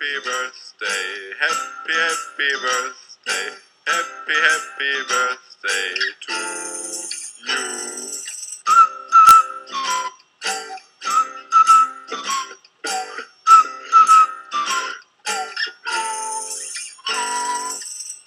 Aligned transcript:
happy 0.00 0.24
birthday, 0.24 1.30
happy, 1.40 1.92
happy 1.92 2.50
birthday, 2.62 3.56
happy, 3.86 4.34
happy 4.34 4.92
birthday 5.08 5.94
to 6.22 6.32
you. 7.46 7.58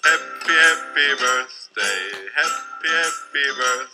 Happy, 0.04 0.52
happy 0.52 1.08
birthday, 1.18 2.28
happy, 2.36 2.88
happy 2.88 3.46
birthday, 3.58 3.93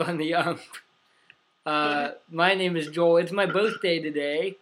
Dump 0.00 0.08
on 0.08 0.16
the 0.16 0.34
Ump. 0.34 0.60
Uh, 1.66 2.12
my 2.30 2.54
name 2.54 2.74
is 2.74 2.88
Joel. 2.88 3.18
It's 3.18 3.32
my 3.32 3.44
birthday 3.44 4.00
today. 4.00 4.56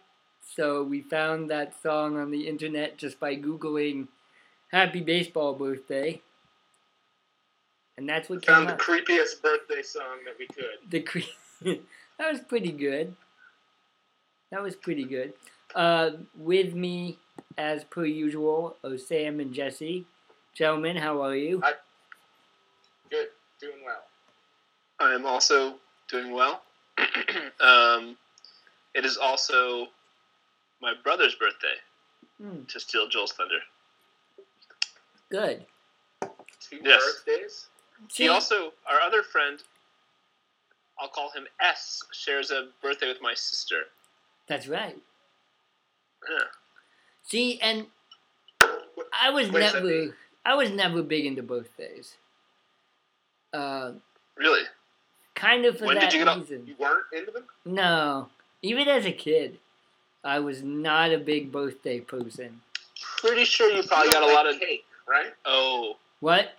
So 0.55 0.83
we 0.83 1.01
found 1.01 1.49
that 1.49 1.81
song 1.81 2.17
on 2.17 2.29
the 2.29 2.45
internet 2.45 2.97
just 2.97 3.21
by 3.21 3.37
Googling 3.37 4.09
Happy 4.73 4.99
Baseball 4.99 5.53
Birthday. 5.53 6.21
And 7.95 8.07
that's 8.09 8.27
what 8.27 8.41
came 8.41 8.53
Found 8.53 8.67
the 8.67 8.73
up. 8.73 8.81
creepiest 8.81 9.41
birthday 9.41 9.81
song 9.81 10.17
that 10.25 10.35
we 10.37 10.47
could. 10.47 10.89
The 10.89 10.99
cre- 11.01 11.19
that 12.17 12.31
was 12.31 12.41
pretty 12.41 12.73
good. 12.73 13.15
That 14.51 14.61
was 14.61 14.75
pretty 14.75 15.05
good. 15.05 15.33
Uh, 15.73 16.11
with 16.37 16.73
me, 16.73 17.17
as 17.57 17.85
per 17.85 18.03
usual, 18.03 18.75
are 18.83 18.97
Sam 18.97 19.39
and 19.39 19.53
Jesse. 19.53 20.05
Gentlemen, 20.53 20.97
how 20.97 21.21
are 21.21 21.35
you? 21.35 21.61
Good, 23.09 23.27
doing 23.61 23.77
well. 23.85 24.01
I 24.99 25.13
am 25.13 25.25
also 25.25 25.75
doing 26.09 26.31
well. 26.33 26.61
um, 27.61 28.17
it 28.93 29.05
is 29.05 29.17
also 29.17 29.87
my 30.81 30.93
brother's 31.03 31.35
birthday, 31.35 31.75
Hmm, 32.41 32.63
to 32.65 32.79
steal 32.79 33.07
Joel's 33.07 33.33
thunder. 33.33 33.59
good. 35.29 35.65
Two 36.59 36.79
Yes. 36.83 37.01
birthdays. 37.25 37.67
See, 38.09 38.23
He 38.23 38.29
also, 38.29 38.73
our 38.89 38.99
other 39.01 39.23
friend, 39.23 39.61
I'll 40.99 41.09
call 41.09 41.31
him 41.31 41.47
S, 41.61 42.01
shares 42.11 42.51
a 42.51 42.69
birthday 42.81 43.07
with 43.07 43.21
my 43.21 43.33
sister. 43.33 43.83
that's 44.47 44.67
right. 44.67 44.97
Yeah. 46.29 46.45
See, 47.23 47.59
and 47.61 47.85
I 49.13 49.29
was 49.29 49.49
What 49.51 49.59
never. 49.59 50.15
I 50.45 50.55
was 50.55 50.71
never 50.71 51.03
big 51.03 51.25
into 51.25 51.43
birthdays. 51.43 52.15
Uh, 53.53 53.93
Really? 54.35 54.63
Kind 55.39 55.65
of 55.65 55.77
for 55.77 55.85
When 55.85 55.95
did 55.95 56.03
that 56.03 56.13
you 56.13 56.19
get 56.19 56.27
up- 56.27 56.37
reason. 56.39 56.67
You 56.67 56.75
weren't 56.77 57.05
into 57.13 57.31
them? 57.31 57.45
No, 57.65 58.29
even 58.61 58.87
as 58.87 59.05
a 59.05 59.11
kid, 59.11 59.57
I 60.23 60.39
was 60.39 60.61
not 60.61 61.11
a 61.11 61.17
big 61.17 61.51
birthday 61.51 61.99
person. 62.01 62.61
Pretty 63.17 63.45
sure 63.45 63.69
you 63.71 63.83
probably 63.83 64.07
you 64.07 64.11
got 64.13 64.19
don't 64.21 64.31
a 64.31 64.33
lot 64.33 64.47
of. 64.47 64.59
cake, 64.59 64.85
right? 65.07 65.33
Oh, 65.45 65.97
What? 66.19 66.53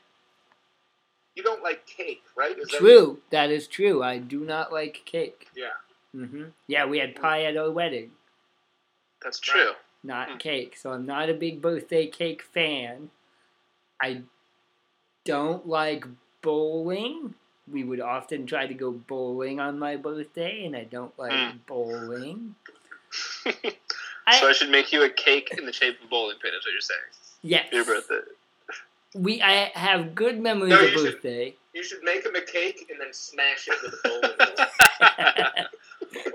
You 1.36 1.42
don't 1.42 1.62
like 1.62 1.86
cake, 1.86 2.23
right? 2.36 2.58
Is 2.58 2.69
that- 2.69 2.78
True. 2.78 3.20
That 3.31 3.51
is 3.51 3.67
true. 3.69 4.03
I 4.03 4.19
do 4.19 4.41
not 4.41 4.73
like 4.73 5.03
cake. 5.05 5.48
Yeah. 5.55 5.69
Mm-hmm. 6.14 6.45
Yeah, 6.67 6.86
we 6.86 6.98
had 6.98 7.14
pie 7.14 7.45
at 7.45 7.56
our 7.56 7.70
wedding, 7.70 8.11
that's 9.23 9.39
true. 9.39 9.73
not 10.02 10.30
Hmm. 10.30 10.36
cake. 10.39 10.77
So 10.77 10.90
I'm 10.92 11.07
not 11.07 11.29
a 11.30 11.35
big 11.35 11.61
birthday 11.63 12.07
cake 12.08 12.42
fan. 12.42 13.11
I 14.02 14.23
don't 15.24 15.69
like 15.69 16.05
bowling. 16.42 17.35
We 17.70 17.85
would 17.85 18.01
often 18.01 18.47
try 18.47 18.67
to 18.67 18.75
go 18.75 18.91
bowling 18.91 19.61
on 19.61 19.79
my 19.79 19.97
birthday, 19.97 20.64
and 20.64 20.75
I 20.77 20.85
don't 20.85 21.17
like 21.19 21.33
Hmm. 21.33 21.57
bowling. 21.67 22.55
so 23.13 23.51
I, 24.27 24.41
I 24.48 24.53
should 24.53 24.70
make 24.70 24.92
you 24.92 25.05
a 25.05 25.11
cake 25.11 25.55
in 25.57 25.67
the 25.67 25.73
shape 25.73 25.98
of 26.01 26.07
a 26.07 26.08
bowling 26.08 26.36
pin, 26.42 26.53
is 26.55 26.64
what 26.64 26.73
you're 26.73 26.81
saying. 26.81 27.01
yes, 27.42 27.67
your 27.73 27.85
birthday. 27.85 28.20
we. 29.14 29.41
I 29.42 29.70
have 29.75 30.14
good 30.14 30.41
memories 30.41 30.70
No, 30.70 30.77
of 30.85 30.91
you 30.92 30.98
should- 30.98 31.14
birthday. 31.14 31.55
You 31.73 31.85
should 31.85 32.03
make 32.03 32.27
him 32.27 32.35
a 32.35 32.41
cake 32.41 32.89
and 32.91 33.01
then 33.01 33.13
smash 33.13 33.69
it 33.69 33.77
with 33.81 33.95
a 33.95 34.08
bowling 34.08 34.37
ball. 34.57 35.64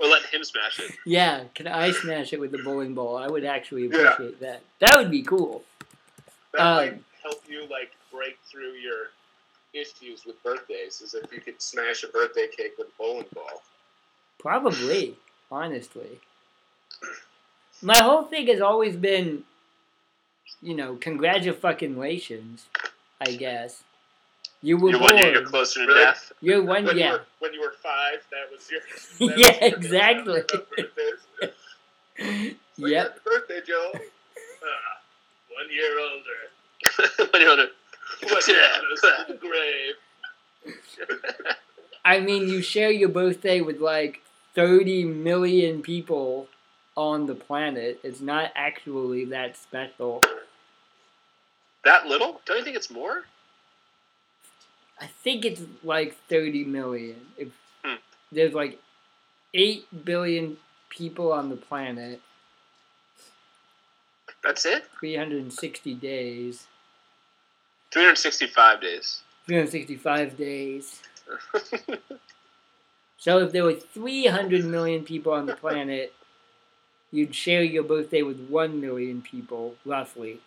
or 0.00 0.08
let 0.08 0.22
him 0.32 0.42
smash 0.42 0.78
it. 0.80 0.92
yeah, 1.04 1.44
can 1.54 1.66
I 1.66 1.90
smash 1.90 2.32
it 2.32 2.40
with 2.40 2.52
the 2.52 2.62
bowling 2.62 2.94
ball? 2.94 3.18
I 3.18 3.26
would 3.28 3.44
actually 3.44 3.82
Yeah. 3.86 4.14
appreciate 4.14 4.40
that. 4.40 4.62
That 4.78 4.96
would 4.96 5.10
be 5.10 5.20
cool. 5.22 5.62
That 6.54 6.60
Um, 6.62 6.76
might 6.76 7.02
help 7.22 7.42
you 7.46 7.66
like 7.68 7.92
break 8.10 8.38
through 8.50 8.72
your 8.72 9.10
issues 9.76 10.24
with 10.24 10.42
birthdays. 10.42 11.00
Is 11.00 11.14
if 11.14 11.32
you 11.32 11.40
could 11.40 11.60
smash 11.60 12.02
a 12.04 12.08
birthday 12.08 12.46
cake 12.54 12.72
with 12.78 12.88
a 12.88 12.90
bowling 12.98 13.26
ball. 13.34 13.62
Probably, 14.38 15.16
honestly. 15.50 16.20
My 17.82 17.98
whole 18.00 18.22
thing 18.24 18.46
has 18.48 18.60
always 18.60 18.96
been, 18.96 19.44
you 20.62 20.74
know, 20.74 20.96
congratulations, 20.96 22.66
I 23.20 23.32
guess. 23.32 23.82
You 24.62 24.78
were 24.78 24.90
You're 24.90 24.98
born. 24.98 25.14
one 25.14 25.22
year 25.22 25.32
you're 25.32 25.44
closer 25.46 25.80
to 25.80 25.86
Really? 25.86 26.04
death. 26.04 26.32
You're 26.40 26.62
one, 26.62 26.84
When 26.86 26.96
you 26.96 27.04
were 27.10 27.24
when 27.40 27.52
you 27.54 27.60
were 27.60 27.74
five, 27.82 28.24
that 28.30 28.50
was 28.50 28.68
your. 28.70 28.80
That 29.30 29.38
Yeah, 29.38 29.50
was 29.52 29.60
your 29.60 29.78
exactly. 29.78 30.40
about 30.40 30.70
birthdays. 30.76 31.20
It's 32.18 32.54
like, 32.78 32.90
Yep. 32.92 33.24
Birthday, 33.24 33.60
Joe. 33.66 33.92
Ah, 33.94 35.00
one 35.54 35.70
year 35.70 35.98
older. 36.00 37.30
when 37.32 37.42
you're 37.42 37.50
older. 37.50 37.68
One 38.22 38.40
year 38.48 38.62
older. 39.28 39.38
Grave. 39.40 39.94
I 42.04 42.20
mean, 42.20 42.48
you 42.48 42.62
share 42.62 42.90
your 42.90 43.08
birthday 43.08 43.60
with 43.60 43.80
like 43.80 44.22
30 44.54 45.04
million 45.04 45.82
people 45.82 46.48
on 46.96 47.26
the 47.26 47.34
planet. 47.34 48.00
It's 48.02 48.20
not 48.20 48.52
actually 48.54 49.24
that 49.26 49.56
special. 49.56 50.22
that 51.84 52.06
little? 52.06 52.40
Don't 52.46 52.58
you 52.58 52.64
think 52.64 52.76
it's 52.76 52.90
more? 52.90 53.24
I 55.00 55.06
think 55.06 55.44
it's 55.44 55.62
like 55.84 56.16
30 56.28 56.64
million. 56.64 57.16
If 57.36 57.48
Hmm. 57.84 57.96
there's 58.32 58.54
like 58.54 58.80
8 59.54 60.04
billion 60.04 60.56
people 60.88 61.32
on 61.32 61.50
the 61.50 61.56
planet, 61.56 62.20
That's 64.42 64.64
it? 64.64 64.84
360 65.00 65.94
days, 65.94 66.66
365 67.96 68.80
days. 68.82 69.22
365 69.46 70.36
days. 70.36 71.00
So 73.18 73.38
if 73.38 73.50
there 73.50 73.64
were 73.64 73.72
300 73.72 74.64
million 74.66 75.02
people 75.02 75.32
on 75.32 75.46
the 75.46 75.56
planet, 75.64 76.12
you'd 77.10 77.34
share 77.34 77.62
your 77.64 77.82
birthday 77.82 78.22
with 78.22 78.38
1 78.48 78.80
million 78.80 79.22
people, 79.22 79.74
roughly. 79.86 80.38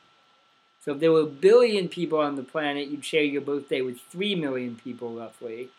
So 0.86 0.94
if 0.94 1.00
there 1.00 1.12
were 1.12 1.22
a 1.22 1.26
billion 1.26 1.90
people 1.90 2.20
on 2.20 2.36
the 2.36 2.44
planet, 2.44 2.88
you'd 2.88 3.04
share 3.04 3.24
your 3.24 3.42
birthday 3.42 3.82
with 3.82 3.98
3 4.12 4.36
million 4.36 4.80
people, 4.82 5.14
roughly. 5.16 5.70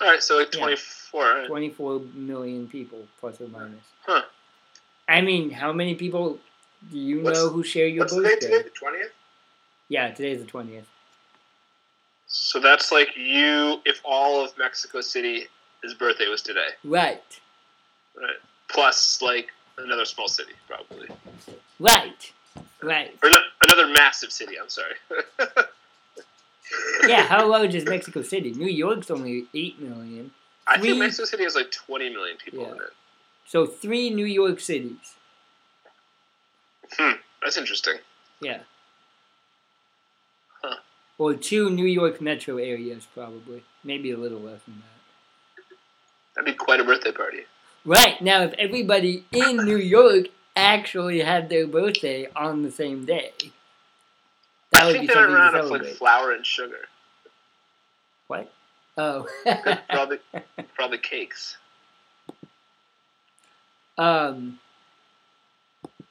Alright, 0.00 0.22
so 0.22 0.36
like 0.38 0.54
Yeah. 0.54 0.60
24. 0.60 1.24
alright. 1.24 1.48
24 1.48 2.00
million 2.14 2.68
people, 2.68 3.08
plus 3.18 3.40
or 3.40 3.48
minus. 3.48 3.82
Huh. 4.06 4.22
I 5.08 5.22
mean, 5.22 5.50
how 5.50 5.72
many 5.72 5.94
people 5.96 6.38
do 6.92 6.98
you 6.98 7.22
What's- 7.22 7.38
know 7.38 7.48
who 7.48 7.64
share 7.64 7.88
your 7.88 8.04
What's 8.04 8.14
the 8.14 8.22
date 8.22 8.40
today? 8.42 8.52
birthday? 8.58 8.68
The 8.68 8.74
twentieth. 8.74 9.12
Yeah, 9.90 10.10
today's 10.12 10.42
the 10.42 10.50
20th. 10.50 10.84
So 12.28 12.60
that's 12.60 12.90
like 12.92 13.08
you 13.16 13.80
if 13.84 14.00
all 14.04 14.42
of 14.42 14.56
Mexico 14.56 15.00
City's 15.02 15.48
birthday 15.98 16.28
was 16.28 16.40
today. 16.42 16.68
Right, 16.84 17.22
Right. 18.16 18.36
Plus 18.68 19.20
like 19.20 19.48
another 19.78 20.04
small 20.04 20.28
city, 20.28 20.52
probably. 20.68 21.08
right, 21.80 22.32
right. 22.82 23.16
Or 23.22 23.30
no, 23.30 23.38
another 23.64 23.88
massive 23.88 24.32
city, 24.32 24.54
I'm 24.58 24.68
sorry. 24.70 24.94
Yeah, 27.04 27.22
how 27.26 27.48
large 27.50 27.74
is 27.74 27.84
Mexico 27.84 28.22
City? 28.22 28.52
New 28.52 28.68
York's 28.68 29.10
only 29.10 29.46
8 29.52 29.80
million. 29.80 30.30
I 30.68 30.76
Three- 30.78 30.90
think 30.90 30.98
Mexico 31.00 31.24
City 31.24 31.42
has 31.42 31.56
like 31.56 31.72
20 31.72 32.10
million 32.10 32.36
people 32.36 32.60
Yeah. 32.60 32.68
in 32.70 32.76
it. 32.76 32.92
So 33.44 33.66
three 33.66 34.08
New 34.10 34.24
York 34.26 34.60
cities. 34.60 35.16
Hmm, 36.92 37.14
that's 37.42 37.56
interesting. 37.56 37.94
Yeah. 38.40 38.60
Or 41.20 41.34
two 41.34 41.68
New 41.68 41.84
York 41.84 42.22
metro 42.22 42.56
areas, 42.56 43.06
probably. 43.12 43.62
Maybe 43.84 44.10
a 44.10 44.16
little 44.16 44.40
less 44.40 44.62
than 44.62 44.76
that. 44.76 45.76
That'd 46.34 46.46
be 46.46 46.56
quite 46.56 46.80
a 46.80 46.84
birthday 46.84 47.12
party. 47.12 47.40
Right, 47.84 48.18
now 48.22 48.40
if 48.44 48.54
everybody 48.54 49.26
in 49.30 49.58
New 49.58 49.76
York 49.76 50.28
actually 50.56 51.20
had 51.20 51.50
their 51.50 51.66
birthday 51.66 52.26
on 52.34 52.62
the 52.62 52.70
same 52.70 53.04
day, 53.04 53.32
that 54.70 54.82
I 54.82 54.86
would 54.86 54.92
think 54.92 55.02
be 55.02 55.06
they're 55.08 55.16
something 55.16 55.34
to 55.36 55.36
around 55.36 55.54
of 55.56 55.64
like 55.66 55.82
celebrate. 55.82 55.96
flour 55.98 56.32
and 56.32 56.46
sugar 56.46 56.88
What? 58.26 58.50
Oh. 58.96 59.26
probably, 59.44 59.78
all 59.90 60.06
the, 60.06 60.20
for 60.74 60.82
all 60.82 60.88
the 60.88 60.98
cakes. 60.98 61.58
Um, 63.98 64.58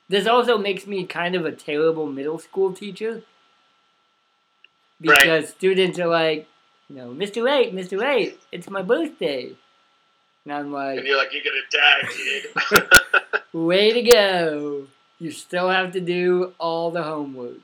this 0.07 0.27
also 0.27 0.57
makes 0.59 0.85
me 0.85 1.03
kind 1.06 1.33
of 1.33 1.45
a 1.45 1.51
terrible 1.51 2.06
middle 2.06 2.38
school 2.38 2.73
teacher 2.73 3.23
Right. 5.01 5.17
because 5.19 5.49
students 5.49 5.97
are 5.99 6.07
like, 6.07 6.47
you 6.89 6.95
know, 6.97 7.09
Mr. 7.09 7.49
Eight, 7.49 7.73
Mr. 7.73 8.03
Eight, 8.03 8.39
it's 8.51 8.69
my 8.69 8.81
birthday, 8.81 9.51
and 10.43 10.53
I'm 10.53 10.71
like, 10.71 10.97
And 10.99 11.07
you're 11.07 11.17
like, 11.17 11.29
you're 11.33 11.43
gonna 11.43 11.61
die, 11.71 12.81
kid. 13.31 13.41
way 13.53 13.93
to 13.93 14.01
go! 14.01 14.87
You 15.19 15.31
still 15.31 15.69
have 15.69 15.91
to 15.93 16.01
do 16.01 16.53
all 16.59 16.91
the 16.91 17.03
homework. 17.03 17.57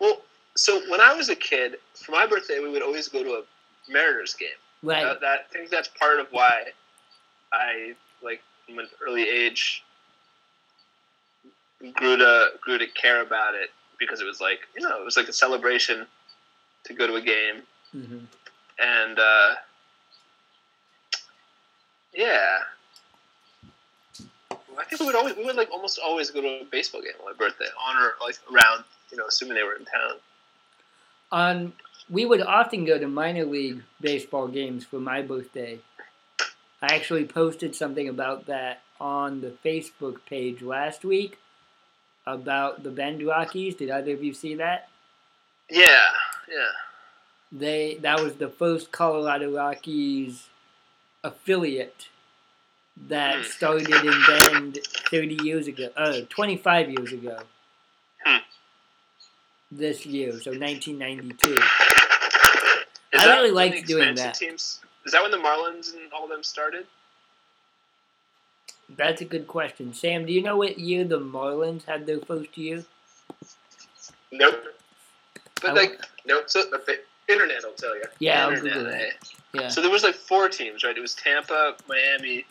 well, 0.00 0.20
so 0.56 0.80
when 0.90 1.00
I 1.00 1.14
was 1.14 1.28
a 1.30 1.36
kid, 1.36 1.76
for 1.94 2.12
my 2.12 2.26
birthday, 2.26 2.60
we 2.60 2.70
would 2.70 2.82
always 2.82 3.08
go 3.08 3.22
to 3.22 3.30
a 3.30 3.42
Mariners 3.90 4.34
game. 4.34 4.48
Right. 4.82 5.04
Uh, 5.04 5.14
that 5.20 5.46
I 5.50 5.52
think 5.52 5.70
that's 5.70 5.88
part 5.88 6.20
of 6.20 6.26
why 6.30 6.64
I 7.52 7.94
like 8.22 8.40
from 8.66 8.78
an 8.78 8.88
early 9.06 9.28
age 9.28 9.82
grew 11.94 12.16
to 12.16 12.48
grew 12.60 12.78
to 12.78 12.86
care 12.88 13.22
about 13.22 13.54
it 13.54 13.70
because 14.00 14.20
it 14.20 14.26
was 14.26 14.40
like 14.40 14.60
you 14.76 14.82
know 14.82 15.00
it 15.00 15.04
was 15.04 15.16
like 15.16 15.28
a 15.28 15.32
celebration 15.32 16.06
to 16.84 16.94
go 16.94 17.06
to 17.06 17.14
a 17.14 17.20
game 17.20 17.62
hmm 17.92 18.24
and 18.80 19.18
uh, 19.18 19.54
yeah. 22.14 22.58
I 24.78 24.84
think 24.84 25.00
we 25.00 25.06
would 25.06 25.14
always 25.14 25.36
we 25.36 25.44
would 25.44 25.56
like 25.56 25.70
almost 25.70 25.98
always 26.02 26.30
go 26.30 26.40
to 26.40 26.62
a 26.62 26.64
baseball 26.64 27.02
game 27.02 27.12
on 27.20 27.26
my 27.26 27.36
birthday 27.36 27.66
on 27.86 27.96
or 27.96 28.14
like 28.20 28.36
around 28.50 28.84
you 29.10 29.18
know 29.18 29.26
assuming 29.26 29.54
they 29.54 29.62
were 29.62 29.74
in 29.74 29.84
town. 29.84 30.18
On 31.30 31.72
we 32.08 32.24
would 32.24 32.40
often 32.40 32.84
go 32.84 32.98
to 32.98 33.06
minor 33.06 33.44
league 33.44 33.82
baseball 34.00 34.48
games 34.48 34.84
for 34.84 34.98
my 34.98 35.20
birthday. 35.22 35.78
I 36.82 36.94
actually 36.94 37.26
posted 37.26 37.74
something 37.74 38.08
about 38.08 38.46
that 38.46 38.80
on 38.98 39.42
the 39.42 39.52
Facebook 39.64 40.24
page 40.24 40.62
last 40.62 41.04
week 41.04 41.38
about 42.26 42.82
the 42.82 42.90
Bend 42.90 43.22
Rockies. 43.26 43.74
Did 43.74 43.90
either 43.90 44.12
of 44.12 44.22
you 44.22 44.34
see 44.34 44.54
that? 44.56 44.88
Yeah, 45.70 46.02
yeah. 46.50 46.66
They 47.52 47.94
that 48.02 48.20
was 48.20 48.36
the 48.36 48.48
first 48.48 48.92
Colorado 48.92 49.54
Rockies 49.56 50.48
affiliate 51.24 52.08
that 53.08 53.36
Hmm. 53.36 53.42
started 53.42 53.88
in 53.90 54.22
Bend 54.26 54.78
30 55.10 55.38
years 55.42 55.66
ago, 55.66 55.90
uh, 55.96 56.20
25 56.28 56.90
years 56.90 57.12
ago. 57.12 57.38
Hmm. 58.24 58.38
This 59.70 60.04
year, 60.04 60.32
so 60.40 60.50
1992. 60.52 61.52
Is 61.52 61.62
I 63.22 63.26
that 63.26 63.36
really 63.36 63.50
liked 63.50 63.86
doing 63.86 64.14
that. 64.16 64.34
Teams, 64.34 64.80
is 65.04 65.12
that 65.12 65.22
when 65.22 65.30
the 65.30 65.36
Marlins 65.38 65.94
and 65.94 66.12
all 66.12 66.24
of 66.24 66.30
them 66.30 66.42
started? 66.42 66.86
That's 68.96 69.20
a 69.20 69.24
good 69.24 69.46
question. 69.46 69.94
Sam, 69.94 70.26
do 70.26 70.32
you 70.32 70.42
know 70.42 70.56
what 70.56 70.78
year 70.78 71.04
the 71.04 71.20
Marlins 71.20 71.84
had 71.84 72.06
their 72.06 72.20
first 72.20 72.56
year? 72.58 72.84
nope. 74.32 74.62
But 75.62 75.70
I 75.70 75.72
like 75.74 76.00
Nope. 76.26 76.44
So 76.48 76.62
the 76.64 76.98
internet 77.28 77.62
will 77.62 77.72
tell 77.72 77.94
you. 77.96 78.02
Yeah, 78.18 78.46
I'll 78.46 78.52
internet, 78.52 78.74
Google 78.74 78.90
that. 78.92 79.12
Yeah. 79.52 79.68
So 79.68 79.80
there 79.80 79.90
was 79.90 80.02
like 80.02 80.14
four 80.14 80.48
teams, 80.48 80.84
right? 80.84 80.96
It 80.96 81.00
was 81.00 81.14
Tampa, 81.14 81.74
Miami, 81.88 82.44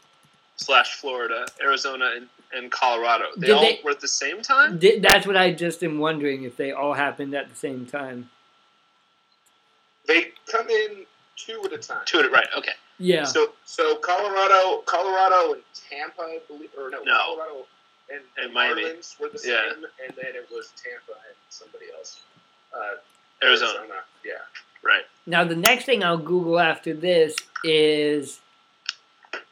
slash 0.57 0.95
Florida, 0.95 1.45
Arizona, 1.61 2.11
and, 2.15 2.27
and 2.53 2.71
Colorado. 2.71 3.25
They 3.37 3.47
Did 3.47 3.55
all 3.55 3.61
they- 3.61 3.79
were 3.83 3.91
at 3.91 3.99
the 4.01 4.07
same 4.07 4.41
time. 4.41 4.77
Di- 4.79 4.99
That's 4.99 5.25
what 5.25 5.37
I 5.37 5.53
just 5.53 5.83
am 5.83 5.99
wondering 5.99 6.43
if 6.43 6.57
they 6.57 6.71
all 6.71 6.93
happened 6.93 7.33
at 7.33 7.49
the 7.49 7.55
same 7.55 7.85
time. 7.85 8.29
They 10.07 10.31
come 10.51 10.69
in 10.69 11.05
two 11.35 11.61
at 11.65 11.71
a 11.73 11.77
time. 11.77 12.01
Two 12.05 12.19
at 12.19 12.25
it, 12.25 12.31
right? 12.31 12.47
Okay. 12.57 12.71
Yeah. 12.99 13.23
So 13.23 13.53
so 13.65 13.95
Colorado, 13.97 14.81
Colorado 14.85 15.53
and 15.53 15.63
Tampa, 15.89 16.21
I 16.21 16.39
believe, 16.47 16.69
or 16.77 16.89
no, 16.89 17.01
No. 17.03 17.17
Colorado 17.17 17.65
and, 18.11 18.21
And 18.37 18.45
and 18.45 18.53
Miami. 18.53 18.83
Marlins 18.83 19.19
were 19.19 19.29
the 19.29 19.39
same, 19.39 19.51
Yeah. 19.53 20.05
and 20.05 20.15
then 20.15 20.35
it 20.35 20.47
was 20.51 20.71
Tampa 20.75 21.13
and 21.27 21.35
somebody 21.49 21.85
else. 21.97 22.21
Uh, 22.73 22.97
Arizona, 23.43 24.03
Yeah. 24.23 24.33
right? 24.83 25.03
Now 25.25 25.43
the 25.45 25.55
next 25.55 25.85
thing 25.85 26.03
I'll 26.03 26.17
Google 26.17 26.59
after 26.59 26.93
this 26.93 27.35
is 27.63 28.41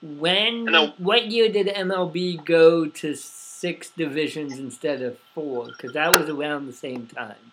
when 0.02 0.74
I 0.76 0.94
what 0.98 1.28
year 1.28 1.50
did 1.52 1.68
MLB 1.68 2.44
go 2.46 2.86
to 2.88 3.16
six 3.16 3.90
divisions 3.92 4.60
instead 4.60 5.02
of 5.02 5.18
four? 5.34 5.68
Because 5.68 5.94
that 5.94 6.18
was 6.18 6.30
around 6.30 6.68
the 6.68 6.74
same 6.74 7.08
time. 7.08 7.52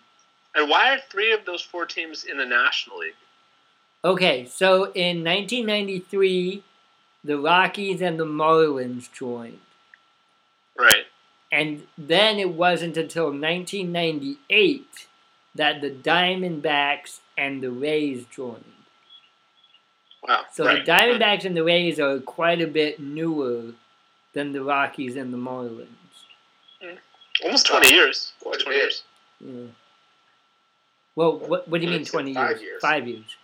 And 0.55 0.69
why 0.69 0.93
are 0.93 0.99
three 1.09 1.33
of 1.33 1.45
those 1.45 1.61
four 1.61 1.85
teams 1.85 2.23
in 2.25 2.37
the 2.37 2.45
National 2.45 2.99
League? 2.99 3.15
Okay, 4.05 4.45
so 4.45 4.91
in 4.93 5.23
1993, 5.23 6.61
the 7.23 7.39
Rockies 7.39 8.03
and 8.03 8.19
the 8.19 8.25
Marlins 8.25 9.11
joined. 9.11 9.59
Right. 10.77 11.05
And 11.51 11.87
then 11.97 12.37
it 12.37 12.51
wasn't 12.51 12.97
until 12.97 13.25
1998 13.25 15.07
that 15.55 15.81
the 15.81 15.89
Diamondbacks 15.89 17.21
and 17.35 17.63
the 17.63 17.71
Rays 17.71 18.25
joined. 18.25 18.63
Wow. 20.27 20.43
So 20.53 20.65
right. 20.65 20.85
the 20.85 20.91
Diamondbacks 20.91 21.43
and 21.43 21.57
the 21.57 21.63
Rays 21.63 21.99
are 21.99 22.19
quite 22.19 22.61
a 22.61 22.67
bit 22.67 22.99
newer 22.99 23.71
than 24.33 24.51
the 24.51 24.61
Rockies 24.61 25.15
and 25.15 25.33
the 25.33 25.37
Marlins. 25.37 25.87
Hmm. 26.79 26.97
Almost 27.43 27.65
twenty 27.65 27.91
years. 27.91 28.33
Quite 28.39 28.59
Twenty 28.59 28.77
years. 28.77 29.03
Yeah. 29.39 29.67
Well, 31.15 31.39
what, 31.39 31.67
what 31.67 31.81
do 31.81 31.87
you 31.87 31.91
mean 31.91 32.05
said 32.05 32.11
20 32.11 32.33
five 32.33 32.49
years? 32.49 32.61
years. 32.61 32.81
Five 32.81 33.07
years. 33.07 33.37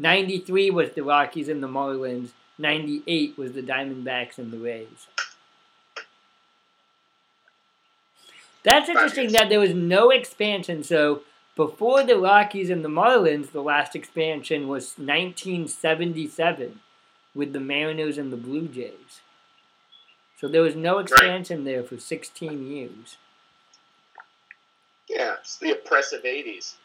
93 0.00 0.70
was 0.70 0.92
the 0.92 1.04
Rockies 1.04 1.48
and 1.50 1.62
the 1.62 1.68
Marlins. 1.68 2.30
98 2.58 3.36
was 3.36 3.52
the 3.52 3.62
Diamondbacks 3.62 4.38
and 4.38 4.50
the 4.50 4.58
Rays. 4.58 5.06
That's 8.62 8.88
interesting 8.88 9.32
that 9.32 9.50
there 9.50 9.60
was 9.60 9.74
no 9.74 10.10
expansion. 10.10 10.82
So 10.84 11.22
before 11.54 12.02
the 12.02 12.18
Rockies 12.18 12.70
and 12.70 12.82
the 12.82 12.88
Marlins, 12.88 13.52
the 13.52 13.62
last 13.62 13.94
expansion 13.94 14.68
was 14.68 14.94
1977 14.96 16.80
with 17.34 17.52
the 17.52 17.60
Mariners 17.60 18.16
and 18.16 18.32
the 18.32 18.38
Blue 18.38 18.68
Jays. 18.68 19.20
So 20.38 20.48
there 20.48 20.62
was 20.62 20.74
no 20.74 20.98
expansion 20.98 21.64
there 21.64 21.82
for 21.82 21.98
16 21.98 22.66
years. 22.66 23.18
Yeah, 25.08 25.34
it's 25.40 25.58
the 25.58 25.72
oppressive 25.72 26.22
'80s. 26.22 26.76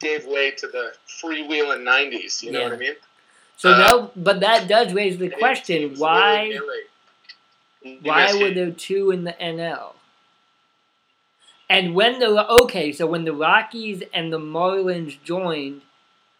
Gave 0.00 0.26
way 0.26 0.50
to 0.52 0.66
the 0.66 0.92
freewheeling 1.08 1.82
'90s. 1.82 2.42
You 2.42 2.52
know 2.52 2.60
Yeah. 2.60 2.64
what 2.64 2.74
I 2.74 2.76
mean? 2.76 2.96
So 3.56 3.72
Uh, 3.72 3.78
now, 3.78 4.10
but 4.16 4.40
that 4.40 4.68
does 4.68 4.92
raise 4.92 5.16
the 5.18 5.30
question: 5.30 5.96
why? 5.96 6.48
willy-nilly. 6.48 8.00
Why 8.02 8.34
were 8.34 8.50
there 8.50 8.70
two 8.72 9.10
in 9.10 9.24
the 9.24 9.32
NL? 9.40 9.94
And 11.68 11.94
when 11.94 12.18
the 12.18 12.48
okay, 12.62 12.92
so 12.92 13.06
when 13.06 13.24
the 13.24 13.32
Rockies 13.32 14.02
and 14.14 14.32
the 14.32 14.38
Marlins 14.38 15.20
joined, 15.24 15.82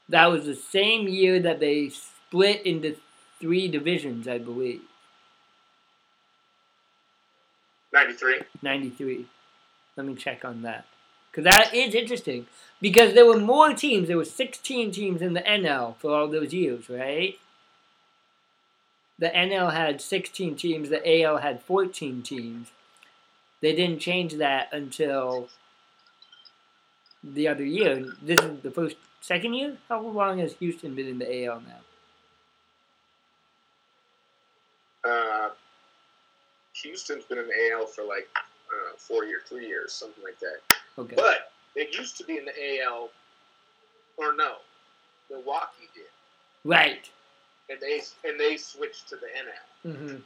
that 0.09 0.27
was 0.27 0.45
the 0.45 0.55
same 0.55 1.09
year 1.09 1.41
that 1.41 1.59
they 1.59 1.89
split 1.89 2.65
into 2.65 2.97
three 3.41 3.69
divisions, 3.69 4.29
I 4.29 4.39
believe. 4.39 4.83
'93. 7.93 8.41
Ninety 8.63 8.91
three. 8.91 9.27
Let 9.97 10.07
me 10.07 10.15
check 10.15 10.45
on 10.45 10.63
that 10.63 10.85
because 11.37 11.53
that 11.53 11.75
is 11.75 11.95
interesting 11.95 12.47
because 12.81 13.13
there 13.13 13.27
were 13.27 13.39
more 13.39 13.75
teams. 13.75 14.09
There 14.09 14.17
were 14.17 14.25
sixteen 14.25 14.91
teams 14.91 15.21
in 15.21 15.35
the 15.35 15.43
NL 15.43 15.97
for 15.97 16.13
all 16.13 16.29
those 16.29 16.55
years, 16.55 16.89
right? 16.89 17.39
The 19.19 19.29
NL 19.29 19.75
had 19.75 20.01
sixteen 20.01 20.57
teams. 20.57 20.89
The 20.89 21.23
AL 21.23 21.39
had 21.39 21.63
fourteen 21.63 22.23
teams. 22.23 22.69
They 23.61 23.75
didn't 23.75 23.99
change 23.99 24.35
that 24.35 24.73
until 24.73 25.49
the 27.23 27.49
other 27.49 27.65
year. 27.65 28.07
This 28.23 28.41
is 28.41 28.61
the 28.61 28.71
first, 28.71 28.97
second 29.21 29.55
year. 29.55 29.77
How 29.91 30.01
long 30.01 30.39
has 30.39 30.55
Houston 30.55 30.95
been 30.95 31.07
in 31.07 31.19
the 31.19 31.45
AL 31.45 31.61
now? 31.61 31.81
Uh, 35.11 35.51
Houston's 36.83 37.25
been 37.25 37.39
in 37.39 37.47
the 37.47 37.73
AL 37.73 37.87
for 37.87 38.05
like 38.05 38.29
uh, 38.37 38.97
four 38.97 39.25
years, 39.25 39.43
three 39.47 39.67
years, 39.67 39.93
something 39.93 40.25
like 40.25 40.39
that. 40.41 40.61
Okay. 40.99 41.15
But 41.17 41.53
they 41.75 41.89
used 41.93 42.17
to 42.19 42.25
be 42.25 42.39
in 42.39 42.45
the 42.47 42.81
AL, 42.83 43.11
or 44.17 44.35
no, 44.35 44.57
Milwaukee 45.31 45.89
did, 45.95 46.05
Right. 46.65 47.09
and 47.69 47.79
they 47.81 48.01
and 48.25 48.39
they 48.41 48.57
switched 48.57 49.09
to 49.11 49.17
the 49.17 49.27
NL. 49.27 49.97
hmm 49.97 50.17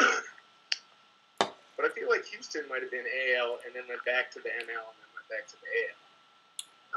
But 1.76 1.86
I 1.86 1.88
feel 1.90 2.08
like 2.08 2.24
Houston 2.26 2.64
might 2.68 2.82
have 2.82 2.90
been 2.90 3.04
AL 3.36 3.60
and 3.64 3.72
then 3.74 3.84
went 3.88 4.04
back 4.04 4.30
to 4.32 4.40
the 4.40 4.48
NL 4.48 4.58
and 4.58 4.66
then 4.66 5.10
went 5.14 5.28
back 5.30 5.46
to 5.48 5.56
the 5.62 5.68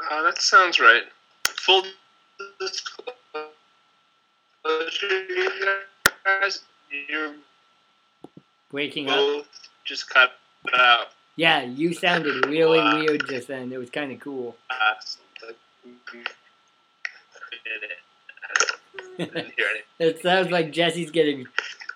AL. 0.09 0.19
Uh, 0.19 0.23
that 0.23 0.41
sounds 0.41 0.79
right. 0.79 1.03
Full 1.45 1.83
disclosure, 2.59 3.13
you 5.29 5.49
guys, 6.25 6.63
you're 7.07 7.35
Breaking 8.71 9.09
up. 9.09 9.45
just 9.85 10.09
cut 10.09 10.31
out. 10.75 11.07
Yeah, 11.41 11.63
you 11.63 11.91
sounded 11.95 12.45
really 12.45 12.77
Wow. 12.77 12.99
weird 12.99 13.27
just 13.27 13.47
then. 13.47 13.73
It 13.73 13.79
was 13.79 13.89
kind 13.89 14.11
of 14.11 14.19
cool. 14.19 14.55
last, 14.69 15.17
like, 15.43 15.57
minute. 16.13 17.97
didn't 19.17 19.53
hear 19.57 19.65
any. 19.71 19.79
It 20.11 20.21
sounds 20.21 20.51
like 20.51 20.71
Jesse's 20.71 21.09
getting 21.09 21.47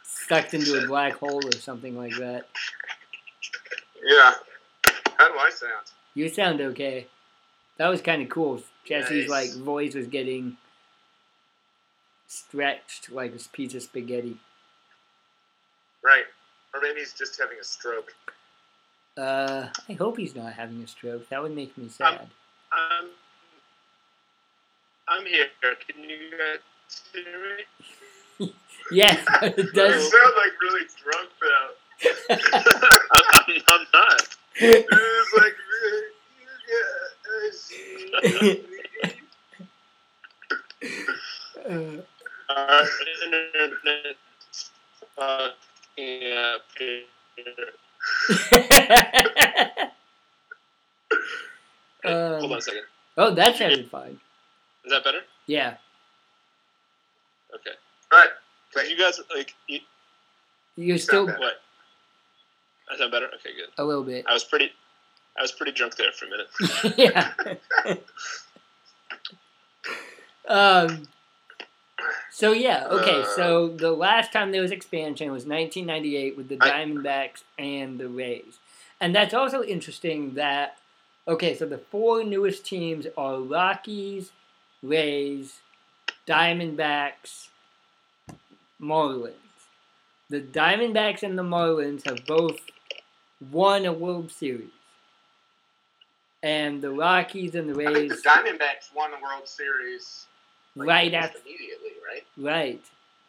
sucked 0.04 0.56
into 0.56 0.84
a 0.84 0.88
black 0.88 1.14
hole 1.14 1.46
or 1.46 1.52
something 1.52 1.96
like 1.96 2.16
that. 2.18 2.48
Yeah. 4.04 4.34
How 5.16 5.32
do 5.32 5.38
I 5.38 5.52
sound? 5.52 5.92
You 6.16 6.28
sound 6.28 6.60
okay. 6.60 7.06
That 7.78 7.90
was 7.90 8.02
kind 8.02 8.24
of 8.24 8.30
cool. 8.30 8.64
Jesse's 8.84 9.30
like 9.30 9.54
voice 9.54 9.94
was 9.94 10.08
getting 10.08 10.58
stretched 12.25 13.12
like 13.12 13.36
a 13.36 13.50
piece 13.50 13.75
of 13.75 13.84
spaghetti. 13.84 14.38
Right. 16.04 16.25
Or 16.74 16.82
maybe 16.82 17.02
he's 17.02 17.14
just 17.14 17.40
having 17.40 17.60
a 17.62 17.64
stroke. 17.64 18.12
Uh, 19.17 19.67
I 19.88 19.93
hope 19.93 20.17
he's 20.17 20.36
not 20.36 20.53
having 20.53 20.81
a 20.84 20.88
stroke. 20.88 21.29
That 21.29 21.41
would 21.41 21.55
make 21.55 21.77
me 21.77 21.88
sad. 21.88 22.27
I'm, 22.72 23.05
I'm 25.07 25.25
here. 25.25 25.48
Can 25.62 26.03
you 26.03 26.17
guys 26.38 26.60
hear 27.13 27.57
me? 28.39 28.53
yes, 28.91 29.25
it 29.41 29.57
You 29.57 29.72
does. 29.72 30.12
sound 30.12 30.34
like 30.36 30.51
really 30.62 30.86
drunk 31.01 31.29
now. 31.41 31.69
I'm, 32.29 32.39
I'm, 33.13 33.62
I'm 33.69 33.86
not. 33.93 34.27
It's 34.57 35.34
like, 35.38 35.55
you. 38.41 38.63
Uh, 41.67 42.01
Our 42.55 42.84
internet 43.25 44.15
fucking 45.15 46.38
up 46.38 46.62
here. 46.77 47.72
Hold 52.04 52.44
on 52.44 52.52
um, 52.52 52.52
a 52.52 52.62
second. 52.62 52.82
oh, 53.18 53.34
that 53.34 53.56
sounded 53.56 53.90
fine. 53.90 54.20
Is 54.86 54.92
that 54.92 55.04
better? 55.04 55.22
Yeah, 55.48 55.76
Okay. 57.56 57.72
Alright. 58.14 58.30
Did 58.74 58.92
you 58.92 58.98
guys 58.98 59.20
like 59.36 59.54
you, 59.68 59.80
you're 60.76 60.98
still 60.98 61.26
what? 61.26 61.62
I 62.92 62.98
sound 62.98 63.12
better. 63.12 63.28
Okay, 63.28 63.56
good. 63.56 63.70
a 63.78 63.84
little 63.84 64.04
bit. 64.04 64.26
I 64.28 64.34
was 64.34 64.44
pretty. 64.44 64.72
I 65.38 65.42
was 65.42 65.52
pretty 65.52 65.72
drunk 65.72 65.96
there 65.96 66.12
for 66.12 66.26
a 66.26 66.30
minute. 66.30 67.58
yeah. 67.88 67.96
um. 70.48 71.08
So 72.32 72.52
yeah, 72.52 72.86
okay. 72.88 73.22
Uh, 73.22 73.36
so 73.36 73.68
the 73.70 73.92
last 73.92 74.34
time 74.34 74.52
there 74.52 74.62
was 74.62 74.72
expansion 74.72 75.32
was 75.32 75.46
1998 75.46 76.38
with 76.38 76.50
the 76.50 76.58
I- 76.62 76.70
Diamondbacks 76.86 77.44
and 77.58 78.00
the 78.00 78.10
Rays, 78.10 78.60
and 79.00 79.16
that's 79.16 79.34
also 79.34 79.64
interesting 79.64 80.34
that 80.34 80.78
okay. 81.28 81.56
So 81.56 81.66
the 81.66 81.78
four 81.78 82.24
newest 82.24 82.66
teams 82.66 83.08
are 83.18 83.40
Rockies, 83.40 84.32
Rays, 84.84 85.60
Diamondbacks, 86.28 87.50
Marlins. 88.82 89.34
The 90.30 90.42
Diamondbacks 90.42 91.24
and 91.24 91.38
the 91.38 91.44
Marlins 91.44 92.06
have 92.08 92.26
both 92.26 92.60
won 93.52 93.86
a 93.86 93.94
World 93.94 94.32
Series. 94.32 94.70
And 96.42 96.82
the 96.82 96.92
Rockies 96.92 97.56
and 97.56 97.70
the 97.70 97.74
I 97.74 97.94
think 97.94 98.12
Rays, 98.12 98.22
the 98.22 98.30
Diamondbacks 98.30 98.94
won 98.96 99.12
the 99.12 99.18
World 99.22 99.48
Series 99.48 100.28
like, 100.75 100.88
right 100.88 101.13
almost 101.13 101.36
after, 101.36 101.39
immediately, 101.48 101.91
right? 102.05 102.25
right. 102.38 102.82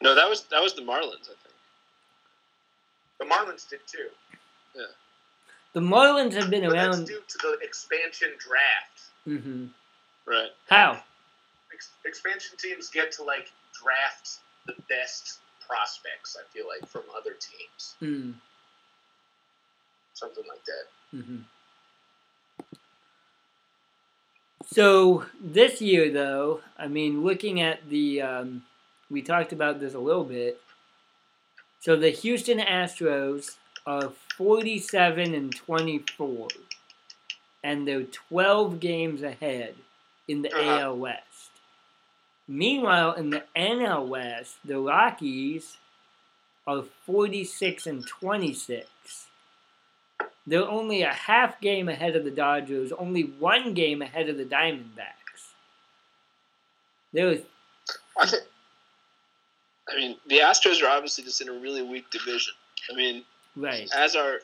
No, 0.03 0.15
that 0.15 0.29
was 0.29 0.45
that 0.45 0.63
was 0.63 0.75
the 0.75 0.83
Marlins. 0.83 1.29
I 1.31 1.35
think. 1.43 1.55
The 3.19 3.25
Marlins 3.25 3.69
did 3.69 3.81
too. 3.87 4.09
Yeah. 4.75 4.83
The 5.73 5.81
Marlins 5.81 6.33
have 6.35 6.51
been 6.51 6.65
But 6.65 6.75
that's 6.75 6.97
around. 6.99 7.07
due 7.07 7.21
to 7.27 7.39
the 7.39 7.59
expansion 7.63 8.31
draft. 8.39 9.01
Mm 9.27 9.43
hmm 9.43 9.67
Right. 10.27 10.51
How? 10.69 11.03
Ex- 11.73 11.91
expansion 12.05 12.57
teams 12.59 12.91
get 12.91 13.13
to 13.13 13.23
like 13.23 13.51
draft 13.83 14.39
the 14.67 14.75
best 14.89 15.39
prospects. 15.67 16.37
I 16.39 16.45
feel 16.53 16.67
like 16.67 16.89
from 16.89 17.03
other 17.17 17.33
teams, 17.33 17.95
Mm. 18.03 18.35
something 20.15 20.45
like 20.49 20.65
that. 20.65 20.85
hmm 21.25 21.37
So 24.73 25.25
this 25.41 25.81
year, 25.81 26.11
though, 26.11 26.61
I 26.79 26.89
mean, 26.89 27.23
looking 27.23 27.61
at 27.61 27.89
the, 27.89 28.23
um, 28.23 28.65
we 29.11 29.23
talked 29.23 29.53
about 29.53 29.81
this 29.81 29.95
a 29.95 29.99
little 29.99 30.25
bit. 30.25 30.61
So 31.81 31.95
the 31.97 32.11
Houston 32.11 32.59
Astros 32.59 33.57
are 33.87 34.11
forty-seven 34.37 35.35
and 35.35 35.55
twenty-four, 35.55 36.49
and 37.63 37.87
they're 37.87 38.03
twelve 38.03 38.81
games 38.81 39.23
ahead 39.23 39.77
in 40.27 40.43
the 40.43 40.53
Uh-huh. 40.53 40.81
AL 40.81 40.97
West. 40.97 41.23
Meanwhile, 42.49 43.13
in 43.13 43.31
the 43.31 43.45
NL 43.55 44.09
West, 44.09 44.57
the 44.65 44.79
Rockies 44.81 45.77
are 46.67 46.83
forty-six 46.83 47.87
and 47.87 48.05
twenty-six. 48.05 48.89
They're 50.47 50.69
only 50.69 51.03
a 51.03 51.13
half 51.13 51.61
game 51.61 51.89
ahead 51.89 52.15
of 52.15 52.25
the 52.25 52.31
Dodgers, 52.31 52.93
only 52.93 53.23
one 53.23 53.75
game 53.75 54.01
ahead 54.01 54.29
of 54.29 54.37
the 54.37 54.45
Diamondbacks. 54.45 55.53
They're 57.13 57.39
I 58.19 58.27
think. 58.27 58.43
I 59.89 59.97
mean, 59.97 60.17
the 60.27 60.39
Astros 60.39 60.83
are 60.83 60.89
obviously 60.89 61.25
just 61.25 61.41
in 61.41 61.49
a 61.49 61.53
really 61.53 61.83
weak 61.83 62.11
division. 62.11 62.55
I 62.91 62.97
mean, 62.97 63.25
right. 63.55 63.89
as 63.97 64.17
are, 64.17 64.41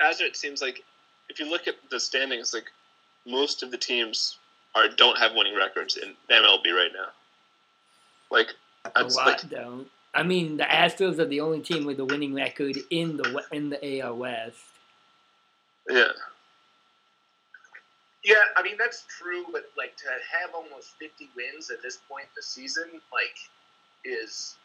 as 0.00 0.20
it 0.20 0.34
seems 0.36 0.62
like, 0.62 0.82
if 1.28 1.38
you 1.38 1.50
look 1.50 1.68
at 1.68 1.74
the 1.90 2.00
standings, 2.00 2.54
like 2.54 2.70
most 3.26 3.62
of 3.62 3.70
the 3.70 3.76
teams 3.76 4.38
are 4.74 4.88
don't 4.88 5.18
have 5.18 5.32
winning 5.34 5.56
records 5.56 5.96
in 5.96 6.14
MLB 6.30 6.72
right 6.74 6.90
now. 6.94 7.08
Like, 8.30 8.48
A 8.96 9.04
lot 9.04 9.14
like 9.26 9.50
don't. 9.50 9.88
I 10.14 10.22
mean, 10.22 10.56
the 10.56 10.64
Astros 10.64 11.18
are 11.18 11.26
the 11.26 11.40
only 11.40 11.60
team 11.60 11.84
with 11.84 12.00
a 12.00 12.04
winning 12.04 12.34
record 12.34 12.78
in 12.90 13.18
the 13.18 13.44
in 13.52 13.68
the 13.68 14.00
AL 14.00 14.16
West. 14.16 14.77
Yeah, 15.88 16.08
Yeah, 18.24 18.34
I 18.56 18.62
mean 18.62 18.76
that's 18.78 19.04
true, 19.08 19.46
but 19.52 19.70
like 19.76 19.96
to 19.98 20.04
have 20.38 20.54
almost 20.54 20.94
fifty 20.98 21.28
wins 21.36 21.70
at 21.70 21.82
this 21.82 21.98
point 22.08 22.24
in 22.24 22.30
the 22.36 22.42
season, 22.42 23.00
like, 23.12 23.36
is 24.04 24.56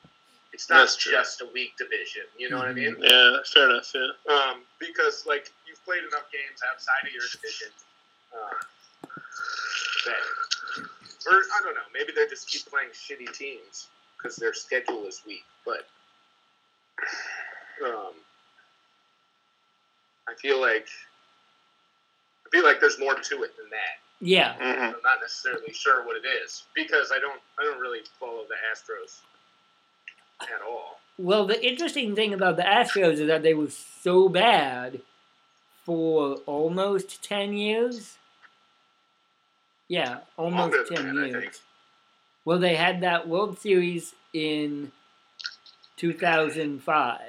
it's 0.54 0.70
not 0.70 0.80
That's 0.80 0.96
true. 0.98 1.12
just 1.12 1.42
a 1.42 1.48
weak 1.54 1.76
division. 1.78 2.24
You 2.38 2.50
know 2.50 2.58
what 2.58 2.68
I 2.68 2.74
mean? 2.74 2.96
yeah, 3.00 3.38
fair 3.52 3.70
enough. 3.70 3.92
Yeah, 3.96 4.34
Um, 4.34 4.62
because 4.80 5.26
like 5.26 5.52
you've 5.68 5.84
played 5.86 6.04
enough 6.04 6.30
games 6.32 6.62
outside 6.72 7.08
of 7.08 7.14
your 7.14 7.24
division. 7.32 7.70
Uh, 8.34 8.54
that, 10.06 10.84
or 11.32 11.34
I 11.38 11.62
don't 11.64 11.74
know, 11.76 11.90
maybe 11.94 12.12
they 12.16 12.28
just 12.28 12.48
keep 12.50 12.66
playing 12.66 12.90
shitty 12.90 13.34
teams 13.38 13.88
because 14.18 14.36
their 14.36 14.54
schedule 14.54 15.06
is 15.06 15.22
weak. 15.26 15.44
But 15.66 15.88
um, 17.86 18.14
I 20.28 20.34
feel 20.40 20.60
like 20.62 20.88
I 20.88 21.13
feel 22.54 22.64
like 22.64 22.80
there's 22.80 23.00
more 23.00 23.16
to 23.16 23.44
it 23.44 23.58
than 23.58 23.70
that. 23.72 23.98
Yeah, 24.22 24.54
hmm 24.58 24.82
I'm 24.96 25.02
not 25.04 25.20
necessarily 25.22 25.74
sure 25.74 26.06
what 26.06 26.16
it 26.16 26.26
is 26.26 26.64
because 26.74 27.12
I 27.12 27.20
don't 27.20 27.42
I 27.60 27.64
don't 27.64 27.80
really 27.80 28.00
follow 28.20 28.44
the 28.48 28.56
Astros 28.72 29.20
at 30.42 30.62
all. 30.66 31.00
Well, 31.18 31.46
the 31.46 31.66
interesting 31.66 32.16
thing 32.16 32.34
about 32.34 32.56
the 32.56 32.64
Astros 32.64 33.14
is 33.20 33.28
that 33.28 33.44
they 33.44 33.54
were 33.54 33.70
so 33.70 34.30
bad 34.30 35.02
for 35.86 36.36
almost 36.46 37.22
10 37.24 37.54
years. 37.54 38.18
Yeah, 39.90 40.20
almost 40.38 40.60
Longer 40.74 40.84
than 40.90 41.06
10 41.06 41.16
that, 41.16 41.22
I 41.22 41.26
years. 41.28 41.42
think. 41.44 41.54
Well, 42.46 42.60
they 42.60 42.76
had 42.76 43.02
that 43.02 43.28
World 43.28 43.60
Series 43.60 44.16
in 44.34 44.92
2005. 45.98 47.20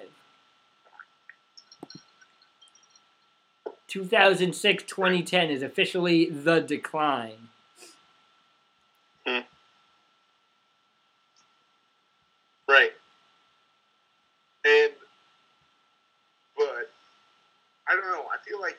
2006 3.95 4.83
2010 4.83 5.51
is 5.51 5.63
officially 5.63 6.29
the 6.29 6.59
decline. 6.59 7.49
Right. 12.69 12.91
And, 14.65 14.93
but, 16.57 16.91
I 17.87 17.95
don't 17.95 18.11
know. 18.11 18.25
I 18.35 18.43
feel 18.45 18.61
like 18.61 18.79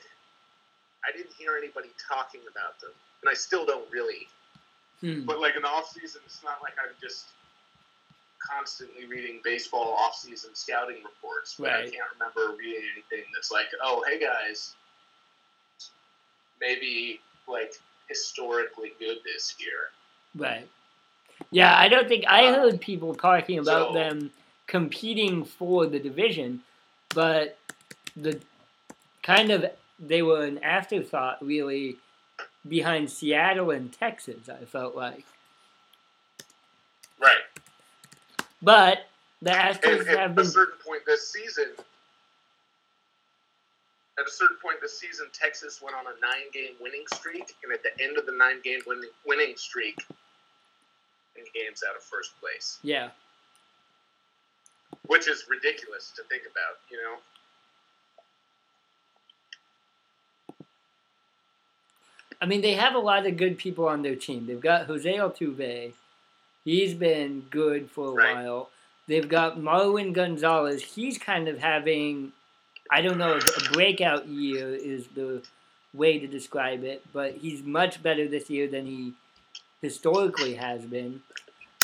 I 1.08 1.16
didn't 1.16 1.32
hear 1.38 1.56
anybody 1.56 1.88
talking 2.12 2.42
about 2.50 2.78
them. 2.80 2.90
And 3.22 3.30
I 3.30 3.34
still 3.34 3.64
don't 3.64 3.90
really. 3.90 4.28
Hmm. 5.00 5.24
But, 5.24 5.40
like, 5.40 5.56
in 5.56 5.62
the 5.62 5.68
off 5.68 5.88
season, 5.98 6.20
it's 6.26 6.44
not 6.44 6.58
like 6.62 6.74
I'm 6.78 6.92
just 7.00 7.28
constantly 8.38 9.06
reading 9.06 9.40
baseball 9.42 9.94
off 9.94 10.14
season 10.14 10.50
scouting 10.52 10.96
reports. 10.96 11.56
But 11.58 11.70
I 11.70 11.82
can't 11.84 12.04
remember 12.18 12.54
reading 12.58 12.82
anything 12.92 13.24
that's 13.32 13.50
like, 13.50 13.68
oh, 13.82 14.04
hey 14.06 14.20
guys, 14.20 14.74
maybe, 16.60 17.20
like, 17.46 17.74
historically 18.08 18.92
good 18.98 19.18
this 19.24 19.54
year. 19.58 19.90
Right. 20.34 20.68
Yeah, 21.50 21.76
I 21.76 21.88
don't 21.88 22.08
think 22.08 22.24
I 22.28 22.46
um, 22.48 22.54
heard 22.54 22.80
people 22.80 23.14
talking 23.14 23.58
about 23.58 23.88
So- 23.88 23.94
them 23.94 24.30
competing 24.66 25.44
for 25.44 25.86
the 25.86 25.98
division, 25.98 26.62
but 27.14 27.58
the 28.16 28.40
kind 29.22 29.50
of 29.50 29.66
they 29.98 30.22
were 30.22 30.42
an 30.44 30.58
afterthought 30.62 31.44
really 31.44 31.96
behind 32.68 33.10
Seattle 33.10 33.70
and 33.70 33.92
Texas. 33.92 34.48
I 34.48 34.64
felt 34.64 34.94
like 34.96 35.24
Right. 37.18 37.36
But 38.62 39.06
the 39.40 39.52
And 39.56 39.76
Astros 39.78 40.00
at 40.08 40.18
have 40.18 40.30
a 40.32 40.34
been 40.34 40.46
certain 40.46 40.78
point 40.84 41.02
this 41.06 41.32
season, 41.32 41.70
at 44.18 44.26
a 44.26 44.30
certain 44.30 44.56
point 44.62 44.80
this 44.80 44.98
season, 44.98 45.26
Texas 45.32 45.80
went 45.82 45.94
on 45.96 46.04
a 46.06 46.20
nine-game 46.20 46.74
winning 46.80 47.04
streak, 47.12 47.54
and 47.62 47.72
at 47.72 47.82
the 47.82 47.90
end 48.02 48.16
of 48.16 48.26
the 48.26 48.32
nine-game 48.32 48.80
winning 48.86 49.10
winning 49.26 49.56
streak, 49.56 49.98
in 51.36 51.44
games 51.54 51.82
out 51.88 51.96
of 51.96 52.02
first 52.02 52.38
place, 52.40 52.78
yeah. 52.82 53.10
which 55.06 55.28
is 55.28 55.44
ridiculous 55.48 56.12
to 56.16 56.22
think 56.24 56.42
about. 56.50 56.78
You 56.90 56.96
know, 56.96 57.16
I 62.40 62.46
mean, 62.46 62.60
they 62.62 62.74
have 62.74 62.94
a 62.94 62.98
lot 62.98 63.26
of 63.26 63.36
good 63.36 63.58
people 63.58 63.86
on 63.88 64.02
their 64.02 64.16
team. 64.16 64.46
They've 64.46 64.60
got 64.60 64.86
Jose 64.86 65.12
Altuve. 65.12 65.92
He's 66.64 66.94
been 66.94 67.42
good 67.50 67.90
for 67.90 68.08
a 68.08 68.12
Right. 68.12 68.34
while. 68.34 68.70
They've 69.06 69.28
got 69.28 69.58
Marwin 69.58 70.12
Gonzalez. 70.12 70.82
He's 70.82 71.16
kind 71.16 71.46
of 71.48 71.58
having, 71.58 72.32
I 72.90 73.00
don't 73.00 73.18
know, 73.18 73.36
if 73.36 73.68
a 73.68 73.72
breakout 73.72 74.26
year 74.28 74.74
is 74.74 75.06
the 75.08 75.42
way 75.92 76.18
to 76.18 76.26
describe 76.26 76.84
it, 76.84 77.04
but 77.12 77.34
he's 77.36 77.62
much 77.62 78.02
better 78.02 78.28
this 78.28 78.48
year 78.50 78.68
than 78.68 78.86
he 78.86 79.14
historically 79.82 80.54
has 80.54 80.82
been. 80.82 81.22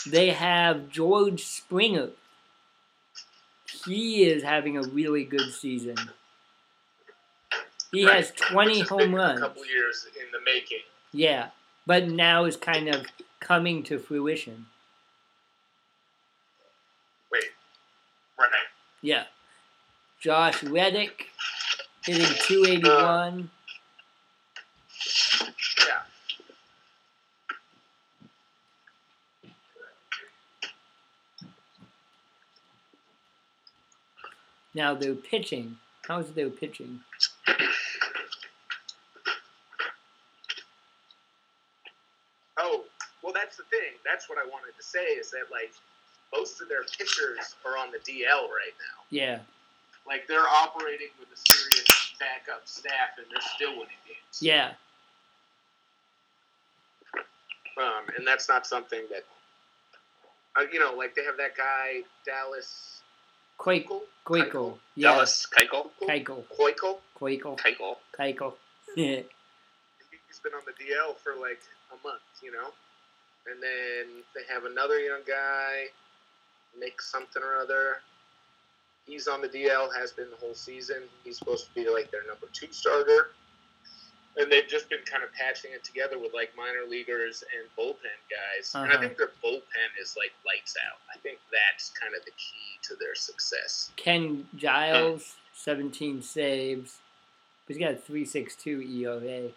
They 0.07 0.31
have 0.31 0.89
George 0.91 1.45
Springer. 1.45 2.11
He 3.85 4.25
is 4.25 4.43
having 4.43 4.77
a 4.77 4.83
really 4.83 5.25
good 5.25 5.53
season. 5.53 5.97
He 7.91 8.07
Right. 8.07 8.17
has 8.17 8.31
20 8.33 8.81
Which 8.81 8.89
home 8.89 9.15
runs. 9.15 9.39
A 9.39 9.43
couple 9.43 9.67
years 9.67 10.07
in 10.19 10.31
the 10.33 10.41
making. 10.41 10.83
Yeah, 11.13 11.51
but 11.87 12.09
now 12.09 12.45
is 12.45 12.57
kind 12.57 12.89
of 12.89 13.07
coming 13.41 13.83
to 13.85 13.99
fruition. 13.99 14.67
Wait, 17.31 17.51
right? 18.39 18.51
Yeah. 19.03 19.25
Josh 20.23 20.63
Reddick 20.63 21.27
hitting 22.05 22.25
281. 22.45 23.51
Yeah. 25.85 26.03
Now 34.75 34.95
they're 34.95 35.15
pitching. 35.15 35.77
How's 36.07 36.31
their 36.31 36.51
pitching? 36.51 37.01
Oh, 42.59 42.85
well, 43.25 43.33
that's 43.33 43.57
the 43.57 43.65
thing. 43.65 43.81
That's 44.05 44.29
what 44.29 44.39
I 44.39 44.49
wanted 44.49 44.77
to 44.77 44.85
say 44.85 45.01
is 45.01 45.33
that 45.33 45.51
like 45.51 45.73
most 46.33 46.63
of 46.63 46.69
their 46.69 46.85
pitchers 46.85 47.57
are 47.67 47.77
on 47.77 47.91
the 47.91 47.99
DL 47.99 48.43
right 48.43 48.75
now. 48.79 49.03
Yeah. 49.11 49.41
Like 50.07 50.27
they're 50.27 50.49
operating 50.49 51.09
with 51.19 51.29
a 51.29 51.41
serious 51.53 52.15
backup 52.19 52.67
staff, 52.67 53.19
and 53.19 53.27
they're 53.31 53.41
still 53.55 53.73
winning 53.73 54.03
games. 54.07 54.41
Yeah. 54.41 54.73
Um, 57.79 58.05
and 58.19 58.27
that's 58.27 58.49
not 58.49 58.67
something 58.67 59.03
that, 59.11 59.25
uh, 60.57 60.67
you 60.71 60.79
know, 60.79 60.95
like 60.95 61.15
they 61.15 61.25
have 61.25 61.39
that 61.39 61.57
guy 61.57 62.03
Dallas 62.27 63.01
Quake, 63.57 63.89
Keuchel. 63.89 64.01
Quakel. 64.27 64.79
Yeah. 64.95 65.13
Dallas 65.13 65.47
Keuchel. 65.47 65.91
Keuchel. 66.03 66.45
Keuchel. 66.59 66.99
Quakel. 67.19 67.59
Keuchel. 67.59 67.97
Keuchel. 68.19 68.55
Yeah. 68.97 69.21
He's 70.29 70.41
been 70.43 70.53
on 70.53 70.63
the 70.67 70.73
DL 70.73 71.17
for 71.17 71.41
like 71.41 71.61
a 71.93 72.07
month, 72.07 72.23
you 72.43 72.53
know. 72.53 72.71
And 73.51 73.63
then 73.63 74.23
they 74.35 74.53
have 74.53 74.65
another 74.65 74.99
young 75.01 75.23
guy, 75.27 75.87
Nick 76.79 77.01
something 77.01 77.43
or 77.43 77.57
other. 77.57 78.01
He's 79.07 79.27
on 79.29 79.41
the 79.41 79.49
DL, 79.49 79.89
has 79.99 80.13
been 80.13 80.31
the 80.31 80.37
whole 80.37 80.55
season. 80.55 81.03
He's 81.25 81.39
supposed 81.39 81.67
to 81.67 81.75
be 81.75 81.89
like 81.91 82.11
their 82.11 82.25
number 82.27 82.47
two 82.53 82.69
starter. 82.71 83.31
And 84.37 84.51
they've 84.51 84.67
just 84.67 84.89
been 84.89 85.01
kind 85.05 85.23
of 85.23 85.31
patching 85.35 85.73
it 85.75 85.85
together 85.85 86.19
with 86.19 86.33
like 86.33 86.57
minor 86.57 86.89
leaguers 86.89 87.45
and 87.59 87.69
bullpen 87.77 88.17
guys. 88.31 88.73
And 88.75 88.85
I 88.91 88.95
Uh-huh. 88.95 89.01
think 89.03 89.19
their 89.19 89.33
bullpen 89.45 90.01
is 90.01 90.17
like 90.17 90.33
lights 90.47 90.75
out. 90.89 90.99
I 91.15 91.19
think 91.19 91.39
that's 91.51 91.91
kind 91.91 92.15
of 92.15 92.25
the 92.25 92.31
key 92.33 92.79
to 92.83 92.97
their 92.97 93.15
success. 93.15 93.91
Ken 93.97 94.49
Giles, 94.57 95.37
17 95.55 96.23
saves. 96.23 97.01
He's 97.69 97.77
got 97.79 97.93
a 97.93 97.97
3.62 97.97 98.83
ERA. 99.03 99.51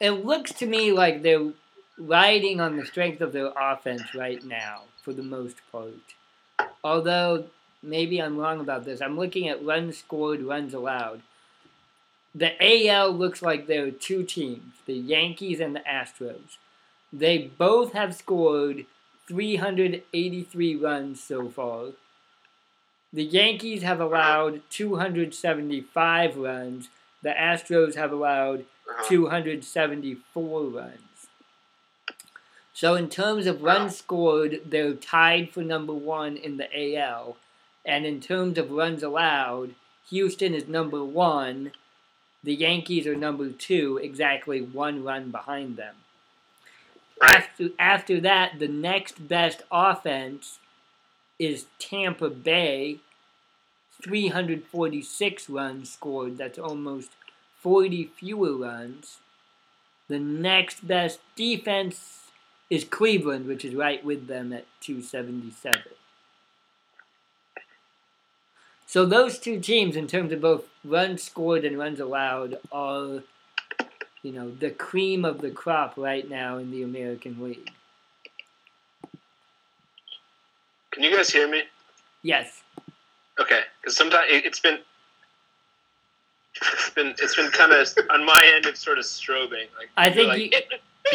It 0.00 0.24
looks 0.24 0.52
to 0.54 0.66
me 0.66 0.92
like 0.92 1.22
they're 1.22 1.52
riding 1.96 2.60
on 2.60 2.76
the 2.76 2.86
strength 2.86 3.20
of 3.20 3.32
their 3.32 3.50
offense 3.58 4.14
right 4.14 4.42
now, 4.44 4.82
for 5.02 5.12
the 5.12 5.22
most 5.24 5.56
part. 5.72 5.94
Although, 6.84 7.46
maybe 7.82 8.20
I'm 8.20 8.36
wrong 8.36 8.60
about 8.60 8.84
this. 8.84 9.00
I'm 9.00 9.18
looking 9.18 9.48
at 9.48 9.64
runs 9.64 9.98
scored, 9.98 10.42
runs 10.42 10.74
allowed. 10.74 11.22
The 12.34 12.52
AL 12.60 13.12
looks 13.12 13.42
like 13.42 13.66
there 13.66 13.86
are 13.86 13.90
two 13.90 14.22
teams, 14.22 14.74
the 14.86 14.94
Yankees 14.94 15.60
and 15.60 15.74
the 15.74 15.80
Astros. 15.80 16.56
They 17.12 17.38
both 17.58 17.94
have 17.94 18.14
scored 18.14 18.84
383 19.26 20.76
runs 20.76 21.22
so 21.22 21.48
far. 21.48 21.86
The 23.12 23.24
Yankees 23.24 23.82
have 23.82 24.00
allowed 24.00 24.60
275 24.70 26.36
runs. 26.36 26.88
The 27.22 27.30
Astros 27.30 27.94
have 27.96 28.12
allowed 28.12 28.64
Uh-huh. 28.88 29.04
274 29.08 30.62
runs. 30.64 31.28
So, 32.72 32.94
in 32.94 33.08
terms 33.10 33.46
of 33.46 33.62
runs 33.62 33.96
scored, 33.96 34.60
they're 34.64 34.94
tied 34.94 35.50
for 35.50 35.62
number 35.62 35.92
one 35.92 36.36
in 36.36 36.56
the 36.58 36.68
AL. 36.96 37.36
And 37.88 38.04
in 38.04 38.20
terms 38.20 38.58
of 38.58 38.70
runs 38.70 39.02
allowed, 39.02 39.74
Houston 40.10 40.52
is 40.52 40.68
number 40.68 41.02
one. 41.02 41.72
The 42.44 42.54
Yankees 42.54 43.06
are 43.06 43.16
number 43.16 43.48
two, 43.48 43.98
exactly 44.02 44.60
one 44.60 45.02
run 45.02 45.30
behind 45.30 45.78
them. 45.78 45.94
After, 47.22 47.70
after 47.78 48.20
that, 48.20 48.58
the 48.58 48.68
next 48.68 49.26
best 49.26 49.62
offense 49.72 50.58
is 51.38 51.64
Tampa 51.78 52.28
Bay. 52.28 52.98
346 54.02 55.48
runs 55.48 55.90
scored. 55.90 56.36
That's 56.36 56.58
almost 56.58 57.12
40 57.62 58.10
fewer 58.18 58.54
runs. 58.54 59.16
The 60.08 60.18
next 60.18 60.86
best 60.86 61.20
defense 61.34 62.28
is 62.68 62.84
Cleveland, 62.84 63.46
which 63.46 63.64
is 63.64 63.74
right 63.74 64.04
with 64.04 64.26
them 64.26 64.52
at 64.52 64.66
277. 64.82 65.97
So 68.88 69.04
those 69.04 69.38
two 69.38 69.60
teams, 69.60 69.96
in 69.96 70.06
terms 70.06 70.32
of 70.32 70.40
both 70.40 70.64
runs 70.82 71.22
scored 71.22 71.66
and 71.66 71.78
runs 71.78 72.00
allowed, 72.00 72.58
are, 72.72 73.22
you 74.22 74.32
know, 74.32 74.50
the 74.50 74.70
cream 74.70 75.26
of 75.26 75.42
the 75.42 75.50
crop 75.50 75.92
right 75.98 76.26
now 76.28 76.56
in 76.56 76.70
the 76.70 76.82
American 76.82 77.36
League. 77.44 77.70
Can 80.90 81.02
you 81.02 81.14
guys 81.14 81.28
hear 81.28 81.46
me? 81.46 81.64
Yes. 82.22 82.62
Okay, 83.38 83.60
because 83.82 83.94
sometimes 83.94 84.24
it, 84.30 84.46
it's 84.46 84.58
been 84.58 84.78
it's 86.62 86.90
been 86.90 87.08
it's 87.18 87.36
been 87.36 87.50
kind 87.50 87.72
of 87.72 87.86
on 88.10 88.24
my 88.24 88.52
end. 88.54 88.64
It's 88.64 88.80
sort 88.80 88.96
of 88.98 89.04
strobing. 89.04 89.66
Like 89.78 89.90
I 89.98 90.08
think 90.10 90.28
like, 90.28 90.40
you- 90.40 90.50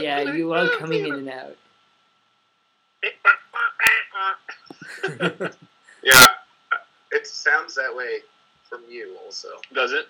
Yeah, 0.03 0.21
you 0.31 0.53
are 0.53 0.69
coming 0.77 1.07
in 1.07 1.13
and 1.13 1.29
out. 1.29 1.57
Yeah, 6.03 6.25
it 7.13 7.27
sounds 7.27 7.75
that 7.75 7.95
way 7.95 8.19
from 8.69 8.81
you 8.89 9.15
also. 9.23 9.49
Does 9.73 9.93
it? 9.93 10.07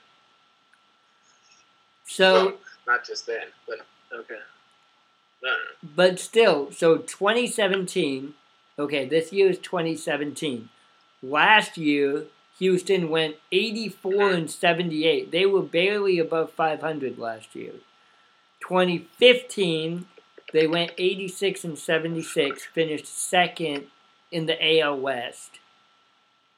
So, 2.05 2.33
Well, 2.33 2.53
not 2.87 3.05
just 3.05 3.25
then, 3.25 3.47
but 3.67 3.79
Okay. 4.11 4.39
no, 5.41 5.49
no, 5.49 5.55
but 5.95 6.19
still, 6.19 6.71
so 6.71 6.97
2017, 6.97 8.35
okay, 8.77 9.05
this 9.05 9.33
year 9.33 9.49
is 9.49 9.57
2017. 9.59 10.69
Last 11.21 11.77
year, 11.77 12.25
Houston 12.59 13.09
went 13.09 13.37
84 13.51 14.31
and 14.31 14.51
78. 14.51 15.31
They 15.31 15.45
were 15.45 15.61
barely 15.63 16.19
above 16.19 16.51
500 16.51 17.17
last 17.17 17.55
year. 17.55 17.73
2015, 18.61 20.05
they 20.51 20.67
went 20.67 20.91
86 20.97 21.63
and 21.63 21.77
76, 21.77 22.63
finished 22.65 23.07
second 23.07 23.87
in 24.31 24.45
the 24.45 24.79
AL 24.79 24.99
West. 24.99 25.59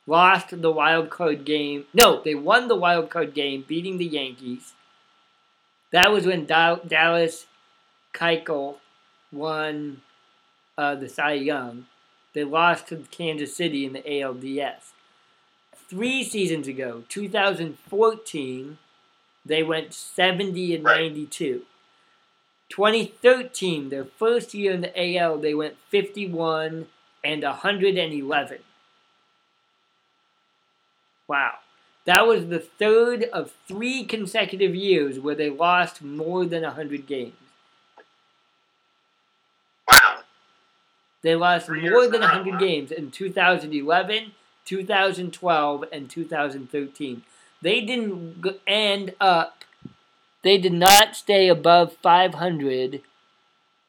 Lost 0.08 0.62
the 0.62 0.72
wild 0.72 1.10
card 1.10 1.46
game. 1.46 1.86
No, 1.94 2.22
they 2.22 2.36
won 2.36 2.68
the 2.68 2.76
wild 2.76 3.10
card 3.10 3.34
game, 3.34 3.66
beating 3.68 3.98
the 3.98 4.06
Yankees. 4.06 4.74
That 5.92 6.12
was 6.12 6.26
when 6.26 6.46
Dal- 6.46 6.82
Dallas 6.86 7.48
Keuchel 8.14 8.76
won 9.32 10.02
uh, 10.78 10.96
the 10.96 11.10
Cy 11.10 11.34
Young. 11.34 11.88
They 12.34 12.44
lost 12.44 12.88
to 12.90 12.98
Kansas 13.12 13.56
City 13.56 13.86
in 13.86 13.94
the 13.94 14.02
ALDS. 14.02 14.92
Three 15.88 16.24
seasons 16.24 16.68
ago, 16.68 17.04
2014, 17.10 18.78
they 19.46 19.64
went 19.64 19.94
70 19.94 20.76
and 20.76 20.84
92. 20.84 21.62
2013, 22.70 23.90
their 23.90 24.06
first 24.06 24.54
year 24.54 24.74
in 24.74 24.82
the 24.82 25.18
AL, 25.18 25.38
they 25.38 25.54
went 25.54 25.78
51 25.90 26.88
and 27.24 27.44
111. 27.44 28.58
Wow. 31.28 31.60
That 32.06 32.28
was 32.28 32.48
the 32.48 32.60
third 32.60 33.24
of 33.26 33.54
three 33.68 34.04
consecutive 34.06 34.76
years 34.76 35.20
where 35.20 35.36
they 35.36 35.50
lost 35.50 36.02
more 36.04 36.46
than 36.46 36.64
100 36.64 37.08
games. 37.08 37.34
Wow. 39.88 40.20
They 41.22 41.36
lost 41.36 41.66
Three 41.68 41.90
more 41.90 42.04
years 42.04 42.12
than 42.12 42.24
in 42.24 42.30
a 42.30 42.34
row, 42.34 42.34
100 42.34 42.54
huh? 42.54 42.60
games 42.60 42.92
in 42.92 43.12
2011, 43.12 44.34
2012, 44.66 45.86
and 45.92 46.10
2013. 46.10 47.24
They 47.62 47.82
didn't 47.82 48.44
g- 48.44 48.60
end 48.68 49.16
up, 49.20 49.64
they 50.44 50.58
did 50.58 50.74
not 50.74 51.16
stay 51.16 51.50
above 51.50 51.94
500 51.98 53.02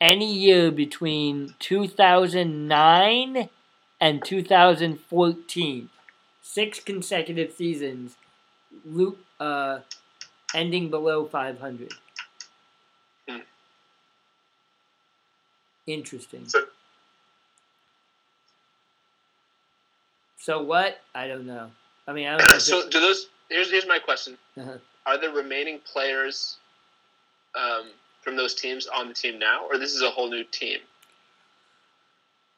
any 0.01 0.33
year 0.33 0.71
between 0.71 1.55
2009 1.59 3.49
and 4.01 4.25
2014. 4.25 5.91
Six 6.49 6.81
consecutive 6.81 7.53
seasons, 7.53 8.17
lo- 8.85 9.17
uh, 9.41 9.81
ending 10.55 10.91
below 10.91 11.27
500. 11.27 11.93
Hmm. 13.29 13.39
Interesting. 15.87 16.49
So 16.49 16.67
So 20.39 20.63
what? 20.63 21.01
I 21.15 21.27
don't 21.27 21.47
know. 21.47 21.71
I 22.07 22.13
mean, 22.13 22.29
I 22.29 22.39
don't 22.39 22.49
know. 22.49 22.59
So 22.59 22.89
do 22.89 23.01
those? 23.01 23.27
Here's 23.51 23.69
here's 23.71 23.87
my 23.87 23.99
question: 23.99 24.39
Uh-huh. 24.57 24.79
Are 25.05 25.19
the 25.19 25.31
remaining 25.31 25.81
players 25.81 26.59
um, 27.57 27.91
from 28.23 28.37
those 28.37 28.55
teams 28.55 28.87
on 28.87 29.09
the 29.09 29.15
team 29.15 29.41
now, 29.41 29.67
or 29.69 29.77
this 29.79 29.93
is 29.93 30.03
a 30.03 30.11
whole 30.11 30.31
new 30.31 30.45
team? 30.45 30.79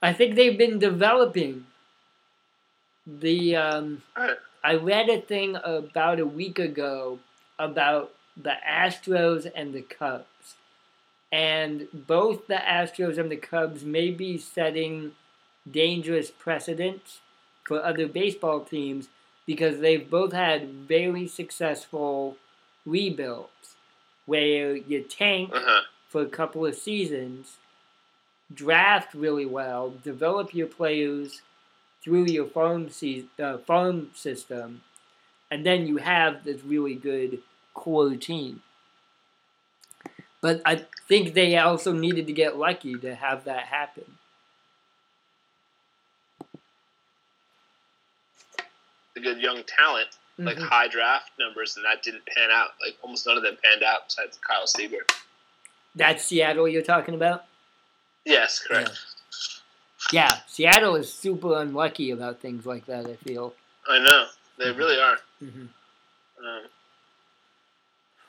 I 0.03 0.13
think 0.13 0.35
they've 0.37 0.59
been 0.59 0.79
developing. 0.79 1.67
The 3.09 3.57
um, 3.57 4.03
I 4.63 4.75
read 4.75 5.09
a 5.09 5.21
thing 5.21 5.57
about 5.65 6.21
a 6.21 6.27
week 6.27 6.59
ago 6.59 7.19
about 7.59 8.13
the 8.37 8.55
Astros 8.69 9.51
and 9.55 9.73
the 9.73 9.81
Cubs, 9.83 10.57
and 11.33 11.89
both 11.93 12.47
the 12.49 12.55
Astros 12.57 13.17
and 13.19 13.31
the 13.31 13.37
Cubs 13.37 13.83
may 13.85 14.11
be 14.11 14.37
setting 14.37 15.13
dangerous 15.71 16.31
precedents 16.31 17.21
for 17.67 17.83
other 17.83 18.07
baseball 18.07 18.61
teams 18.61 19.09
because 19.47 19.81
they've 19.81 20.09
both 20.11 20.33
had 20.33 20.69
very 20.69 21.27
successful 21.27 22.37
rebuilds 22.85 23.77
where 24.27 24.77
you 24.77 25.03
tank 25.03 25.51
Uh 25.55 25.61
huh. 25.65 25.81
for 26.09 26.21
a 26.23 26.27
couple 26.27 26.67
of 26.67 26.75
seasons, 26.75 27.57
draft 28.53 29.15
really 29.15 29.47
well, 29.47 29.95
develop 30.05 30.55
your 30.55 30.67
players 30.67 31.41
through 32.03 32.27
your 32.27 32.47
farm 32.47 32.89
se- 32.91 33.27
uh, 33.39 33.59
farm 33.59 34.11
system, 34.15 34.83
and 35.51 35.65
then 35.65 35.87
you 35.87 35.99
have 35.99 36.45
this 36.45 36.63
really 36.65 36.95
good 36.95 37.43
core 37.75 38.15
team. 38.17 38.63
But 40.41 40.63
I 40.65 40.87
think 41.09 41.35
they 41.35 41.57
also 41.59 41.93
needed 41.93 42.27
to 42.29 42.33
get 42.33 42.57
lucky 42.57 42.97
to 42.97 43.15
have 43.15 43.45
that 43.45 43.65
happen. 43.67 44.19
The 49.15 49.21
good 49.21 49.39
young 49.41 49.65
talent, 49.65 50.11
like 50.39 50.59
Mhm. 50.59 50.69
high 50.69 50.87
draft 50.89 51.33
numbers, 51.39 51.77
and 51.77 51.85
that 51.85 52.03
didn't 52.03 52.25
pan 52.27 52.51
out. 52.53 52.75
Like 52.81 52.97
almost 53.03 53.27
none 53.27 53.37
of 53.37 53.43
them 53.43 53.57
panned 53.63 53.83
out 53.83 54.07
besides 54.07 54.39
Kyle 54.39 54.67
Seager. 54.67 55.05
That's 55.95 56.25
Seattle 56.25 56.69
you're 56.69 56.83
talking 56.83 57.15
about? 57.15 57.47
Yes, 58.25 58.61
correct. 58.61 58.91
Yeah, 58.91 59.18
Seattle 60.47 60.97
is 60.97 61.13
super 61.13 61.59
unlucky 61.61 62.11
about 62.11 62.41
things 62.41 62.67
like 62.67 62.87
that, 62.87 63.07
I 63.07 63.15
feel. 63.17 63.55
I 63.89 63.99
know 63.99 64.27
they 64.59 64.71
really 64.73 64.99
are. 65.01 65.19
hmm 65.39 65.67
Um, 66.39 66.63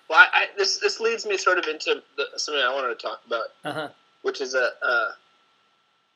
well, 0.09 0.19
I, 0.19 0.27
I, 0.33 0.45
this 0.57 0.79
this 0.79 0.99
leads 0.99 1.25
me 1.25 1.37
sort 1.37 1.57
of 1.57 1.65
into 1.65 2.01
the, 2.17 2.25
something 2.37 2.61
I 2.63 2.73
wanted 2.73 2.89
to 2.89 3.07
talk 3.07 3.21
about, 3.25 3.45
Uh-huh. 3.63 3.89
which 4.23 4.41
is 4.41 4.53
a 4.55 4.69
a, 4.83 5.07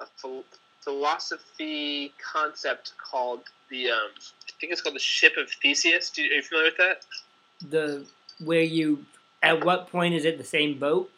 a 0.02 0.06
phil- 0.18 0.46
philosophy 0.82 2.14
concept 2.34 2.94
called 2.98 3.42
the 3.70 3.90
um, 3.92 4.10
I 4.20 4.52
think 4.60 4.72
it's 4.74 4.82
called 4.82 4.96
the 4.96 5.00
ship 5.00 5.34
of 5.38 5.50
Theseus. 5.62 6.10
Do 6.10 6.24
you, 6.24 6.32
are 6.32 6.36
you 6.36 6.42
familiar 6.42 6.70
with 6.72 6.78
that? 6.78 7.06
The 7.70 8.06
where 8.44 8.62
you 8.64 9.06
at 9.44 9.64
what 9.64 9.90
point 9.90 10.14
is 10.16 10.26
it 10.26 10.38
the 10.38 10.44
same 10.44 10.80
boat? 10.80 11.10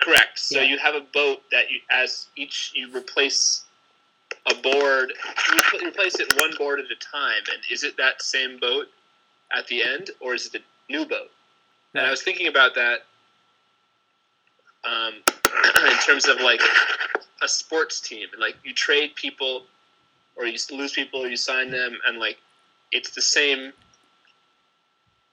Correct. 0.00 0.38
So 0.38 0.60
Yeah. 0.60 0.64
you 0.66 0.78
have 0.78 0.94
a 0.94 1.00
boat 1.00 1.42
that 1.50 1.70
you, 1.70 1.80
as 1.90 2.28
each 2.36 2.72
you 2.74 2.90
replace 2.90 3.64
a 4.46 4.54
board, 4.54 5.10
you 5.10 5.54
repl- 5.56 5.86
replace 5.86 6.20
it 6.20 6.34
one 6.36 6.54
board 6.56 6.80
at 6.80 6.90
a 6.90 6.96
time. 6.96 7.42
And 7.52 7.62
is 7.70 7.84
it 7.84 7.96
that 7.96 8.20
same 8.22 8.58
boat 8.58 8.90
at 9.52 9.66
the 9.68 9.82
end, 9.82 10.10
or 10.20 10.34
is 10.34 10.46
it 10.46 10.60
a 10.60 10.92
new 10.92 11.06
boat? 11.06 11.30
And 11.94 12.04
I 12.04 12.10
was 12.10 12.22
thinking 12.22 12.48
about 12.48 12.74
that 12.74 13.04
um, 14.84 15.14
in 15.86 15.98
terms 15.98 16.26
of 16.26 16.40
like 16.40 16.60
a 17.42 17.48
sports 17.48 18.00
team, 18.00 18.28
and 18.32 18.40
like 18.40 18.56
you 18.64 18.74
trade 18.74 19.14
people, 19.14 19.64
or 20.36 20.46
you 20.46 20.58
lose 20.72 20.92
people, 20.92 21.22
or 21.22 21.28
you 21.28 21.36
sign 21.36 21.70
them, 21.70 21.98
and 22.06 22.18
like 22.18 22.38
it's 22.90 23.10
the 23.10 23.22
same 23.22 23.72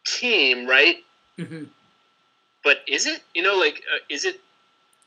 team, 0.05 0.67
right? 0.67 1.03
hmm 1.37 1.63
but 2.63 2.81
is 2.87 3.07
it 3.07 3.23
you 3.33 3.41
know 3.41 3.55
like 3.55 3.81
uh, 3.93 3.99
is 4.09 4.25
it 4.25 4.39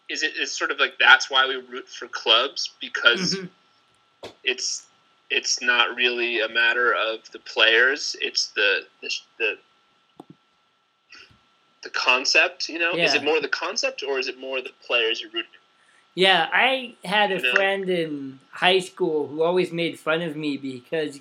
is 0.09 0.23
it 0.23 0.37
is 0.37 0.53
sort 0.53 0.71
of 0.71 0.79
like 0.79 0.95
that's 0.99 1.31
why 1.31 1.47
we 1.47 1.57
root 1.57 1.89
for 1.89 2.09
clubs 2.09 2.71
because 2.81 3.37
Mhm. 3.37 3.49
it's 4.45 4.87
it's 5.31 5.63
not 5.63 5.97
really 5.97 6.41
a 6.41 6.49
matter 6.49 6.93
of 6.93 7.31
the 7.33 7.39
players 7.41 8.15
it's 8.21 8.49
the 8.49 8.87
the 9.01 9.11
the, 9.39 9.59
the 11.83 11.91
concept 11.91 12.69
you 12.69 12.79
know 12.79 12.95
is 12.97 13.15
it 13.15 13.25
more 13.25 13.41
the 13.41 13.49
concept 13.49 14.03
or 14.03 14.19
is 14.19 14.29
it 14.29 14.39
more 14.39 14.61
the 14.61 14.73
players 14.87 15.21
you're 15.21 15.31
rooting 15.31 15.51
for? 15.53 15.59
Yeah, 16.17 16.49
I 16.53 16.95
had 17.05 17.33
a 17.33 17.37
You 17.37 17.43
know? 17.43 17.55
friend 17.55 17.91
in 17.91 18.39
high 18.53 18.79
school 18.79 19.27
who 19.27 19.43
always 19.43 19.73
made 19.73 19.99
fun 19.99 20.23
of 20.23 20.37
me 20.37 20.57
because 20.57 21.19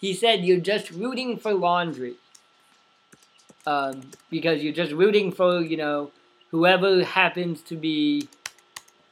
he 0.00 0.14
said 0.14 0.46
you're 0.46 0.60
just 0.60 0.90
rooting 0.90 1.36
for 1.36 1.52
laundry. 1.52 2.14
Um, 3.66 4.10
because 4.30 4.62
you're 4.62 4.72
just 4.72 4.92
rooting 4.92 5.30
for, 5.30 5.60
you 5.60 5.76
know, 5.76 6.10
whoever 6.50 7.04
happens 7.04 7.60
to 7.62 7.76
be 7.76 8.28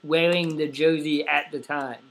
wearing 0.03 0.57
the 0.57 0.69
jersey 0.69 1.27
at 1.27 1.51
the 1.53 1.61
time. 1.61 2.03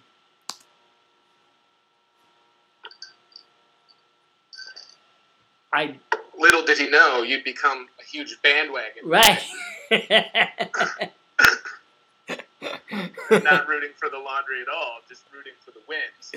I 5.73 5.95
little 6.37 6.63
did 6.63 6.77
he 6.77 6.89
know 6.89 7.23
you'd 7.23 7.43
become 7.43 7.87
a 7.99 8.03
huge 8.03 8.37
bandwagon. 8.41 9.03
right. 9.05 9.43
Not 9.91 10.01
rooting 13.67 13.91
for 13.97 14.09
the 14.09 14.17
laundry 14.17 14.61
at 14.61 14.67
all, 14.73 14.99
just 15.09 15.23
rooting 15.33 15.53
for 15.63 15.71
the 15.71 15.79
wins. 15.87 16.31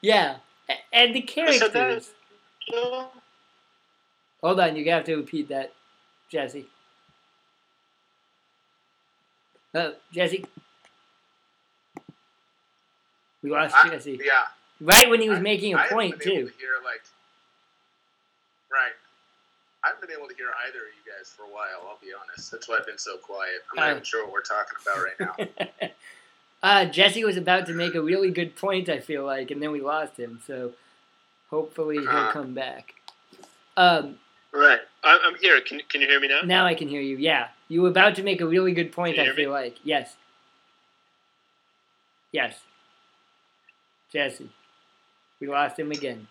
yeah, 0.00 0.36
and 0.92 1.14
the 1.14 1.20
Who 1.20 1.52
said 1.52 1.72
that? 1.72 1.74
characters. 1.74 2.10
Hold 4.42 4.60
on, 4.60 4.76
you're 4.76 4.94
have 4.94 5.04
to 5.04 5.16
repeat 5.16 5.48
that, 5.48 5.72
Jesse. 6.30 6.66
Oh, 9.78 9.94
Jesse. 10.12 10.44
We 13.42 13.50
lost 13.50 13.74
I- 13.76 13.88
Jesse. 13.90 14.20
yeah, 14.24 14.46
Right 14.80 15.08
when 15.08 15.20
he 15.20 15.28
was 15.28 15.38
I- 15.38 15.42
making 15.42 15.74
a 15.74 15.78
I 15.78 15.88
point 15.88 16.18
been 16.18 16.28
able 16.32 16.46
too. 16.48 16.52
to 16.52 16.58
hear 16.58 16.74
like, 16.84 17.02
right. 18.72 18.92
I 19.84 19.88
haven't 19.88 20.08
been 20.08 20.16
able 20.16 20.28
to 20.28 20.34
hear 20.34 20.48
either 20.66 20.78
of 20.80 20.86
you 20.86 21.12
guys 21.12 21.32
for 21.36 21.44
a 21.44 21.48
while. 21.48 21.86
I'll 21.88 21.98
be 22.02 22.08
honest. 22.12 22.50
That's 22.50 22.68
why 22.68 22.78
I've 22.78 22.86
been 22.86 22.98
so 22.98 23.16
quiet. 23.18 23.62
I'm 23.70 23.76
not 23.76 23.88
Oh. 23.88 23.90
even 23.92 24.02
sure 24.04 24.24
what 24.24 24.32
we're 24.32 24.42
talking 24.42 24.76
about 24.82 25.04
right 25.04 25.70
now. 25.80 25.88
uh, 26.62 26.84
Jesse 26.86 27.24
was 27.24 27.36
about 27.36 27.66
to 27.66 27.72
make 27.74 27.94
a 27.94 28.02
really 28.02 28.30
good 28.32 28.56
point. 28.56 28.88
I 28.88 28.98
feel 28.98 29.24
like, 29.24 29.52
and 29.52 29.62
then 29.62 29.70
we 29.70 29.80
lost 29.80 30.16
him. 30.16 30.40
So 30.46 30.72
hopefully 31.50 31.98
he'll 31.98 32.08
Ah. 32.10 32.32
come 32.32 32.54
back. 32.54 32.94
Um, 33.76 34.18
right 34.52 34.80
I'm, 35.04 35.18
I'm 35.24 35.34
here 35.40 35.60
can, 35.60 35.80
can 35.88 36.00
you 36.00 36.06
hear 36.06 36.20
me 36.20 36.28
now 36.28 36.40
now 36.44 36.66
I 36.66 36.74
can 36.74 36.88
hear 36.88 37.00
you. 37.00 37.16
Yeah, 37.16 37.48
you 37.68 37.82
were 37.82 37.88
about 37.88 38.14
to 38.16 38.22
make 38.22 38.40
a 38.40 38.46
really 38.46 38.72
good 38.72 38.92
point. 38.92 39.18
I 39.18 39.32
feel 39.34 39.50
like 39.50 39.76
yes, 39.84 40.16
yes. 42.32 42.54
Jesse, 44.12 44.48
we 45.40 45.48
lost 45.48 45.78
him 45.78 45.92
again. 45.92 46.28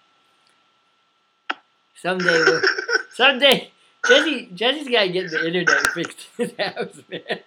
Someday, 1.95 2.25
we'll, 2.25 2.61
someday, 3.13 3.71
Jesse, 4.07 4.49
Jesse's 4.53 4.87
gotta 4.87 5.09
get 5.09 5.29
the 5.29 5.45
internet 5.45 5.87
fixed 5.93 6.27
in 6.39 6.49
his 6.49 6.57
house, 6.57 7.01
man. 7.09 7.39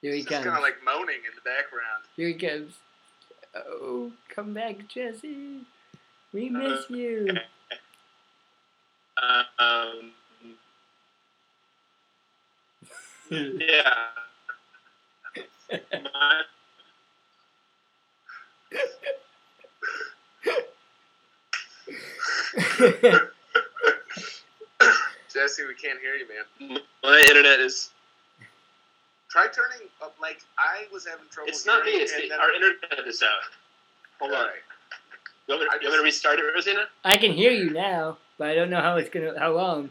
Here 0.00 0.12
he 0.12 0.18
just 0.20 0.28
comes. 0.28 0.44
kind 0.44 0.56
of 0.56 0.62
like 0.62 0.76
moaning 0.84 1.16
in 1.16 1.34
the 1.34 1.42
background. 1.44 2.04
Here 2.16 2.28
he 2.28 2.34
comes. 2.34 2.74
Oh, 3.54 4.12
come 4.34 4.54
back, 4.54 4.88
Jesse. 4.88 5.60
We 6.32 6.48
uh, 6.48 6.52
miss 6.52 6.90
you. 6.90 7.28
Um, 9.22 10.12
yeah. 13.30 14.08
Jesse, 25.32 25.62
we 25.66 25.74
can't 25.74 26.00
hear 26.00 26.14
you, 26.16 26.26
man. 26.28 26.78
My 27.02 27.24
internet 27.28 27.60
is. 27.60 27.90
Try 29.30 29.46
turning 29.46 29.88
up. 30.02 30.14
Like 30.20 30.40
I 30.58 30.86
was 30.92 31.06
having 31.06 31.26
trouble. 31.30 31.48
It's 31.48 31.64
not 31.64 31.84
me. 31.84 31.92
It's 31.92 32.12
the, 32.12 32.34
our 32.34 32.52
internet 32.52 33.06
is 33.06 33.22
out. 33.22 33.30
Hold 34.18 34.32
All 34.32 34.38
on. 34.38 34.46
Right. 34.46 34.62
You 35.48 35.54
want, 35.56 35.62
me, 35.62 35.68
you 35.82 35.88
want 35.88 35.92
me 35.94 35.98
to 35.98 36.02
restart 36.04 36.38
it, 36.38 36.42
Rosina? 36.54 36.86
I 37.04 37.16
can 37.16 37.32
hear 37.32 37.50
you 37.50 37.70
now, 37.70 38.18
but 38.38 38.48
I 38.48 38.54
don't 38.54 38.70
know 38.70 38.80
how 38.80 38.96
it's 38.96 39.10
gonna 39.10 39.38
how 39.38 39.52
long. 39.52 39.90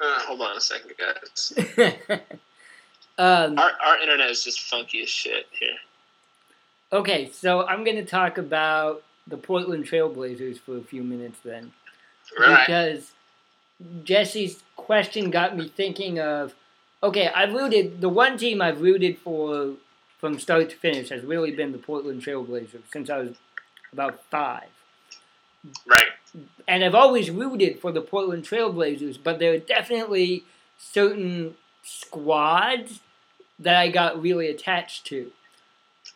Uh, 0.00 0.18
Hold 0.20 0.40
on 0.40 0.56
a 0.56 0.60
second, 0.60 0.92
guys. 0.98 1.52
um, 3.18 3.58
Our, 3.58 3.70
our 3.84 3.98
internet 4.00 4.30
is 4.30 4.42
just 4.44 4.62
funky 4.62 5.02
as 5.02 5.08
shit 5.10 5.46
here. 5.52 5.76
okay, 6.92 7.30
so 7.32 7.66
I'm 7.66 7.84
gonna 7.84 8.04
talk 8.04 8.38
about 8.38 9.02
the 9.26 9.36
Portland 9.36 9.84
Trailblazers 9.84 10.58
for 10.58 10.78
a 10.78 10.82
few 10.82 11.02
minutes 11.02 11.38
then. 11.44 11.72
right. 12.38 12.66
because 12.66 13.12
Jesse's 14.04 14.62
question 14.76 15.30
got 15.30 15.56
me 15.56 15.68
thinking 15.68 16.18
of 16.18 16.54
okay, 17.02 17.28
I've 17.34 17.52
rooted 17.52 18.00
the 18.00 18.08
one 18.08 18.36
team 18.36 18.60
I've 18.60 18.80
rooted 18.80 19.18
for 19.18 19.74
from 20.18 20.38
start 20.38 20.70
to 20.70 20.76
finish 20.76 21.08
has 21.08 21.24
really 21.24 21.50
been 21.50 21.72
the 21.72 21.78
Portland 21.78 22.22
Trailblazers 22.22 22.82
since 22.92 23.08
I 23.08 23.18
was 23.18 23.36
about 23.92 24.22
five. 24.30 24.68
Right. 25.86 26.10
And 26.68 26.84
I've 26.84 26.94
always 26.94 27.30
rooted 27.30 27.80
for 27.80 27.90
the 27.90 28.00
Portland 28.00 28.44
Trailblazers, 28.44 29.18
but 29.22 29.38
there 29.38 29.54
are 29.54 29.58
definitely 29.58 30.44
certain 30.78 31.54
squads 31.82 33.00
that 33.58 33.76
I 33.76 33.88
got 33.88 34.20
really 34.20 34.48
attached 34.48 35.06
to. 35.06 35.32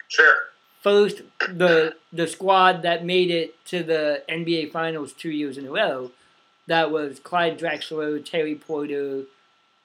Sure. 0.09 0.35
First, 0.83 1.23
the 1.41 1.97
the 2.13 2.27
squad 2.27 2.83
that 2.83 3.05
made 3.05 3.31
it 3.31 3.65
to 3.67 3.83
the 3.83 4.23
NBA 4.29 4.71
Finals 4.71 5.13
two 5.13 5.31
years 5.31 5.57
in 5.57 5.67
a 5.67 5.71
row, 5.71 6.11
that 6.67 6.91
was 6.91 7.19
Clyde 7.19 7.59
Drexler, 7.59 8.23
Terry 8.25 8.55
Porter, 8.55 9.23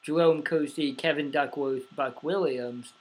Jerome 0.03 0.41
Kersey, 0.41 0.93
Kevin 0.93 1.31
Duckworth, 1.31 1.83
Buck 1.95 2.23
Williams. 2.23 2.93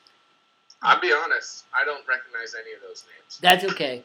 I'll 0.83 1.01
be 1.01 1.13
honest. 1.13 1.65
I 1.75 1.85
don't 1.85 2.07
recognize 2.09 2.55
any 2.55 2.75
of 2.75 2.81
those 2.83 3.05
names. 3.07 3.39
That's 3.41 3.65
okay. 3.73 4.05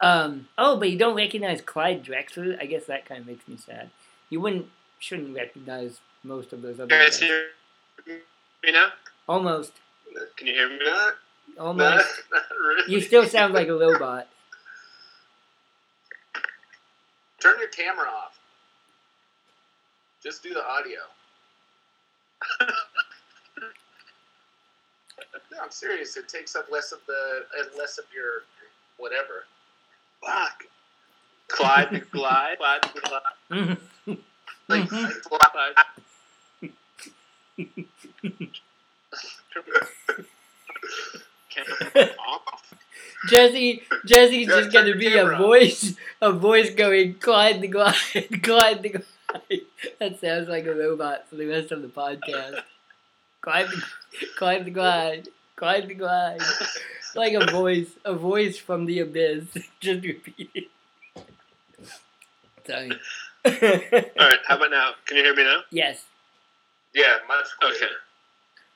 Um, 0.00 0.48
oh, 0.58 0.76
but 0.78 0.90
you 0.90 0.98
don't 0.98 1.16
recognize 1.16 1.60
Clyde 1.60 2.04
Drexler? 2.04 2.60
I 2.60 2.66
guess 2.66 2.84
that 2.86 3.06
kind 3.06 3.20
of 3.20 3.26
makes 3.26 3.46
me 3.46 3.56
sad. 3.56 3.90
You 4.30 4.40
wouldn't 4.40 4.66
shouldn't 4.98 5.34
recognize 5.34 6.00
most 6.22 6.52
of 6.52 6.62
those 6.62 6.78
other 6.78 6.94
You 6.94 7.00
guys 7.02 7.18
guys. 7.18 7.28
hear 7.28 7.48
me 8.64 8.72
now? 8.72 8.88
Almost, 9.28 9.72
Can 10.36 10.46
you 10.46 10.54
hear 10.54 10.68
me? 10.68 10.78
Not, 10.84 11.14
not, 11.56 11.64
almost. 11.64 12.22
not 12.32 12.42
really. 12.50 12.92
You 12.92 13.00
still 13.00 13.26
sound 13.26 13.54
like 13.54 13.68
a 13.68 13.74
robot. 13.74 14.28
Turn 17.40 17.58
your 17.58 17.68
camera 17.68 18.06
off. 18.06 18.38
Just 20.22 20.42
do 20.42 20.54
the 20.54 20.64
audio. 20.64 21.00
No, 25.50 25.58
I'm 25.62 25.70
serious. 25.70 26.16
It 26.16 26.28
takes 26.28 26.56
up 26.56 26.66
less 26.70 26.92
of 26.92 27.00
the 27.06 27.44
and 27.58 27.68
less 27.78 27.98
of 27.98 28.04
your 28.14 28.44
whatever. 28.98 29.44
Fuck. 30.24 30.64
Clyde 31.48 31.90
the 31.90 31.98
Glide. 32.00 32.58
Clyde 32.58 32.82
the 32.94 33.00
Glide. 33.00 33.22
Mhm. 33.50 34.18
Like, 34.68 34.88
Mhm. 34.88 35.22
Clyde. 35.22 35.74
Camera 41.50 42.10
off. 42.18 42.74
Jesse, 43.28 43.82
Jesse's 44.06 44.46
just 44.48 44.72
gonna 44.72 44.96
be 44.96 45.06
a 45.08 45.10
camera 45.18 45.36
on. 45.36 45.42
voice, 45.42 45.94
a 46.20 46.32
voice 46.32 46.74
going 46.74 47.14
Clyde 47.14 47.60
the 47.60 47.68
Glide, 47.68 47.94
Clyde 48.42 48.82
the 48.82 48.88
Glide. 48.88 49.04
That 49.98 50.20
sounds 50.20 50.48
like 50.48 50.66
a 50.66 50.74
robot 50.74 51.28
for 51.28 51.36
the 51.36 51.46
rest 51.46 51.72
of 51.72 51.82
the 51.82 51.88
podcast. 51.88 52.60
Clyde 53.40 53.68
the, 53.68 53.82
Clyde 54.38 54.64
the 54.64 54.70
Glide, 54.70 55.28
Clyde 55.56 55.88
the 55.88 55.94
Glide. 55.94 56.40
Like 57.14 57.34
a 57.34 57.50
voice, 57.50 57.90
a 58.04 58.14
voice 58.14 58.56
from 58.58 58.86
the 58.86 59.00
abyss, 59.00 59.44
just 59.80 60.02
repeating. 60.04 60.66
Sorry. 62.66 62.90
All 63.44 63.50
right. 63.52 64.38
How 64.46 64.56
about 64.56 64.70
now? 64.70 64.92
Can 65.06 65.16
you 65.16 65.24
hear 65.24 65.34
me 65.34 65.44
now? 65.44 65.60
yes. 65.70 66.04
yeah, 66.94 67.16
much 67.28 67.46
clearer. 67.60 67.74
Okay. 67.76 67.86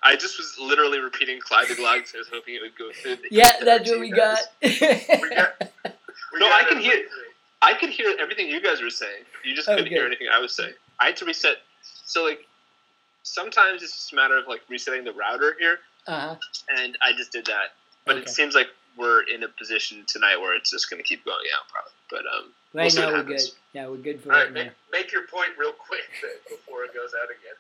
I 0.03 0.15
just 0.17 0.39
was 0.39 0.57
literally 0.61 0.99
repeating 0.99 1.41
Clyde 1.41 1.69
the 1.69 1.75
Glide 1.75 1.99
because 2.03 2.15
I 2.15 2.19
was 2.19 2.29
hoping 2.33 2.55
it 2.57 2.63
would 2.63 2.77
go 2.79 2.91
through. 2.93 3.17
The 3.17 3.29
Yeah, 3.31 3.51
that's 3.65 3.89
what 3.91 4.01
we 4.01 4.11
got. 4.11 4.39
We 4.63 4.79
got- 4.79 5.73
We 6.33 6.41
No, 6.41 6.49
got 6.49 6.65
I 6.65 6.69
can 6.69 6.79
hear- 6.79 6.93
lately. 6.95 7.09
I 7.67 7.75
could 7.75 7.91
hear 7.91 8.15
everything 8.21 8.49
you 8.49 8.61
guys 8.63 8.81
were 8.81 8.91
saying. 8.91 9.25
You 9.45 9.55
just 9.57 9.67
couldn't 9.67 9.87
hear 9.87 10.07
anything 10.07 10.29
I 10.33 10.39
was 10.39 10.55
saying. 10.55 10.75
I 11.01 11.07
had 11.07 11.17
to 11.19 11.25
reset. 11.25 11.57
So 12.05 12.25
like, 12.25 12.47
sometimes 13.25 13.83
it's 13.83 13.93
just 13.93 14.13
a 14.13 14.17
matter 14.17 14.37
of 14.39 14.47
like 14.47 14.61
resetting 14.69 15.03
the 15.05 15.13
router 15.13 15.57
here, 15.59 15.79
uh-huh. 16.07 16.37
and 16.79 16.97
I 17.03 17.13
just 17.17 17.33
did 17.33 17.45
that. 17.47 17.75
But 18.05 18.17
Okay. 18.17 18.23
it 18.23 18.29
seems 18.29 18.55
like 18.55 18.69
we're 18.97 19.23
in 19.23 19.43
a 19.43 19.49
position 19.49 20.05
tonight 20.07 20.37
where 20.37 20.55
it's 20.55 20.71
just 20.71 20.89
going 20.89 21.03
to 21.03 21.07
keep 21.09 21.25
going 21.25 21.45
out, 21.59 21.69
probably. 21.69 21.93
But 22.09 22.21
um, 22.33 22.53
Right 22.73 22.83
We'll 22.83 22.91
see 22.91 23.01
now 23.01 23.07
what 23.07 23.13
we're 23.15 23.19
happens. 23.23 23.45
good. 23.51 23.55
Yeah, 23.73 23.89
we're 23.89 23.97
good 23.97 24.21
for 24.23 24.33
All 24.33 24.39
right, 24.39 24.45
right 24.45 24.55
now. 24.55 24.63
make, 24.65 24.73
make 24.93 25.13
your 25.13 25.27
point 25.27 25.49
real 25.59 25.73
quick 25.73 26.07
before 26.49 26.85
it 26.85 26.95
goes 26.95 27.11
out 27.21 27.29
again. 27.31 27.57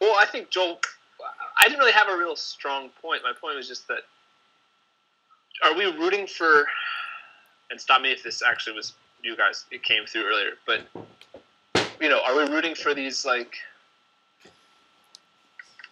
well, 0.00 0.16
I 0.20 0.26
think 0.26 0.50
Joel. 0.50 0.80
I 1.62 1.64
didn't 1.68 1.78
really 1.78 1.92
have 1.92 2.08
a 2.08 2.16
real 2.16 2.34
strong 2.34 2.88
point. 3.02 3.22
My 3.22 3.32
point 3.38 3.56
was 3.56 3.68
just 3.68 3.86
that: 3.88 4.00
Are 5.64 5.74
we 5.74 5.84
rooting 5.84 6.26
for? 6.26 6.66
And 7.70 7.80
stop 7.80 8.00
me 8.02 8.10
if 8.10 8.22
this 8.24 8.42
actually 8.42 8.74
was 8.74 8.94
you 9.22 9.36
guys. 9.36 9.64
It 9.70 9.82
came 9.82 10.06
through 10.06 10.24
earlier, 10.24 10.52
but 10.66 10.86
you 12.00 12.08
know, 12.08 12.20
are 12.24 12.36
we 12.36 12.50
rooting 12.52 12.74
for 12.74 12.94
these 12.94 13.24
like? 13.24 13.54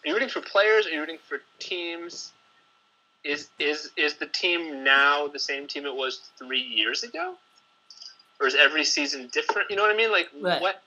Are 0.04 0.08
you 0.08 0.14
rooting 0.14 0.28
for 0.28 0.40
players? 0.40 0.86
Are 0.86 0.90
you 0.90 1.00
rooting 1.00 1.18
for 1.28 1.38
teams? 1.58 2.32
Is 3.24 3.48
is 3.58 3.90
is 3.96 4.14
the 4.14 4.26
team 4.26 4.84
now 4.84 5.26
the 5.26 5.38
same 5.38 5.66
team 5.66 5.84
it 5.86 5.94
was 5.94 6.20
three 6.38 6.60
years 6.62 7.02
ago, 7.02 7.34
or 8.40 8.46
is 8.46 8.54
every 8.54 8.84
season 8.84 9.28
different? 9.32 9.70
You 9.70 9.76
know 9.76 9.82
what 9.82 9.94
I 9.94 9.96
mean? 9.96 10.12
Like 10.12 10.28
Right. 10.40 10.60
what 10.62 10.82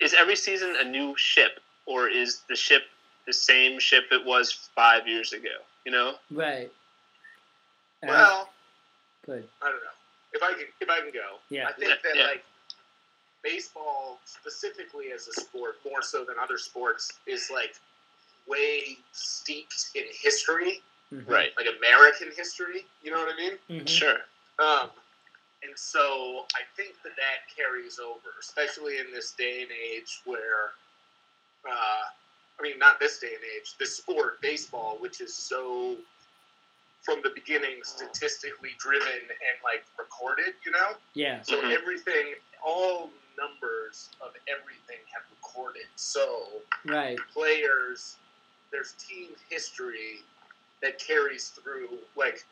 is 0.00 0.14
every 0.14 0.36
season 0.36 0.76
a 0.78 0.84
new 0.84 1.14
ship, 1.16 1.60
or 1.86 2.08
is 2.08 2.42
the 2.48 2.56
ship 2.56 2.82
the 3.26 3.32
same 3.32 3.80
ship 3.80 4.04
it 4.12 4.24
was 4.24 4.52
five 4.52 5.08
years 5.08 5.32
ago? 5.32 5.48
You 5.84 5.92
know? 5.92 6.14
Right. 6.30 6.70
Uh, 8.02 8.06
Well, 8.06 8.48
good. 9.24 9.48
I 9.60 9.66
don't 9.66 9.74
know. 9.82 9.95
If 10.32 10.42
I 10.42 10.52
can, 10.54 10.66
if 10.80 10.88
I 10.90 11.00
can 11.00 11.10
go, 11.12 11.38
Yeah. 11.48 11.68
I 11.68 11.72
think 11.72 11.88
Yeah, 11.90 11.96
that 12.02 12.16
yeah. 12.16 12.26
like 12.26 12.44
baseball 13.42 14.20
specifically 14.24 15.12
as 15.12 15.28
a 15.28 15.32
sport, 15.32 15.76
more 15.84 16.02
so 16.02 16.24
than 16.24 16.38
other 16.38 16.58
sports, 16.58 17.12
is 17.26 17.50
like 17.50 17.76
way 18.46 18.98
steeped 19.12 19.90
in 19.94 20.04
history, 20.10 20.82
Mhm. 21.12 21.28
Right. 21.28 21.56
like 21.56 21.66
American 21.66 22.32
history. 22.32 22.86
You 23.02 23.12
know 23.12 23.18
what 23.24 23.32
I 23.32 23.36
mean? 23.36 23.58
Mhm. 23.68 23.88
Sure. 23.88 24.24
Um, 24.58 24.90
and 25.62 25.78
so 25.78 26.46
I 26.54 26.62
think 26.76 27.00
that 27.02 27.16
that 27.16 27.48
carries 27.54 27.98
over, 27.98 28.30
especially 28.38 28.98
in 28.98 29.10
this 29.12 29.32
day 29.32 29.62
and 29.62 29.70
age 29.72 30.20
where, 30.24 30.74
uh, 31.68 32.04
I 32.58 32.62
mean, 32.62 32.78
not 32.78 32.98
this 32.98 33.18
day 33.18 33.34
and 33.34 33.44
age, 33.44 33.74
the 33.78 33.86
sport, 33.86 34.40
baseball, 34.40 34.96
which 34.98 35.20
is 35.20 35.34
so, 35.34 35.96
from 37.06 37.22
the 37.22 37.30
beginning, 37.30 37.78
statistically 37.84 38.70
driven 38.78 39.08
and 39.08 39.56
like 39.62 39.84
recorded, 39.96 40.54
you 40.66 40.72
know? 40.72 40.96
Yeah. 41.14 41.40
So 41.42 41.62
Mhm. 41.62 41.70
everything, 41.70 42.34
all 42.60 43.12
numbers 43.38 44.10
of 44.20 44.34
everything 44.48 44.98
have 45.14 45.22
recorded. 45.30 45.86
So 45.94 46.62
Right. 46.84 47.16
players, 47.32 48.16
there's 48.72 48.92
team 48.94 49.36
history 49.48 50.24
that 50.80 50.98
carries 50.98 51.50
through. 51.50 52.04
Like 52.16 52.44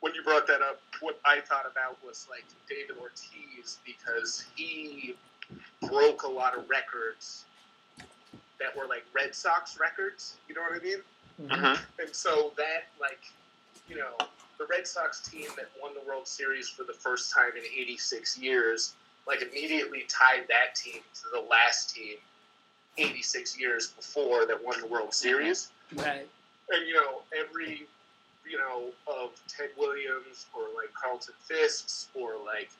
when 0.00 0.14
you 0.14 0.22
brought 0.22 0.46
that 0.46 0.60
up, 0.60 0.82
what 1.00 1.18
I 1.24 1.40
thought 1.40 1.64
about 1.66 2.02
was 2.04 2.28
like 2.28 2.44
David 2.68 2.98
Ortiz 2.98 3.78
because 3.86 4.44
he 4.56 5.16
broke 5.80 6.24
a 6.24 6.28
lot 6.28 6.54
of 6.54 6.68
records 6.68 7.46
that 8.58 8.76
were 8.76 8.86
like 8.86 9.06
Red 9.14 9.34
Sox 9.34 9.78
records. 9.78 10.36
You 10.48 10.54
know 10.54 10.62
what 10.62 10.72
I 10.74 10.84
mean? 10.84 11.02
Mhm. 11.40 11.48
Mm-hmm. 11.48 12.00
And 12.02 12.14
so 12.14 12.52
that, 12.58 12.88
like, 12.98 13.32
you 13.90 13.96
know, 13.96 14.26
the 14.58 14.66
Red 14.70 14.86
Sox 14.86 15.20
team 15.20 15.48
that 15.56 15.68
won 15.82 15.92
the 15.94 16.08
World 16.08 16.28
Series 16.28 16.68
for 16.68 16.84
the 16.84 16.92
first 16.92 17.32
time 17.32 17.50
in 17.56 17.64
86 17.64 18.38
years, 18.38 18.94
like, 19.26 19.42
immediately 19.42 20.04
tied 20.08 20.46
that 20.48 20.76
team 20.76 21.02
to 21.14 21.22
the 21.32 21.40
last 21.50 21.94
team 21.94 22.16
86 22.98 23.58
years 23.58 23.88
before 23.88 24.46
that 24.46 24.64
won 24.64 24.80
the 24.80 24.86
World 24.86 25.12
Series. 25.12 25.72
Right. 25.96 26.28
And, 26.70 26.86
you 26.86 26.94
know, 26.94 27.22
every, 27.36 27.86
you 28.48 28.58
know, 28.58 28.90
of 29.08 29.30
Ted 29.48 29.70
Williams 29.76 30.46
or, 30.54 30.62
like, 30.76 30.94
Carlton 30.94 31.34
Fisk's 31.40 32.08
or, 32.14 32.34
like, 32.44 32.70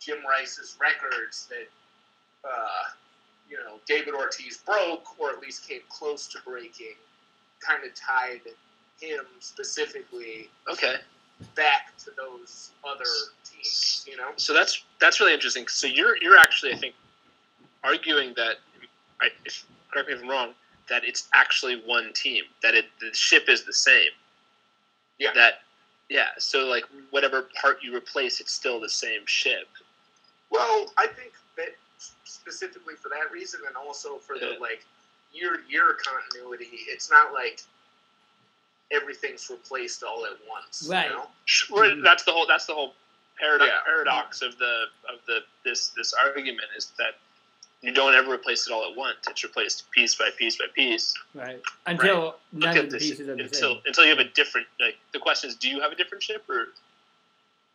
Jim 0.00 0.18
Rice's 0.28 0.76
records 0.80 1.48
that, 1.50 1.68
uh, 2.48 2.90
you 3.48 3.58
know, 3.58 3.78
David 3.86 4.14
Ortiz 4.14 4.56
broke 4.56 5.20
or 5.20 5.30
at 5.30 5.40
least 5.40 5.68
came 5.68 5.82
close 5.88 6.26
to 6.28 6.38
breaking 6.44 6.96
kind 7.60 7.84
of 7.84 7.94
tied 7.94 8.40
him 9.02 9.24
specifically 9.40 10.48
Okay. 10.70 10.96
back 11.54 11.96
to 11.98 12.10
those 12.16 12.70
other 12.84 13.04
teams. 13.44 14.06
You 14.08 14.16
know? 14.16 14.30
So 14.36 14.54
that's 14.54 14.84
that's 15.00 15.20
really 15.20 15.34
interesting. 15.34 15.66
So 15.68 15.86
you're 15.86 16.16
you're 16.22 16.38
actually 16.38 16.72
I 16.72 16.76
think 16.76 16.94
arguing 17.82 18.32
that 18.36 18.56
I 19.20 19.28
if, 19.44 19.64
correct 19.90 20.08
me 20.08 20.14
if 20.14 20.22
I'm 20.22 20.28
wrong 20.28 20.54
that 20.88 21.04
it's 21.04 21.28
actually 21.34 21.82
one 21.86 22.12
team 22.12 22.44
that 22.62 22.74
it 22.74 22.86
the 23.00 23.12
ship 23.12 23.48
is 23.48 23.64
the 23.64 23.72
same. 23.72 24.10
Yeah. 25.18 25.32
That 25.34 25.60
yeah. 26.08 26.28
So 26.38 26.66
like 26.66 26.84
whatever 27.10 27.48
part 27.60 27.82
you 27.82 27.94
replace, 27.96 28.40
it's 28.40 28.52
still 28.52 28.80
the 28.80 28.88
same 28.88 29.22
ship. 29.26 29.68
Well, 30.50 30.92
I 30.98 31.06
think 31.06 31.32
that 31.56 31.70
specifically 32.24 32.94
for 32.94 33.08
that 33.08 33.32
reason, 33.32 33.60
and 33.66 33.76
also 33.76 34.16
for 34.18 34.38
the 34.38 34.56
like 34.60 34.84
year 35.32 35.56
to 35.56 35.72
year 35.72 35.96
continuity, 36.04 36.68
it's 36.88 37.10
not 37.10 37.32
like 37.32 37.62
everything's 38.92 39.48
replaced 39.50 40.02
all 40.02 40.24
at 40.26 40.36
once. 40.48 40.86
Right. 40.90 41.08
You 41.10 41.16
know? 41.16 41.28
Sure, 41.46 41.84
Mhm. 41.84 42.02
That's 42.02 42.24
the 42.24 42.32
whole. 42.32 42.46
That's 42.46 42.66
the 42.66 42.74
whole 42.74 42.94
paradox, 43.38 43.70
Yeah. 43.72 43.80
paradox 43.84 44.42
of 44.42 44.58
the 44.58 44.86
of 45.08 45.24
the 45.26 45.44
this 45.64 45.88
this 45.88 46.12
argument 46.12 46.68
is 46.76 46.92
that 46.98 47.18
you 47.80 47.90
don't 47.92 48.14
ever 48.14 48.30
replace 48.32 48.66
it 48.68 48.72
all 48.72 48.88
at 48.88 48.94
once. 48.96 49.16
It's 49.28 49.42
replaced 49.42 49.90
piece 49.90 50.14
by 50.14 50.30
piece 50.36 50.56
by 50.56 50.66
piece 50.74 51.14
Right. 51.34 51.60
Until 51.86 52.38
none 52.52 52.70
Look 52.74 52.78
of 52.78 52.84
at 52.84 52.90
the 52.90 52.98
this 52.98 53.08
pieces 53.10 53.28
are 53.28 53.34
the 53.36 53.42
until 53.44 53.74
same. 53.74 53.82
until 53.86 54.04
you 54.04 54.10
have 54.10 54.18
a 54.20 54.24
different. 54.24 54.66
Like 54.78 54.98
the 55.12 55.18
question 55.18 55.50
is, 55.50 55.56
do 55.56 55.68
you 55.68 55.80
have 55.80 55.90
a 55.92 55.96
different 55.96 56.22
ship 56.22 56.48
or 56.48 56.68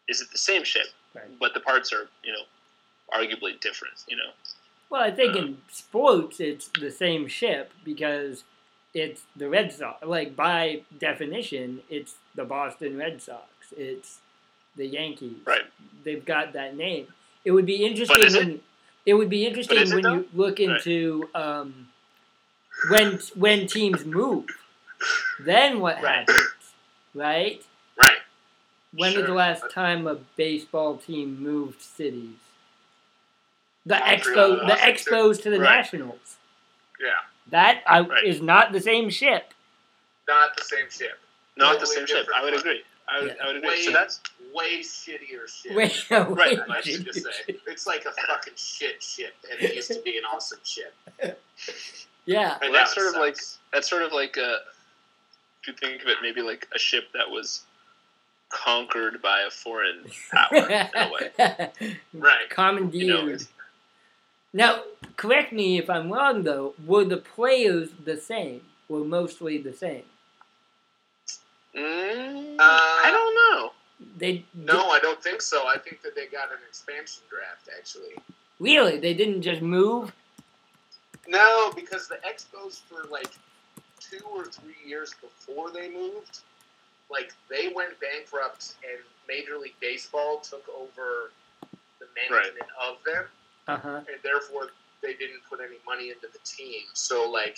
is 0.08 0.22
it 0.22 0.32
the 0.32 0.38
same 0.38 0.64
ship, 0.64 0.88
Right. 1.14 1.38
but 1.40 1.54
the 1.54 1.60
parts 1.60 1.92
are 1.92 2.08
you 2.24 2.32
know 2.32 2.46
arguably 3.12 3.60
different? 3.60 3.96
You 4.08 4.18
know. 4.18 4.32
Well, 4.90 5.02
I 5.02 5.12
think 5.12 5.36
Uh, 5.36 5.40
in 5.40 5.62
sports 5.70 6.40
it's 6.40 6.70
the 6.80 6.92
same 6.92 7.28
ship 7.28 7.74
because 7.84 8.46
it's 8.94 9.24
the 9.36 9.50
Red 9.50 9.72
Sox. 9.72 10.04
Like 10.06 10.36
by 10.36 10.82
definition, 11.00 11.82
it's 11.90 12.16
the 12.36 12.46
Boston 12.46 12.98
Red 12.98 13.22
Sox. 13.22 13.44
It's 13.76 14.20
the 14.76 14.86
Yankees. 14.86 15.38
Right. 15.46 15.62
They've 16.04 16.24
got 16.24 16.54
that 16.54 16.76
name. 16.76 17.08
It 17.46 17.52
would 17.52 17.66
be 17.66 17.86
interesting 17.86 18.24
is 18.24 18.36
it? 18.36 18.40
when 18.46 18.60
it 19.06 19.14
would 19.14 19.30
be 19.30 19.46
interesting 19.46 19.90
when 19.96 20.04
you 20.14 20.28
look 20.34 20.60
Right. 20.60 20.70
into 20.70 21.30
um, 21.34 21.90
when 22.90 23.20
when 23.36 23.68
teams 23.68 24.06
move. 24.06 24.46
Then 25.40 25.80
what 25.80 26.02
Right. 26.02 26.20
happens? 26.30 26.40
Right? 27.14 27.64
Right. 27.98 28.18
When 28.94 29.14
was 29.14 29.22
the 29.22 29.28
Sure. 29.28 29.36
last 29.36 29.64
time 29.72 30.08
a 30.08 30.16
baseball 30.16 30.98
team 30.98 31.42
moved 31.42 31.82
cities? 31.82 32.36
The 33.86 34.00
Montreal, 34.00 34.58
Expo, 34.58 34.68
the 34.68 34.74
Expos 34.74 35.42
to 35.44 35.50
the 35.50 35.60
Right. 35.60 35.78
Nationals. 35.78 36.38
Yeah. 37.00 37.14
That 37.52 37.82
I, 37.88 38.02
Right. 38.02 38.24
is 38.26 38.42
not 38.42 38.72
the 38.74 38.80
same 38.82 39.10
ship. 39.10 39.54
Not 40.28 40.56
the 40.58 40.64
same 40.64 40.90
ship. 40.90 41.18
Not 41.56 41.80
the 41.80 41.88
same 41.88 42.06
ship. 42.06 42.28
I 42.36 42.44
would 42.44 42.52
one. 42.54 42.60
agree. 42.60 42.84
I 43.08 43.22
would, 43.22 43.28
Yeah. 43.38 43.44
I 43.44 43.48
would 43.48 43.56
agree. 43.58 43.70
Way, 43.70 43.82
So 43.84 43.92
that's 43.92 44.20
way 44.54 44.80
shittier 44.80 45.48
ship. 45.48 45.74
Wait, 45.74 46.06
Right, 46.12 46.30
wait, 46.36 46.60
I 46.70 46.82
should 46.82 47.06
just 47.06 47.24
say. 47.24 47.56
It's 47.66 47.88
like 47.88 48.06
a 48.06 48.12
fucking 48.12 48.54
shit 48.58 49.02
ship, 49.02 49.34
and 49.50 49.62
it 49.62 49.74
used 49.76 49.90
to 49.92 50.02
be 50.04 50.18
an 50.18 50.24
awesome 50.26 50.60
ship. 50.64 50.94
Yeah, 52.26 52.58
And 52.62 52.72
Well, 52.72 52.74
that's 52.74 52.92
now 52.98 53.02
sort 53.04 53.14
it 53.14 53.18
of 53.18 53.22
like- 53.22 53.38
that's 53.72 53.90
sort 53.90 54.02
of 54.04 54.12
like 54.12 54.36
a. 54.36 54.58
If 55.62 55.68
you 55.68 55.74
think 55.74 56.02
of 56.02 56.10
it, 56.10 56.18
maybe 56.22 56.42
like 56.42 56.68
a 56.76 56.78
ship 56.80 57.06
that 57.14 57.30
was 57.30 57.62
conquered 58.50 59.22
by 59.22 59.42
a 59.48 59.50
foreign 59.50 60.04
power 60.34 60.70
in 60.70 60.90
a 60.94 61.10
way. 61.12 61.72
Right. 62.14 62.50
Commandeered. 62.50 62.94
You 62.94 63.08
know, 63.14 63.28
it's- 63.30 63.48
now, 64.54 64.82
correct 65.16 65.52
me 65.54 65.78
if 65.78 65.90
I'm 65.90 66.12
wrong. 66.12 66.44
Though, 66.44 66.74
were 66.86 67.04
the 67.06 67.18
players 67.18 67.90
the 68.04 68.18
same? 68.18 68.62
Were 68.90 69.04
mostly 69.04 69.58
the 69.58 69.74
same? 69.74 70.04
Mm, 71.76 72.56
Uh, 72.56 72.60
I 72.60 73.10
don't 73.12 73.36
know. 73.36 73.72
They 74.18 74.46
No, 74.54 74.90
I 74.90 75.00
don't 75.00 75.22
think 75.22 75.42
so. 75.42 75.68
I 75.68 75.78
think 75.78 76.02
that 76.04 76.16
they 76.16 76.28
got 76.28 76.52
an 76.52 76.60
expansion 76.68 77.24
draft, 77.30 77.70
actually. 77.78 78.16
really 78.60 78.98
they 78.98 79.14
didn't 79.14 79.42
just 79.42 79.62
move. 79.62 80.12
No, 81.28 81.72
because 81.76 82.08
the 82.08 82.18
Expos 82.28 82.82
for 82.90 83.04
like 83.10 83.30
two 84.00 84.24
or 84.34 84.46
three 84.46 84.76
years 84.86 85.14
before 85.22 85.72
they 85.72 85.90
moved, 85.90 86.40
like 87.12 87.34
they 87.50 87.68
went 87.76 88.00
bankrupt 88.00 88.76
and 88.90 89.04
Major 89.28 89.58
League 89.58 89.76
Baseball 89.82 90.38
took 90.40 90.64
over 90.70 91.32
the 92.00 92.08
management 92.16 92.70
of 92.82 92.98
them, 93.06 93.26
Uh 93.68 93.78
huh. 93.78 93.98
and 93.98 94.18
therefore 94.24 94.70
they 95.02 95.14
didn't 95.14 95.42
put 95.50 95.60
any 95.60 95.78
money 95.86 96.10
into 96.10 96.28
the 96.32 96.40
team. 96.46 96.82
So 96.94 97.30
like 97.30 97.58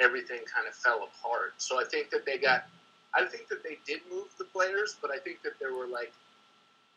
everything 0.00 0.40
kind 0.52 0.66
of 0.68 0.74
fell 0.74 1.08
apart. 1.08 1.54
So 1.58 1.80
I 1.80 1.84
think 1.84 2.10
that 2.10 2.26
they 2.26 2.38
got, 2.38 2.64
I 3.14 3.24
think 3.24 3.48
that 3.48 3.62
they 3.62 3.78
did 3.86 4.00
move 4.10 4.26
the 4.38 4.44
players, 4.44 4.96
but 5.00 5.10
I 5.10 5.18
think 5.18 5.42
that 5.42 5.52
there 5.60 5.74
were 5.74 5.86
like 5.86 6.12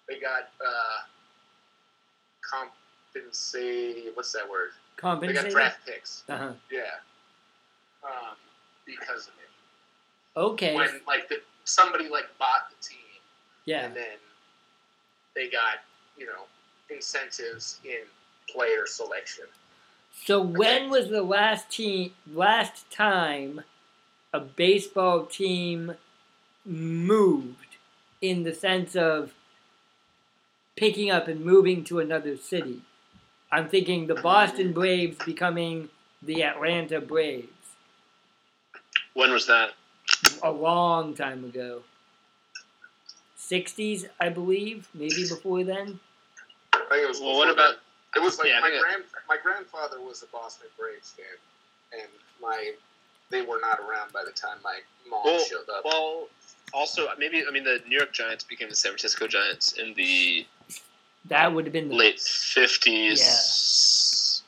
they 0.07 0.19
got 0.19 0.49
uh 0.65 0.99
compensate. 2.41 4.11
What's 4.15 4.33
that 4.33 4.49
word? 4.49 4.69
They 5.21 5.33
got 5.33 5.49
draft 5.49 5.85
picks. 5.85 6.23
Uh 6.27 6.37
huh. 6.37 6.51
Yeah. 6.71 6.81
Um, 8.03 8.35
because 8.85 9.27
of 9.27 9.33
it. 9.33 10.39
Okay. 10.39 10.75
When 10.75 10.89
like 11.07 11.29
the, 11.29 11.41
somebody 11.65 12.09
like 12.09 12.25
bought 12.39 12.69
the 12.69 12.75
team 12.85 12.99
yeah. 13.65 13.85
and 13.85 13.95
then 13.95 14.17
they 15.35 15.49
got, 15.49 15.85
you 16.17 16.25
know, 16.25 16.47
incentives 16.89 17.79
in 17.83 18.01
player 18.53 18.85
selection. 18.85 19.45
So 20.25 20.41
when 20.41 20.89
was 20.89 21.09
the 21.09 21.23
last 21.23 21.69
team 21.71 22.13
last 22.31 22.89
time 22.91 23.61
a 24.33 24.39
baseball 24.39 25.25
team 25.25 25.93
moved 26.65 27.77
in 28.21 28.43
the 28.43 28.53
sense 28.53 28.95
of 28.95 29.33
picking 30.75 31.09
up 31.09 31.27
and 31.27 31.43
moving 31.43 31.83
to 31.85 31.99
another 31.99 32.37
city? 32.37 32.81
I'm 33.51 33.67
thinking 33.67 34.07
the 34.07 34.15
Boston 34.15 34.73
Braves 34.73 35.17
becoming 35.25 35.89
the 36.21 36.43
Atlanta 36.43 36.99
Braves 37.01 37.47
When 39.13 39.31
was 39.31 39.47
that? 39.47 39.71
a 40.43 40.51
long 40.51 41.13
time 41.15 41.45
ago. 41.45 41.81
60s, 43.37 44.05
I 44.19 44.29
believe, 44.29 44.87
maybe 44.93 45.27
before 45.27 45.63
then. 45.63 45.99
I 46.73 46.85
think 46.89 47.03
it 47.03 47.07
was 47.07 47.19
Well, 47.19 47.37
what 47.37 47.49
about? 47.49 47.75
That. 48.13 48.19
it 48.19 48.23
was 48.23 48.37
like 48.39 48.47
Yeah, 48.47 48.59
my 48.59 48.69
think 48.69 48.79
it- 48.79 48.83
grand 48.83 49.03
my 49.27 49.37
grandfather 49.37 50.01
was 50.01 50.23
a 50.23 50.27
Boston 50.27 50.67
Braves 50.77 51.11
fan 51.11 51.25
and 52.01 52.09
my 52.41 52.73
they 53.29 53.41
were 53.41 53.59
not 53.59 53.79
around 53.79 54.11
by 54.11 54.23
the 54.25 54.31
time 54.31 54.57
my 54.63 54.79
mom 55.09 55.21
Well, 55.25 55.39
showed 55.45 55.69
up. 55.69 55.85
Well, 55.85 56.27
also 56.73 57.07
maybe 57.17 57.43
I 57.47 57.51
mean 57.51 57.63
the 57.63 57.81
New 57.87 57.97
York 57.97 58.13
Giants 58.13 58.43
became 58.43 58.69
the 58.69 58.75
San 58.75 58.91
Francisco 58.91 59.27
Giants 59.27 59.73
in 59.73 59.93
the 59.95 60.45
That 61.25 61.53
would 61.53 61.65
have 61.65 61.73
been 61.73 61.89
the 61.89 61.95
late 61.95 62.19
fifties, 62.19 64.43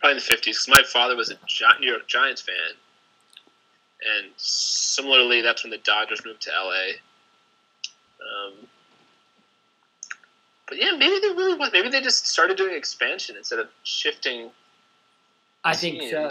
probably 0.00 0.12
in 0.12 0.16
the 0.18 0.22
fifties. 0.24 0.64
Because 0.64 0.68
my 0.68 0.82
father 0.88 1.16
was 1.16 1.30
a 1.30 1.38
New 1.80 1.88
York 1.88 2.08
Giants 2.08 2.42
fan, 2.42 2.54
and 4.16 4.32
similarly, 4.36 5.42
that's 5.42 5.62
when 5.62 5.70
the 5.70 5.78
Dodgers 5.78 6.24
moved 6.24 6.42
to 6.42 6.50
LA. 6.50 6.96
Um, 8.20 8.54
but 10.68 10.78
yeah, 10.78 10.92
maybe 10.92 11.18
they 11.20 11.28
really 11.34 11.54
was. 11.58 11.70
Maybe 11.72 11.88
they 11.88 12.00
just 12.00 12.26
started 12.26 12.56
doing 12.56 12.74
expansion 12.74 13.36
instead 13.36 13.58
of 13.58 13.68
shifting. 13.84 14.50
I 15.64 15.74
think 15.74 16.02
so. 16.10 16.30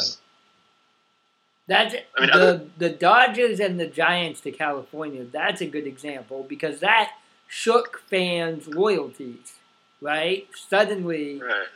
That's 1.67 1.95
I 2.17 2.21
mean, 2.21 2.29
the 2.29 2.33
other- 2.33 2.65
the 2.77 2.89
Dodgers 2.89 3.59
and 3.59 3.79
the 3.79 3.87
Giants 3.87 4.41
to 4.41 4.51
California. 4.51 5.23
That's 5.23 5.61
a 5.61 5.65
good 5.65 5.87
example 5.87 6.45
because 6.47 6.79
that 6.81 7.13
shook 7.47 8.01
fans' 8.09 8.67
loyalties. 8.67 9.53
Right? 10.01 10.47
Suddenly, 10.69 11.41
Right. 11.41 11.67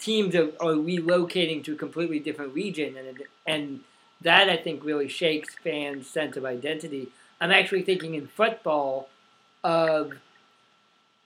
teams 0.00 0.34
are, 0.34 0.48
are 0.58 0.72
relocating 0.74 1.62
to 1.64 1.74
a 1.74 1.76
completely 1.76 2.18
different 2.18 2.54
region, 2.54 2.96
and 2.96 3.20
it- 3.20 3.30
and 3.46 3.84
that 4.20 4.48
I 4.48 4.56
think 4.56 4.82
really 4.84 5.08
shakes 5.08 5.54
fans' 5.62 6.08
sense 6.08 6.36
of 6.36 6.44
identity. 6.44 7.08
I'm 7.40 7.52
actually 7.52 7.82
thinking 7.82 8.14
in 8.14 8.26
football 8.26 9.08
of 9.62 10.14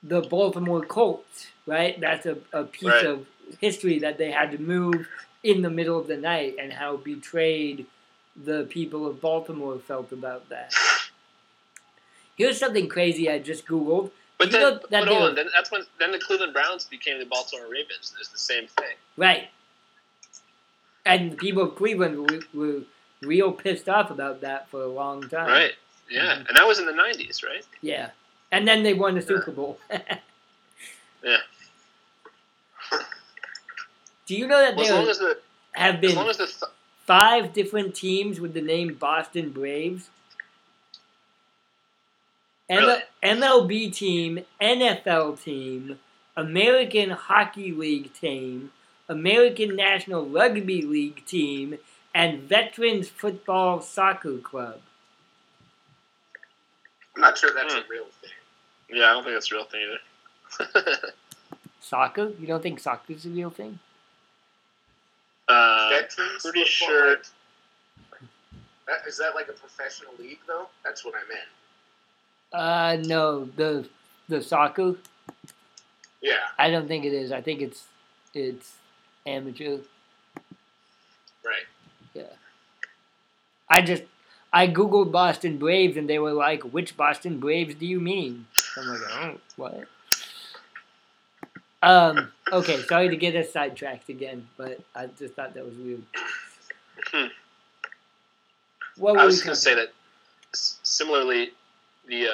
the 0.03 0.21
Baltimore 0.21 0.83
Colts. 0.85 1.47
Right? 1.65 1.99
That's 1.99 2.25
a, 2.25 2.37
a 2.53 2.63
piece 2.63 2.89
Right. 2.89 3.05
of 3.05 3.25
history 3.59 3.99
that 3.99 4.17
they 4.17 4.31
had 4.31 4.51
to 4.51 4.57
move 4.57 5.07
in 5.43 5.61
the 5.61 5.69
middle 5.69 5.97
of 5.99 6.07
the 6.07 6.17
night, 6.17 6.55
and 6.59 6.71
how 6.71 6.97
betrayed 6.97 7.85
the 8.35 8.65
people 8.69 9.07
of 9.07 9.19
Baltimore 9.21 9.77
felt 9.79 10.11
about 10.11 10.47
that. 10.49 10.73
Here's 12.35 12.57
something 12.59 12.87
crazy 12.87 13.29
I 13.29 13.39
just 13.39 13.65
googled. 13.67 14.11
But 14.37 14.51
then, 14.51 14.61
that 14.61 14.89
but 14.89 15.07
hold 15.07 15.21
on. 15.29 15.35
Then 15.35 15.47
that's 15.53 15.71
when 15.71 15.81
then 15.99 16.11
the 16.11 16.19
Cleveland 16.19 16.53
Browns 16.53 16.85
became 16.85 17.19
the 17.19 17.25
Baltimore 17.25 17.67
Ravens. 17.69 18.13
It's 18.19 18.29
the 18.29 18.37
same 18.39 18.67
thing. 18.67 18.95
Right. 19.17 19.49
And 21.05 21.31
the 21.31 21.35
people 21.35 21.63
of 21.63 21.75
Cleveland 21.75 22.29
were, 22.31 22.39
were 22.53 22.81
real 23.21 23.51
pissed 23.51 23.89
off 23.89 24.09
about 24.11 24.41
that 24.41 24.69
for 24.69 24.81
a 24.81 24.87
long 24.87 25.27
time. 25.29 25.47
Right. 25.47 25.73
Yeah, 26.09 26.35
Mhm. 26.37 26.47
and 26.49 26.57
that 26.57 26.67
was 26.67 26.79
in 26.79 26.85
the 26.85 26.91
'90s, 26.93 27.43
right? 27.43 27.65
Yeah. 27.81 28.09
And 28.51 28.67
then 28.67 28.83
they 28.83 28.93
won 28.93 29.15
the 29.15 29.21
Super 29.21 29.51
Bowl. 29.51 29.79
Yeah. 31.23 31.37
Do 34.25 34.35
you 34.35 34.47
know 34.47 34.57
that 34.59 34.75
Well, 34.75 34.85
there 34.87 34.95
long 34.95 35.07
as 35.09 35.19
the 35.19 35.37
have 35.73 35.95
as 35.95 36.01
been 36.01 36.15
long 36.15 36.29
as 36.29 36.37
the 36.37 36.47
th- 36.47 36.71
five 37.05 37.53
different 37.53 37.93
teams 37.93 38.39
with 38.39 38.55
the 38.55 38.61
name 38.61 38.95
Boston 38.95 39.51
Braves? 39.51 40.09
M- 42.69 43.01
MLB 43.21 43.93
team, 43.93 44.45
NFL 44.59 45.43
team, 45.43 45.99
American 46.35 47.11
Hockey 47.11 47.71
League 47.71 48.13
team, 48.13 48.71
American 49.09 49.75
National 49.75 50.25
Rugby 50.25 50.81
League 50.81 51.23
team, 51.25 51.77
and 52.15 52.41
Veterans 52.41 53.09
Football 53.09 53.81
Soccer 53.81 54.37
Club. 54.39 54.79
I'm 57.15 57.21
not 57.21 57.37
sure 57.37 57.51
that's 57.53 57.73
Hmm. 57.73 57.81
a 57.81 57.83
real 57.89 58.05
thing. 58.21 58.31
Yeah, 58.91 59.05
I 59.09 59.13
don't 59.13 59.23
think 59.23 59.35
that's 59.35 59.51
a 59.51 59.55
real 59.55 59.65
thing 59.65 59.81
either. 59.87 60.93
Soccer? 61.81 62.31
You 62.39 62.47
don't 62.47 62.61
think 62.61 62.79
soccer's 62.79 63.25
a 63.25 63.29
real 63.29 63.49
thing? 63.49 63.79
uh, 65.47 65.89
Veterans 65.89 66.41
pretty 66.43 66.63
sure- 66.65 67.09
like- 67.17 68.21
That- 68.87 69.07
Is 69.07 69.17
that 69.17 69.33
like 69.35 69.47
a 69.49 69.53
professional 69.53 70.13
league 70.19 70.39
though? 70.47 70.67
That's 70.83 71.03
what 71.03 71.13
I 71.15 71.27
meant. 71.27 71.47
Uh, 72.53 73.07
no, 73.07 73.45
the 73.45 73.87
the 74.29 74.41
soccer. 74.41 74.95
Yeah, 76.21 76.35
I 76.59 76.69
don't 76.69 76.87
think 76.87 77.05
it 77.05 77.13
is. 77.13 77.31
I 77.31 77.41
think 77.41 77.61
it's 77.61 77.85
it's 78.33 78.73
amateur. 79.25 79.79
right. 81.43 81.65
Yeah. 82.13 82.23
I 83.69 83.81
just 83.81 84.03
I 84.53 84.67
googled 84.67 85.11
Boston 85.11 85.57
Braves 85.57 85.97
and 85.97 86.09
they 86.09 86.19
were 86.19 86.33
like, 86.33 86.61
"Which 86.63 86.95
Boston 86.97 87.39
Braves 87.39 87.75
do 87.75 87.85
you 87.85 87.99
mean?" 87.99 88.47
I'm 88.77 88.87
like, 88.87 89.01
"Oh, 89.11 89.37
what?" 89.55 89.87
Um. 91.83 92.31
Okay. 92.51 92.81
Sorry 92.83 93.09
to 93.09 93.17
get 93.17 93.35
us 93.35 93.51
sidetracked 93.51 94.09
again, 94.09 94.47
but 94.57 94.79
I 94.95 95.07
just 95.07 95.33
thought 95.35 95.53
that 95.53 95.65
was 95.65 95.75
weird. 95.75 96.03
Hmm. 97.11 97.27
What 98.97 99.17
I 99.17 99.25
was 99.25 99.41
going 99.41 99.55
to 99.55 99.59
say 99.59 99.73
that 99.73 99.89
similarly, 100.53 101.51
the 102.07 102.27
uh, 102.27 102.31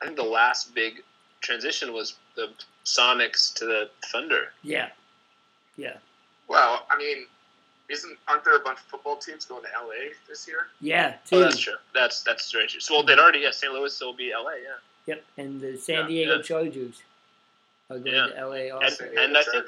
I 0.00 0.04
think 0.04 0.16
the 0.16 0.22
last 0.22 0.74
big 0.74 1.02
transition 1.40 1.92
was 1.92 2.16
the 2.36 2.50
Sonics 2.84 3.54
to 3.54 3.64
the 3.64 3.90
Thunder. 4.06 4.52
Yeah. 4.62 4.88
Yeah. 5.76 5.96
Well, 6.48 6.84
I 6.90 6.98
mean, 6.98 7.26
isn't 7.88 8.18
aren't 8.28 8.44
there 8.44 8.56
a 8.56 8.60
bunch 8.60 8.78
of 8.78 8.84
football 8.84 9.16
teams 9.16 9.44
going 9.44 9.62
to 9.62 9.68
LA 9.82 10.12
this 10.28 10.46
year? 10.46 10.66
Yeah. 10.80 11.14
Oh, 11.16 11.18
Two. 11.28 11.40
that's 11.40 11.58
true. 11.58 11.74
That's 11.94 12.22
that's 12.22 12.50
very 12.52 12.66
true. 12.66 12.80
So 12.80 12.94
well, 12.94 13.04
they'd 13.04 13.18
already 13.18 13.40
yeah, 13.40 13.50
St. 13.50 13.72
Louis 13.72 14.00
will 14.00 14.12
be 14.12 14.32
LA. 14.32 14.52
Yeah, 14.62 14.78
Yep. 15.10 15.24
And 15.38 15.60
the 15.60 15.76
San 15.76 15.94
Yeah, 16.02 16.06
Diego 16.06 16.36
yeah. 16.36 16.42
Chargers 16.42 17.02
are 17.90 17.98
going 17.98 18.14
Yeah. 18.14 18.26
to 18.28 18.46
LA 18.46 18.54
And- 18.70 18.72
also. 18.72 18.88
San 18.88 19.08
Diego 19.08 19.22
and 19.24 19.36
I 19.36 19.42
think- 19.42 19.66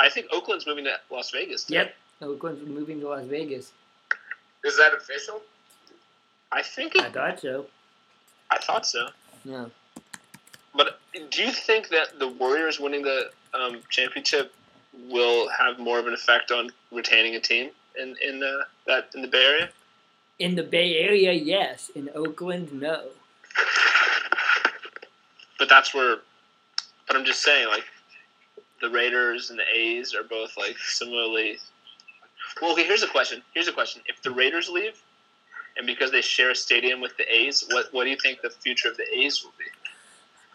I 0.00 0.08
think 0.08 0.26
Oakland's 0.32 0.66
moving 0.66 0.84
to 0.84 1.00
Las 1.10 1.30
Vegas. 1.30 1.64
Too. 1.64 1.74
Yep. 1.74 1.94
Oakland's 2.22 2.62
moving 2.66 3.00
to 3.00 3.08
Las 3.08 3.24
Vegas. 3.26 3.70
Is 4.64 4.76
that 4.76 4.92
official? 4.94 5.42
I 6.50 6.62
think 6.62 6.98
I 7.00 7.10
thought 7.10 7.38
so. 7.40 7.66
I 8.50 8.58
thought 8.58 8.86
so. 8.86 9.10
Yeah. 9.44 9.66
But 10.74 10.98
do 11.30 11.42
you 11.44 11.52
think 11.52 11.88
that 11.90 12.18
the 12.18 12.26
Warriors 12.26 12.80
winning 12.80 13.02
the 13.02 13.30
um, 13.52 13.82
championship 13.90 14.52
will 14.92 15.48
have 15.50 15.78
more 15.78 15.98
of 16.00 16.06
an 16.08 16.14
effect 16.14 16.50
on 16.50 16.72
retaining 16.90 17.36
a 17.36 17.40
team 17.40 17.70
in 17.96 18.16
in 18.20 18.42
uh, 18.42 18.64
that 18.86 19.10
in 19.14 19.22
the 19.22 19.28
Bay 19.28 19.44
Area? 19.44 19.70
In 20.40 20.56
the 20.56 20.64
Bay 20.64 20.98
Area, 20.98 21.32
yes. 21.32 21.90
In 21.94 22.10
Oakland, 22.16 22.72
no. 22.72 22.96
But 25.58 25.68
that's 25.68 25.94
where. 25.94 26.18
But 27.06 27.16
I'm 27.16 27.24
just 27.24 27.42
saying, 27.42 27.68
like, 27.68 27.84
the 28.80 28.90
Raiders 28.90 29.50
and 29.50 29.58
the 29.58 29.64
A's 29.72 30.14
are 30.14 30.22
both 30.24 30.56
like 30.56 30.78
similarly. 30.78 31.58
Well, 32.60 32.72
okay. 32.72 32.84
Here's 32.84 33.02
a 33.02 33.08
question. 33.08 33.42
Here's 33.52 33.68
a 33.68 33.72
question. 33.72 34.02
If 34.06 34.22
the 34.22 34.30
Raiders 34.30 34.68
leave, 34.68 35.00
and 35.76 35.86
because 35.86 36.10
they 36.10 36.20
share 36.20 36.50
a 36.50 36.54
stadium 36.54 37.00
with 37.00 37.16
the 37.16 37.24
A's, 37.32 37.64
what 37.70 37.86
what 37.92 38.04
do 38.04 38.10
you 38.10 38.16
think 38.22 38.40
the 38.42 38.50
future 38.50 38.88
of 38.88 38.96
the 38.96 39.06
A's 39.16 39.42
will 39.44 39.52
be? 39.58 39.64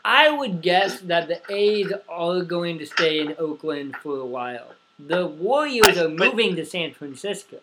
I 0.06 0.30
would 0.30 0.62
guess 0.62 1.02
that 1.02 1.28
the 1.28 1.42
A's 1.54 1.92
are 2.08 2.42
going 2.42 2.78
to 2.80 2.86
stay 2.86 3.20
in 3.20 3.36
Oakland 3.38 3.96
for 3.98 4.18
a 4.18 4.26
while. 4.26 4.74
The 4.98 5.28
Warriors 5.28 5.98
I- 5.98 6.06
are 6.06 6.10
moving 6.10 6.56
to 6.56 6.66
San 6.66 6.94
Francisco. 6.94 7.58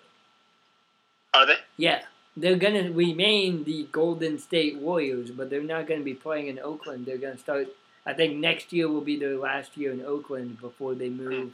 Are 1.34 1.47
they? 1.47 1.57
Yeah, 1.76 2.03
they're 2.37 2.57
going 2.57 2.74
to 2.74 2.91
remain 2.93 3.64
the 3.64 3.89
Golden 3.93 4.39
State 4.39 4.76
Warriors, 4.78 5.30
but 5.30 5.49
they're 5.51 5.62
not 5.62 5.87
going 5.87 6.01
to 6.01 6.05
be 6.05 6.14
playing 6.14 6.49
in 6.49 6.59
Oakland. 6.59 7.07
They're 7.07 7.18
going 7.18 7.34
to 7.34 7.41
start. 7.41 7.68
I 8.05 8.12
think 8.12 8.37
next 8.37 8.72
year 8.72 8.89
will 8.89 9.01
be 9.01 9.18
their 9.18 9.37
last 9.37 9.76
year 9.76 9.93
in 9.93 10.05
Oakland 10.05 10.61
before 10.61 10.95
they 10.95 11.09
move 11.09 11.53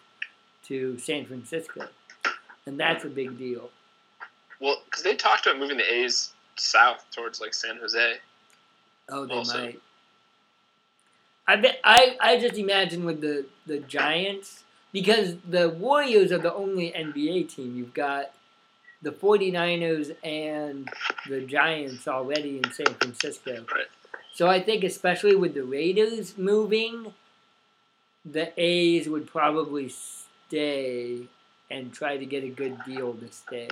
to 0.66 0.98
San 0.98 1.24
Francisco, 1.24 1.88
and 2.66 2.78
that's 2.78 3.04
a 3.04 3.08
big 3.08 3.38
deal. 3.38 3.70
Well, 4.60 4.82
because 4.84 5.02
they 5.02 5.16
talked 5.16 5.46
about 5.46 5.58
moving 5.58 5.78
the 5.78 5.92
A's 5.92 6.32
south 6.56 7.04
towards 7.10 7.40
like 7.40 7.54
San 7.54 7.78
Jose. 7.78 8.14
Oh, 9.08 9.24
they 9.26 9.34
Also. 9.34 9.58
might. 9.58 9.80
I 11.46 11.56
bet 11.56 11.80
I, 11.82 12.16
I 12.20 12.38
just 12.38 12.56
imagine 12.56 13.04
with 13.04 13.20
the, 13.20 13.46
the 13.66 13.78
Giants 13.80 14.62
because 14.92 15.36
the 15.48 15.68
Warriors 15.70 16.30
are 16.30 16.38
the 16.38 16.54
only 16.54 16.92
NBA 16.92 17.48
team. 17.54 17.74
You've 17.76 17.94
got 17.94 18.30
the 19.02 19.10
49ers 19.10 20.14
and 20.22 20.88
the 21.28 21.40
Giants 21.40 22.06
already 22.08 22.58
in 22.58 22.72
San 22.72 22.94
Francisco. 22.94 23.66
Right. 23.74 23.86
So 24.34 24.48
I 24.48 24.60
think 24.60 24.84
especially 24.84 25.36
with 25.36 25.54
the 25.54 25.64
Raiders 25.64 26.38
moving, 26.38 27.12
the 28.24 28.52
A's 28.56 29.08
would 29.08 29.26
probably 29.26 29.88
stay 29.90 31.26
and 31.70 31.92
try 31.92 32.16
to 32.16 32.24
get 32.24 32.44
a 32.44 32.48
good 32.48 32.78
deal 32.86 33.14
to 33.14 33.32
stay. 33.32 33.68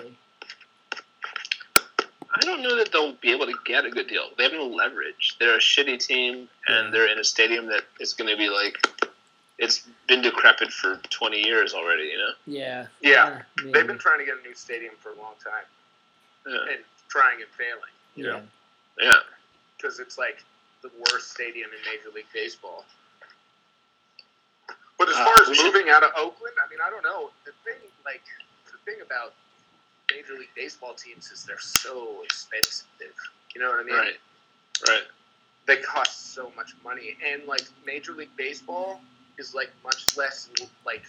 I 2.33 2.41
don't 2.43 2.63
know 2.63 2.77
that 2.77 2.93
they'll 2.93 3.15
be 3.15 3.33
able 3.33 3.47
to 3.47 3.55
get 3.65 3.85
a 3.85 3.91
good 3.91 4.09
deal. 4.09 4.31
They 4.37 4.45
have 4.45 4.53
no 4.53 4.67
leverage. 4.67 5.37
They're 5.39 5.57
a 5.57 5.61
shitty 5.61 6.05
team, 6.07 6.49
and 6.69 6.93
they're 6.95 7.11
in 7.11 7.19
a 7.19 7.25
stadium 7.25 7.67
that 7.67 7.83
is 7.99 8.13
going 8.13 8.31
to 8.31 8.37
be 8.37 8.49
like, 8.49 8.79
it's 9.61 9.87
been 10.09 10.23
decrepit 10.23 10.73
for 10.73 10.97
20 11.11 11.39
years 11.39 11.75
already, 11.75 12.05
you 12.05 12.17
know? 12.19 12.33
Yeah. 12.47 12.87
Yeah, 13.03 13.43
maybe. 13.59 13.73
They've 13.73 13.87
been 13.87 13.99
trying 13.99 14.19
to 14.19 14.25
get 14.25 14.39
a 14.39 14.43
new 14.43 14.55
stadium 14.55 14.95
for 14.99 15.11
a 15.13 15.17
long 15.17 15.35
time 15.43 15.65
Yeah. 16.47 16.73
and 16.75 16.85
trying 17.09 17.43
and 17.43 17.51
failing. 17.51 17.93
You 18.17 18.25
yeah. 18.25 18.31
know, 18.33 18.43
Yeah. 18.99 19.21
because 19.77 20.01
it's 20.01 20.17
like 20.17 20.43
the 20.81 20.91
worst 20.99 21.33
stadium 21.33 21.69
in 21.73 21.79
Major 21.93 22.09
League 22.15 22.33
Baseball. 22.33 22.87
But 24.99 25.11
as 25.11 25.17
Uh, 25.17 25.25
far 25.25 25.35
we 25.45 25.51
as 25.53 25.57
should- 25.59 25.67
moving 25.75 25.91
out 25.91 26.03
of 26.03 26.13
Oakland, 26.17 26.57
I 26.63 26.67
mean, 26.69 26.81
I 26.81 26.89
don't 26.91 27.03
know. 27.05 27.31
The 27.45 27.53
thing, 27.65 27.81
like, 28.05 28.23
the 28.73 28.79
thing 28.91 29.01
about 29.03 29.35
Major 30.11 30.35
League 30.35 30.55
Baseball 30.55 30.95
teams 30.95 31.31
is 31.31 31.45
they're 31.45 31.59
so 31.61 32.23
expensive. 32.23 32.87
You 33.55 33.61
know 33.61 33.71
what 33.71 33.81
I 33.81 33.83
mean? 33.83 33.95
Right. 33.95 34.21
Right. 34.89 35.07
They 35.67 35.77
cost 35.83 36.33
so 36.35 36.51
much 36.57 36.73
money, 36.83 37.17
and 37.23 37.45
like 37.47 37.63
Major 37.85 38.13
League 38.13 38.35
Baseball 38.37 39.03
is 39.39 39.55
like 39.55 39.71
much 39.85 40.17
less 40.17 40.49
like 40.85 41.03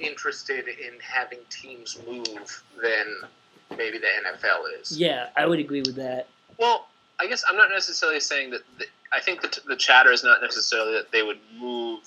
interested 0.00 0.66
in 0.68 0.98
having 1.00 1.38
teams 1.50 1.98
move 2.06 2.62
than 2.82 3.76
maybe 3.76 3.98
the 3.98 4.06
NFL 4.06 4.80
is. 4.80 4.98
Yeah, 4.98 5.28
I 5.36 5.46
would 5.46 5.58
agree 5.58 5.80
with 5.80 5.96
that. 5.96 6.28
Well, 6.58 6.86
I 7.18 7.26
guess 7.26 7.44
I'm 7.48 7.56
not 7.56 7.70
necessarily 7.70 8.20
saying 8.20 8.50
that. 8.50 8.62
The, 8.78 8.86
I 9.12 9.20
think 9.20 9.42
the, 9.42 9.60
the 9.66 9.76
chatter 9.76 10.10
is 10.10 10.24
not 10.24 10.40
necessarily 10.42 10.94
that 10.94 11.12
they 11.12 11.22
would 11.22 11.38
move 11.58 12.00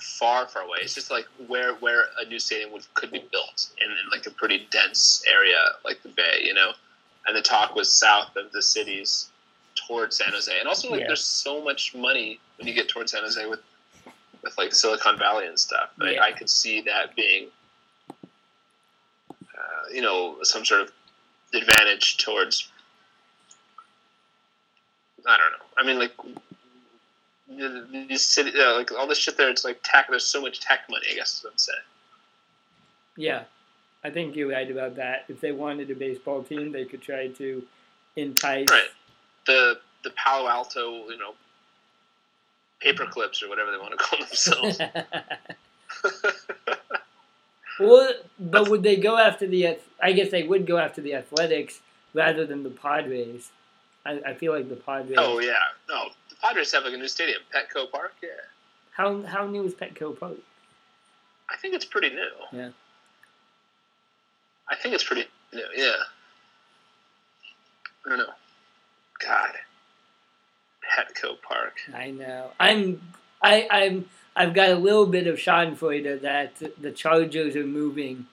far, 0.00 0.46
far 0.46 0.62
away. 0.62 0.78
It's 0.82 0.94
just 0.94 1.10
like 1.10 1.26
where 1.46 1.74
where 1.74 2.06
a 2.20 2.28
new 2.28 2.38
stadium 2.38 2.72
would 2.72 2.82
could 2.94 3.10
be 3.10 3.24
built 3.30 3.70
in, 3.80 3.90
in 3.90 3.96
like 4.10 4.26
a 4.26 4.30
pretty 4.30 4.66
dense 4.70 5.24
area 5.30 5.56
like 5.84 6.02
the 6.02 6.10
Bay, 6.10 6.42
you 6.42 6.54
know. 6.54 6.72
And 7.26 7.36
the 7.36 7.42
talk 7.42 7.74
was 7.74 7.92
south 7.92 8.36
of 8.36 8.50
the 8.52 8.60
cities 8.60 9.30
towards 9.92 10.16
San 10.16 10.32
Jose, 10.32 10.58
and 10.58 10.66
also 10.66 10.90
like 10.90 11.00
Yeah. 11.00 11.08
there's 11.08 11.24
so 11.24 11.62
much 11.62 11.94
money 11.94 12.40
when 12.56 12.66
you 12.66 12.72
get 12.74 12.88
towards 12.88 13.12
San 13.12 13.22
Jose 13.22 13.44
with 13.46 13.60
with 14.42 14.56
like 14.58 14.74
Silicon 14.74 15.16
Valley 15.18 15.46
and 15.46 15.58
stuff. 15.58 15.90
I, 16.00 16.12
Yeah. 16.12 16.22
I 16.22 16.32
could 16.32 16.50
see 16.50 16.80
that 16.80 17.14
being, 17.14 17.48
uh, 18.10 19.84
you 19.92 20.00
know, 20.00 20.42
some 20.42 20.64
sort 20.64 20.80
of 20.80 20.92
advantage 21.54 22.16
towards 22.16 22.68
I 25.24 25.36
don't 25.36 25.52
know. 25.52 25.66
I 25.78 25.86
mean, 25.86 25.98
like 26.00 26.12
these 28.08 28.22
city, 28.24 28.50
uh, 28.58 28.74
like 28.74 28.90
all 28.92 29.06
this 29.06 29.18
shit 29.18 29.36
there. 29.36 29.50
It's 29.50 29.64
like 29.64 29.78
tech. 29.84 30.06
There's 30.08 30.24
so 30.26 30.40
much 30.40 30.58
tech 30.58 30.80
money. 30.90 31.06
I 31.12 31.14
guess 31.14 31.34
is 31.34 31.44
what 31.44 31.52
I'm 31.52 31.58
saying. 31.58 31.78
Yeah, 33.16 33.44
I 34.02 34.10
think 34.10 34.34
you're 34.34 34.48
right 34.48 34.68
about 34.68 34.96
that. 34.96 35.26
If 35.28 35.40
they 35.40 35.52
wanted 35.52 35.90
a 35.90 35.94
baseball 35.94 36.42
team, 36.42 36.72
they 36.72 36.84
could 36.86 37.02
try 37.02 37.28
to 37.28 37.62
entice. 38.16 38.68
Right. 38.68 38.90
The 39.46 39.78
the 40.04 40.10
Palo 40.10 40.48
Alto, 40.48 41.08
you 41.08 41.18
know, 41.18 41.34
paper 42.80 43.06
clips 43.06 43.42
or 43.42 43.48
whatever 43.48 43.70
they 43.70 43.78
want 43.78 43.92
to 43.92 43.96
call 43.96 44.18
themselves. 44.18 44.80
well, 47.80 48.12
but 48.38 48.68
would 48.68 48.82
they 48.82 48.96
go 48.96 49.16
after 49.18 49.46
the? 49.46 49.78
I 50.00 50.12
guess 50.12 50.30
they 50.30 50.42
would 50.42 50.66
go 50.66 50.78
after 50.78 51.00
the 51.00 51.14
Athletics 51.14 51.80
rather 52.14 52.46
than 52.46 52.62
the 52.62 52.70
Padres. 52.70 53.50
I, 54.04 54.20
I 54.26 54.34
feel 54.34 54.52
like 54.52 54.68
the 54.68 54.76
Padres. 54.76 55.16
oh 55.18 55.38
yeah, 55.38 55.54
no. 55.88 56.08
The 56.28 56.36
Padres 56.36 56.72
have 56.72 56.84
like 56.84 56.94
a 56.94 56.96
new 56.96 57.08
stadium, 57.08 57.40
Petco 57.54 57.90
Park. 57.90 58.14
Yeah, 58.22 58.30
How 58.92 59.22
how 59.22 59.46
new 59.46 59.64
is 59.64 59.74
Petco 59.74 60.18
Park? 60.18 60.36
I 61.48 61.56
think 61.56 61.74
it's 61.74 61.84
pretty 61.84 62.10
new. 62.10 62.30
Yeah. 62.52 62.70
I 64.68 64.76
think 64.76 64.94
it's 64.94 65.04
pretty 65.04 65.26
new. 65.52 65.64
Yeah. 65.76 65.92
I 68.06 68.08
don't 68.08 68.18
know. 68.18 68.32
God. 69.24 69.50
Petco 70.96 71.40
Park. 71.42 71.74
I 71.94 72.10
know. 72.10 72.50
I'm. 72.58 73.00
I, 73.42 73.66
I'm. 73.70 74.06
I've 74.34 74.54
got 74.54 74.70
a 74.70 74.74
little 74.76 75.06
bit 75.06 75.26
of 75.26 75.36
Schadenfreude 75.36 76.22
that 76.22 76.54
the 76.80 76.90
Chargers 76.90 77.54
are 77.56 77.66
moving. 77.66 78.26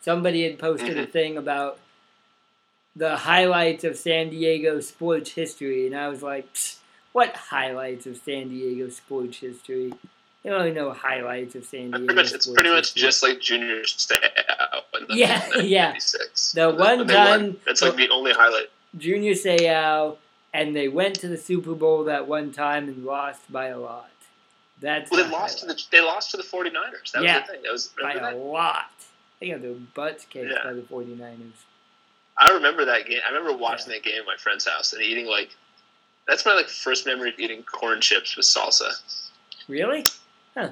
Somebody 0.00 0.42
had 0.44 0.58
posted 0.58 0.98
a 0.98 1.06
Mhm. 1.06 1.12
thing 1.12 1.36
about 1.36 1.78
the 2.96 3.16
highlights 3.16 3.84
of 3.84 3.96
San 3.96 4.30
Diego 4.30 4.80
sports 4.80 5.30
history, 5.32 5.86
and 5.86 5.96
I 5.96 6.08
was 6.08 6.22
like, 6.22 6.52
"Psst, 6.54 6.76
"What 7.12 7.34
highlights 7.36 8.06
of 8.06 8.16
San 8.18 8.48
Diego 8.50 8.88
sports 8.90 9.38
history? 9.38 9.92
You 10.44 10.52
really 10.52 10.72
know 10.72 10.92
highlights 10.92 11.54
of 11.54 11.64
San 11.64 11.90
Diego." 11.90 12.06
Pretty 12.06 12.14
much, 12.14 12.32
it's 12.32 12.46
pretty 12.46 12.70
much 12.70 12.84
history." 12.92 13.02
just 13.02 13.22
like 13.22 13.40
Junior 13.40 13.82
Seau 13.82 14.16
in 15.00 15.06
Yeah, 15.16 15.48
the 15.50 15.64
yeah. 15.66 15.84
96. 15.92 16.52
The 16.54 16.70
one 16.70 17.06
time- 17.08 17.60
That's 17.64 17.82
like 17.82 17.96
the 17.96 18.08
only 18.10 18.32
highlight. 18.32 18.68
Junior 18.98 19.32
Seau, 19.32 20.16
and 20.54 20.74
they 20.74 20.88
went 20.88 21.16
to 21.16 21.28
the 21.28 21.36
Super 21.36 21.74
Bowl 21.74 22.04
that 22.04 22.26
one 22.26 22.52
time 22.52 22.88
and 22.88 23.04
lost 23.04 23.50
by 23.52 23.66
a 23.66 23.78
lot. 23.78 24.08
That's 24.80 25.10
Well, 25.10 25.22
they 25.24 25.30
lost 25.30 25.58
to 25.60 25.66
the 25.66 25.82
they 25.90 26.00
lost 26.00 26.30
to 26.30 26.36
the 26.36 26.42
49ers. 26.42 27.12
That 27.12 27.22
Yeah. 27.22 27.40
was 27.40 27.46
the 27.46 27.52
thing. 27.52 27.62
That 27.62 27.72
was 27.72 27.88
by 28.00 28.14
remember 28.14 28.38
a 28.38 28.42
lot. 28.42 28.90
They 29.40 29.50
got 29.50 29.60
their 29.62 29.72
butts 29.74 30.24
kicked 30.24 30.50
Yeah. 30.50 30.62
by 30.64 30.72
the 30.72 30.82
49ers. 30.82 31.52
I 32.38 32.50
remember 32.52 32.84
that 32.86 33.06
game. 33.06 33.20
I 33.26 33.30
remember 33.32 33.56
watching 33.56 33.92
that 33.92 34.02
game 34.02 34.18
at 34.20 34.26
my 34.26 34.36
friend's 34.36 34.66
house 34.66 34.92
and 34.92 35.02
eating 35.02 35.26
like 35.26 35.50
that's 36.26 36.46
my 36.46 36.54
like 36.54 36.68
first 36.68 37.04
memory 37.06 37.30
of 37.30 37.38
eating 37.38 37.62
corn 37.64 38.00
chips 38.00 38.36
with 38.36 38.46
salsa. 38.46 38.90
Really? 39.68 40.04
Huh. 40.54 40.70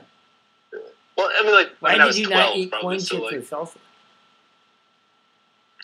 Well, 1.16 1.30
I 1.38 1.42
mean, 1.42 1.52
like 1.52 1.70
Why 1.80 1.92
when 1.92 2.00
I 2.00 2.04
did 2.04 2.06
was 2.08 2.18
you 2.20 2.26
12, 2.26 2.40
not 2.48 2.56
eat 2.56 2.70
probably, 2.70 2.82
corn 2.86 3.00
so, 3.00 3.16
chips 3.16 3.22
like, 3.24 3.32
with 3.34 3.50
salsa? 3.50 3.76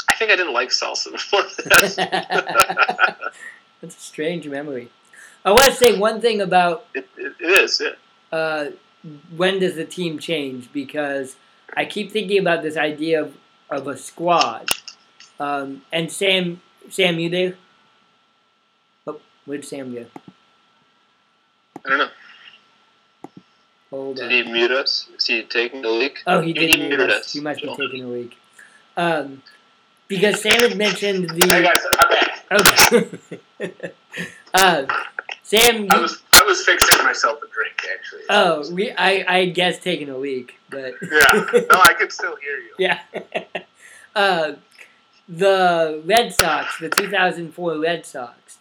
I 0.09 0.15
think 0.15 0.31
I 0.31 0.37
didn't 0.37 0.55
like 0.55 0.71
salsa 0.71 1.13
before 1.13 1.43
that. 1.59 3.19
That's 3.81 3.97
a 3.97 4.01
strange 4.01 4.47
memory. 4.49 4.91
I 5.45 5.51
want 5.51 5.65
to 5.65 5.73
say 5.73 5.97
one 5.99 6.21
thing 6.21 6.41
about 6.41 6.87
it, 6.95 7.09
it, 7.17 7.35
it 7.41 7.45
is. 7.63 7.81
Yeah. 7.81 8.37
uh, 8.39 8.71
when 9.37 9.61
does 9.61 9.77
the 9.77 9.85
team 9.85 10.19
change 10.19 10.73
because 10.73 11.37
I 11.77 11.85
keep 11.85 12.11
thinking 12.11 12.39
about 12.41 12.63
this 12.63 12.77
idea 12.77 13.23
of, 13.23 13.37
of 13.71 13.87
a 13.87 13.97
squad. 13.97 14.69
Um, 15.39 15.83
and 15.93 16.11
Sam, 16.11 16.61
Sam, 16.91 17.19
you 17.21 17.31
there? 17.31 17.55
Oh, 19.07 19.21
where'd 19.47 19.65
Sam 19.65 19.95
go? 19.95 20.07
I 21.87 21.89
don't 21.89 21.99
know. 21.99 22.09
Hold 23.91 24.17
Did 24.17 24.25
on. 24.25 24.31
he 24.31 24.43
mute 24.43 24.71
us? 24.73 25.09
Is 25.17 25.27
he 25.27 25.43
taking 25.45 25.85
a 25.85 25.89
leak? 25.89 26.19
Oh, 26.27 26.41
he 26.41 26.49
He 26.49 26.53
did 26.55 26.79
mute 26.79 26.89
muted 26.89 27.11
us. 27.11 27.21
us. 27.27 27.33
He 27.33 27.41
must 27.41 27.63
be 27.63 27.69
taking 27.69 28.05
a 28.05 28.09
leak. 28.09 28.37
Um, 28.97 29.43
because 30.09 30.43
Sam 30.43 30.61
had 30.61 30.77
mentioned 30.77 31.31
the. 31.31 31.47
Hey 31.47 31.63
guys, 31.63 31.77
I'm 31.99 32.09
back. 32.11 32.28
Okay. 32.51 33.19
uh, 34.55 34.87
Sam, 35.43 35.85
you, 35.85 35.89
I 35.91 35.99
was 35.99 36.23
I 36.33 36.43
was 36.45 36.65
fixing 36.65 37.03
myself 37.05 37.39
a 37.39 37.47
drink 37.49 37.83
actually. 37.91 38.23
oh, 38.29 38.71
we, 38.73 38.91
I, 38.93 39.25
I 39.27 39.47
guess 39.47 39.79
taking 39.79 40.11
a 40.11 40.17
leak, 40.19 40.55
but 40.69 40.93
Yeah. 41.03 41.51
No, 41.71 41.81
I 41.81 41.95
could 41.99 42.13
still 42.13 42.37
hear 42.37 42.59
you. 42.59 42.75
yeah. 42.79 43.01
uh, 44.17 44.53
the 45.29 46.03
Red 46.05 46.35
Sox, 46.35 46.79
the 46.79 46.89
2004 46.91 47.79
Red 47.79 48.05
Sox, 48.05 48.59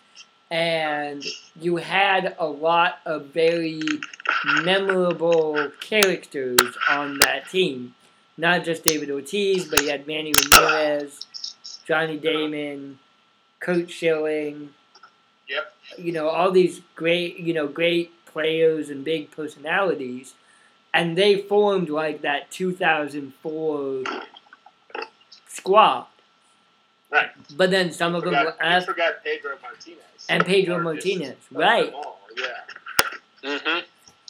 and 0.49 1.23
you 1.59 1.77
had 1.77 2.35
a 2.39 2.45
lot 2.45 2.99
of 3.05 3.27
very 3.27 3.81
memorable 4.63 5.71
characters 5.81 6.77
on 6.89 7.19
that 7.19 7.49
team. 7.49 7.95
Not 8.37 8.63
just 8.63 8.83
David 8.83 9.09
Ortiz, 9.09 9.65
but 9.67 9.81
you 9.81 9.89
had 9.89 10.07
Manny 10.07 10.31
Ramirez, 10.53 11.25
Johnny 11.85 12.17
Damon, 12.17 12.99
Curt 13.59 13.89
Schilling. 13.89 14.69
Yep. 15.49 15.73
You 15.97 16.11
know 16.11 16.29
all 16.29 16.51
these 16.51 16.81
great, 16.95 17.39
you 17.39 17.53
know, 17.53 17.67
great 17.67 18.11
players 18.25 18.89
and 18.89 19.03
big 19.03 19.31
personalities, 19.31 20.35
and 20.93 21.17
they 21.17 21.41
formed 21.41 21.89
like 21.89 22.21
that 22.21 22.51
2004 22.51 24.03
squad. 25.47 26.07
Right. 27.09 27.29
But 27.55 27.71
then 27.71 27.91
some 27.91 28.15
of 28.15 28.23
them 28.23 28.33
Forgot, 28.33 28.45
were 28.45 28.51
you 28.51 28.57
asked, 28.59 28.87
forgot 28.87 29.23
Pedro 29.23 29.57
Martinez. 29.61 30.25
And 30.29 30.45
Pedro 30.45 30.75
Or 30.75 30.81
Martinez, 30.81 31.31
of 31.31 31.57
right. 31.57 31.93
Yeah. 32.35 32.45
Mm-hmm. 33.43 33.79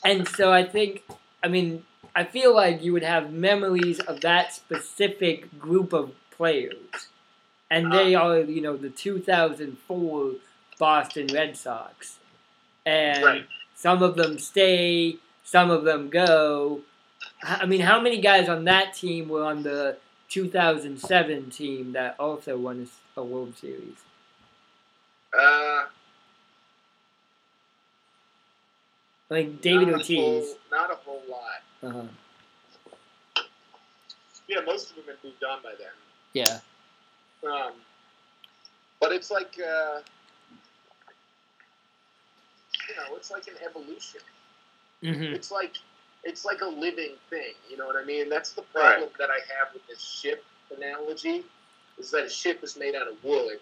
and 0.04 0.28
so 0.28 0.52
I 0.52 0.64
think, 0.64 1.04
I 1.44 1.48
mean, 1.48 1.84
I 2.16 2.24
feel 2.24 2.54
like 2.54 2.84
you 2.84 2.94
would 2.94 3.04
have 3.04 3.32
memories 3.32 4.00
of 4.00 4.22
that 4.22 4.54
specific 4.54 5.58
group 5.58 5.94
of 5.94 6.12
players, 6.30 7.08
and 7.70 7.92
they 7.92 8.16
are, 8.16 8.40
you 8.40 8.62
know, 8.62 8.78
the 8.78 8.90
2004 8.90 10.32
Boston 10.80 11.28
Red 11.34 11.58
Sox, 11.58 12.18
and 12.86 13.24
Right. 13.24 13.48
some 13.76 14.02
of 14.04 14.16
them 14.16 14.38
stay, 14.40 15.18
some 15.44 15.70
of 15.72 15.84
them 15.84 16.10
go. 16.10 16.82
I 17.44 17.66
mean, 17.66 17.82
how 17.82 18.00
many 18.02 18.20
guys 18.22 18.48
on 18.50 18.64
that 18.66 18.94
team 18.94 19.30
were 19.30 19.44
on 19.44 19.64
the 19.64 19.98
2007 20.30 21.50
team 21.50 21.94
that 21.94 22.16
also 22.20 22.58
won 22.58 22.90
a 23.16 23.24
World 23.24 23.58
Series? 23.58 23.98
Uh, 25.38 25.86
Like 29.30 29.60
David 29.60 29.90
not 29.90 29.96
a 29.96 29.98
Ortiz. 29.98 30.18
whole- 30.18 30.58
not 30.72 30.90
a 30.92 30.96
whole 30.96 31.24
lot. 31.28 31.62
Uh-huh. 31.84 33.44
Yeah, 34.48 34.62
most 34.62 34.92
of 34.92 34.96
them 34.96 35.06
had 35.08 35.22
moved 35.22 35.44
on 35.44 35.62
by 35.62 35.74
then. 35.78 35.92
Yeah. 36.32 36.60
Um, 37.46 37.74
but 39.00 39.12
it's 39.12 39.30
like, 39.32 39.56
uh, 39.60 40.00
you 42.90 42.96
know, 42.96 43.16
it's 43.16 43.32
like 43.32 43.48
an 43.48 43.56
evolution. 43.68 44.22
hmm 45.02 45.34
It's 45.34 45.52
like 45.52 45.76
it's 46.24 46.44
like 46.46 46.62
a 46.62 46.66
living 46.68 47.14
thing. 47.30 47.54
You 47.70 47.78
know 47.78 47.86
what 47.86 47.96
I 48.02 48.04
mean? 48.06 48.28
That's 48.30 48.52
the 48.54 48.64
problem 48.64 49.10
that 49.20 49.30
I 49.30 49.40
have 49.58 49.74
with 49.74 49.86
this 49.88 50.02
ship 50.02 50.44
analogy, 50.76 51.44
is 51.98 52.12
that 52.12 52.26
a 52.26 52.30
ship 52.30 52.64
is 52.64 52.76
made 52.78 52.96
out 52.96 53.08
of 53.08 53.24
wood. 53.24 53.60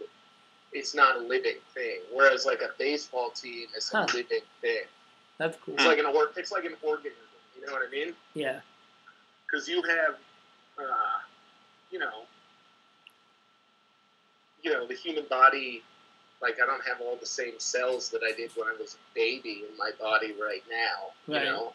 It's 0.72 0.96
not 0.96 1.16
a 1.18 1.20
living 1.20 1.58
thing. 1.74 2.00
Whereas 2.14 2.46
like 2.46 2.62
a 2.62 2.70
baseball 2.80 3.30
team 3.32 3.68
is 3.78 3.92
a 3.94 3.98
living 4.16 4.42
thing. 4.62 4.84
That's 5.38 5.58
cool. 5.64 5.76
It's 5.76 5.86
like 5.86 6.00
an 6.00 6.06
or- 6.06 6.32
it's 6.38 6.52
like 6.52 6.66
an 6.66 6.76
organism. 6.82 7.12
You 7.60 7.66
know 7.68 7.74
what 7.74 7.84
I 7.88 7.92
mean? 7.92 8.14
Yeah. 8.34 8.62
because 9.48 9.68
you 9.70 9.82
have, 9.84 10.16
uh, 10.78 11.20
you 11.92 12.00
know, 12.00 12.24
you 14.66 14.74
know, 14.74 14.86
the 14.86 14.96
human 14.96 15.26
body. 15.30 15.84
Like 16.42 16.58
I 16.62 16.66
don't 16.66 16.84
have 16.86 17.00
all 17.00 17.16
the 17.16 17.26
same 17.26 17.54
cells 17.60 18.10
that 18.10 18.22
I 18.22 18.36
did 18.36 18.52
when 18.58 18.68
I 18.68 18.76
was 18.78 18.96
a 18.96 19.16
baby 19.16 19.64
in 19.70 19.78
my 19.78 19.92
body 20.00 20.34
right 20.34 20.64
now. 20.70 21.34
Right. 21.34 21.46
You 21.46 21.50
know, 21.50 21.74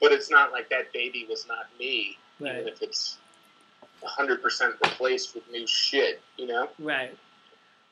but 0.00 0.12
it's 0.12 0.30
not 0.30 0.50
like 0.50 0.70
that 0.70 0.92
baby 0.94 1.26
was 1.28 1.46
not 1.46 1.66
me, 1.78 2.16
even 2.40 2.68
if 2.68 2.80
it's 2.80 3.18
hundred 4.02 4.40
percent 4.40 4.74
replaced 4.84 5.34
with 5.34 5.50
new 5.50 5.66
shit. 5.66 6.22
You 6.38 6.46
know. 6.46 6.68
Right. 6.78 7.16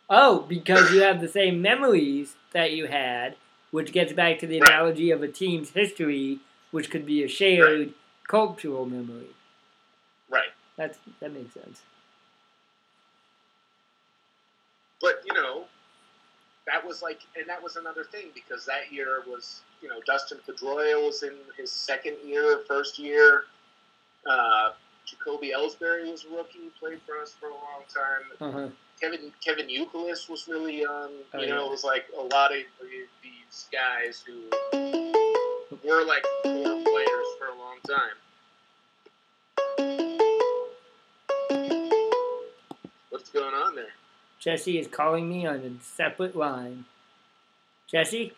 Oh, 0.09 0.41
because 0.41 0.91
you 0.91 1.03
have 1.03 1.21
the 1.21 1.29
same 1.29 1.61
memories 1.61 2.35
that 2.53 2.73
you 2.73 2.87
had, 2.87 3.37
which 3.71 3.93
gets 3.93 4.13
back 4.13 4.39
to 4.39 4.47
the 4.47 4.61
Right. 4.61 4.71
analogy 4.71 5.11
of 5.11 5.23
a 5.23 5.29
team's 5.29 5.71
history, 5.71 6.41
which 6.71 6.91
could 6.91 7.07
be 7.07 7.23
a 7.23 7.29
shared 7.29 7.93
cultural 8.27 8.87
memory. 8.87 9.31
Right. 10.29 10.51
That's 10.77 10.99
that 11.21 11.33
makes 11.33 11.55
sense. 11.55 11.83
But 15.05 15.21
you 15.27 15.35
know, 15.35 15.65
that 16.67 16.83
was 16.85 17.03
like, 17.03 17.21
and 17.37 17.47
that 17.47 17.63
was 17.63 17.77
another 17.77 18.05
thing 18.05 18.29
because 18.35 18.65
that 18.65 18.91
year 18.91 19.23
was, 19.29 19.61
you 19.83 19.89
know, 19.89 20.01
Dustin 20.07 20.39
Pedroia 20.49 21.05
was 21.05 21.23
in 21.23 21.35
his 21.59 21.71
second 21.71 22.17
year, 22.25 22.61
first 22.67 22.99
year. 22.99 23.45
Uh, 24.27 24.71
Jacoby 25.05 25.53
Ellsbury 25.55 26.11
was 26.11 26.25
a 26.25 26.35
rookie, 26.35 26.71
played 26.81 27.03
for 27.07 27.19
us 27.21 27.35
for 27.39 27.49
a 27.49 27.53
long 27.53 27.85
time. 27.93 28.25
Uh 28.41 28.51
huh. 28.51 28.69
Kevin 28.99 29.31
Kevin 29.45 29.69
Youkilis 29.69 30.31
was 30.31 30.49
really 30.49 30.81
young. 30.81 31.11
Oh, 31.35 31.41
you 31.41 31.49
know, 31.49 31.61
yeah. 31.61 31.67
it 31.67 31.71
was 31.71 31.85
like 31.85 32.07
a 32.19 32.23
lot 32.23 32.51
of 32.53 32.63
these 33.23 33.69
guys 33.71 34.25
who 34.27 34.49
were 35.87 36.03
like 36.07 36.25
core 36.45 36.83
players 36.83 37.27
for 37.39 37.49
a 37.49 37.59
long 37.59 37.79
time. 37.87 38.17
What's 43.11 43.29
going 43.29 43.53
on 43.53 43.75
there? 43.75 43.93
Jesse 44.45 44.79
is 44.79 44.87
calling 44.87 45.27
me 45.27 45.47
on 45.47 45.57
a 45.57 45.83
separate 45.83 46.37
line. 46.37 46.85
Jesse, 47.91 48.35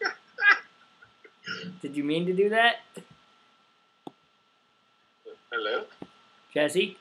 did 1.83 1.97
you 1.97 2.05
mean 2.05 2.27
to 2.27 2.33
do 2.33 2.49
that, 2.49 2.77
Hello. 5.51 5.85
Jesse? 6.55 6.97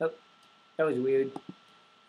Oh, 0.00 0.10
that 0.76 0.84
was 0.84 0.98
weird. 0.98 1.30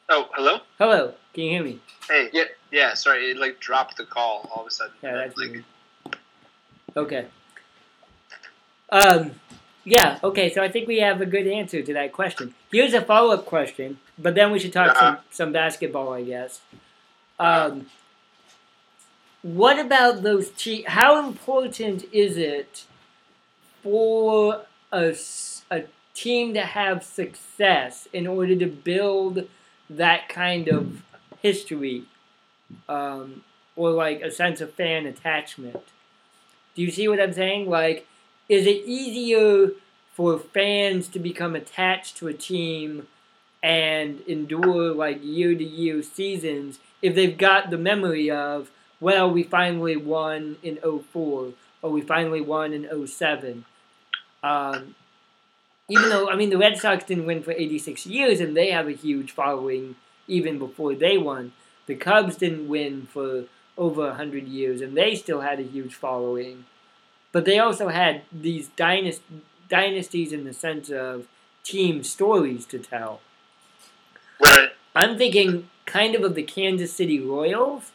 Oh, 0.09 0.27
hello. 0.33 0.59
Hello, 0.79 1.13
can 1.35 1.43
you 1.43 1.49
hear 1.51 1.63
me? 1.63 1.79
Hey. 2.09 2.29
Yeah. 2.33 2.45
Yeah. 2.71 2.93
Sorry, 2.95 3.29
it 3.29 3.37
like 3.37 3.59
dropped 3.59 3.97
the 3.97 4.05
call 4.05 4.49
all 4.55 4.61
of 4.61 4.67
a 4.67 4.71
sudden. 4.71 4.93
Yeah, 5.03 5.15
that's 5.15 5.37
like, 5.37 5.51
weird. 5.51 5.65
Okay. 6.97 7.27
Um, 8.89 9.31
Yeah, 9.85 10.19
okay, 10.23 10.49
so 10.53 10.63
I 10.63 10.69
think 10.69 10.87
we 10.87 10.99
have 10.99 11.19
a 11.19 11.25
good 11.25 11.45
answer 11.47 11.81
to 11.81 11.93
that 11.93 12.13
question. 12.13 12.53
Here's 12.71 12.93
a 12.93 13.01
follow 13.01 13.33
up 13.33 13.45
question, 13.45 13.99
but 14.17 14.33
then 14.35 14.51
we 14.51 14.59
should 14.59 14.71
talk 14.73 14.95
some, 14.95 15.05
Uh-huh. 15.15 15.21
some 15.31 15.51
basketball, 15.51 16.13
I 16.13 16.23
guess. 16.23 16.61
Um, 17.37 17.87
what 19.41 19.77
about 19.79 20.23
those 20.23 20.49
te- 20.51 20.83
How 20.83 21.27
important 21.27 22.05
is 22.13 22.37
it 22.37 22.85
for 23.81 24.61
a 24.89 25.83
team 26.13 26.53
to 26.53 26.61
have 26.61 27.03
success 27.03 28.07
in 28.13 28.25
order 28.25 28.55
to 28.55 28.67
build 28.67 29.47
that 29.89 30.29
kind 30.29 30.69
of 30.69 31.03
history 31.41 32.03
um, 32.87 33.43
or 33.75 33.91
like 33.91 34.21
a 34.21 34.31
sense 34.31 34.61
of 34.61 34.73
fan 34.73 35.05
attachment? 35.05 35.83
Do 36.75 36.81
you 36.81 36.89
see 36.91 37.07
what 37.09 37.19
I'm 37.19 37.33
saying? 37.33 37.69
Like, 37.69 38.07
is 38.53 38.67
it 38.67 38.85
easier 38.85 39.71
for 40.13 40.37
fans 40.37 41.07
to 41.09 41.19
become 41.19 41.55
attached 41.55 42.17
to 42.17 42.27
a 42.27 42.33
team 42.33 43.07
and 43.63 44.21
endure 44.27 44.93
like 44.93 45.23
year 45.23 45.55
to 45.55 45.63
year 45.63 46.03
seasons 46.03 46.79
if 47.01 47.15
they've 47.15 47.37
got 47.37 47.69
the 47.69 47.77
memory 47.77 48.29
of, 48.29 48.69
well, 48.99 49.29
we 49.29 49.43
finally 49.43 49.97
won 49.97 50.57
in 50.61 50.77
04 50.77 51.53
or 51.81 51.91
we 51.91 52.01
finally 52.01 52.41
won 52.41 52.73
in 52.73 53.07
07? 53.07 53.65
Um, 54.43 54.95
even 55.89 56.09
though, 56.09 56.29
I 56.29 56.35
mean, 56.35 56.49
the 56.49 56.57
Red 56.57 56.77
Sox 56.77 57.03
didn't 57.03 57.25
win 57.25 57.41
for 57.41 57.51
86 57.51 58.05
years 58.05 58.39
and 58.39 58.55
they 58.55 58.69
have 58.69 58.87
a 58.87 58.91
huge 58.91 59.31
following 59.31 59.95
even 60.27 60.59
before 60.59 60.93
they 60.93 61.17
won. 61.17 61.53
The 61.87 61.95
Cubs 61.95 62.37
didn't 62.37 62.67
win 62.67 63.07
for 63.11 63.45
over 63.77 64.07
100 64.07 64.47
years 64.47 64.79
and 64.79 64.95
they 64.95 65.15
still 65.15 65.41
had 65.41 65.59
a 65.59 65.63
huge 65.63 65.95
following. 65.95 66.65
But 67.33 67.43
they 67.45 67.59
also 67.59 67.89
had 67.89 68.21
these 68.31 68.69
dynast- 68.77 69.21
dynasties 69.67 70.31
in 70.31 70.45
the 70.45 70.53
sense 70.53 70.89
of 70.89 71.27
team 71.65 72.03
stories 72.03 72.65
to 72.67 72.79
tell. 72.79 73.19
Right. 74.39 74.69
I'm 74.95 75.17
thinking 75.17 75.69
kind 75.85 76.15
of 76.15 76.23
of 76.23 76.35
the 76.35 76.43
Kansas 76.43 76.93
City 76.93 77.19
Royals, 77.19 77.91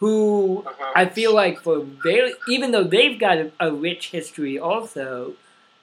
who 0.00 0.64
Uh-huh. 0.66 0.92
I 0.94 1.06
feel 1.06 1.34
like 1.34 1.60
for 1.60 1.80
very, 1.80 2.34
even 2.48 2.72
though 2.72 2.84
they've 2.84 3.18
got 3.18 3.38
a, 3.38 3.52
a 3.60 3.72
rich 3.72 4.10
history 4.10 4.58
also, 4.58 5.34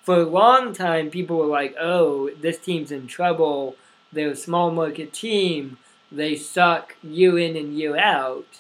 for 0.04 0.18
a 0.18 0.26
long 0.26 0.74
time 0.74 1.10
people 1.10 1.38
were 1.38 1.46
like, 1.62 1.76
oh, 1.80 2.30
this 2.42 2.58
team's 2.60 2.92
in 2.92 3.08
trouble. 3.08 3.76
They're 4.12 4.32
a 4.32 4.36
small 4.36 4.70
market 4.72 5.14
team. 5.14 5.78
They 6.12 6.36
suck 6.36 6.96
year 7.02 7.40
in 7.40 7.56
and 7.56 7.78
year 7.78 7.98
out. 7.98 8.60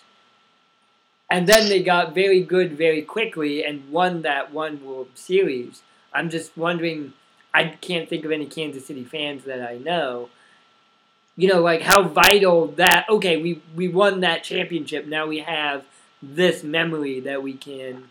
And 1.33 1.47
then 1.47 1.67
they 1.67 1.81
got 1.81 2.13
very 2.13 2.41
good 2.41 2.77
very 2.77 3.01
quickly 3.01 3.65
and 3.65 3.89
won 3.89 4.21
that 4.21 4.53
one 4.53 4.85
World 4.85 5.07
Series. 5.15 5.81
I'm 6.13 6.29
just 6.29 6.55
wondering, 6.55 7.13
I 7.51 7.69
can't 7.69 8.07
think 8.07 8.23
of 8.23 8.31
any 8.31 8.45
Kansas 8.45 8.85
City 8.85 9.03
fans 9.03 9.43
that 9.45 9.59
I 9.67 9.77
know. 9.79 10.29
You 11.35 11.47
know, 11.47 11.59
like 11.59 11.81
how 11.81 12.03
vital 12.03 12.67
that, 12.73 13.07
okay, 13.09 13.41
we, 13.41 13.63
we 13.75 13.87
won 13.87 14.19
that 14.19 14.43
championship. 14.43 15.07
Now 15.07 15.25
we 15.25 15.39
have 15.39 15.85
this 16.21 16.61
memory 16.63 17.19
that 17.21 17.41
we 17.41 17.53
can 17.53 18.09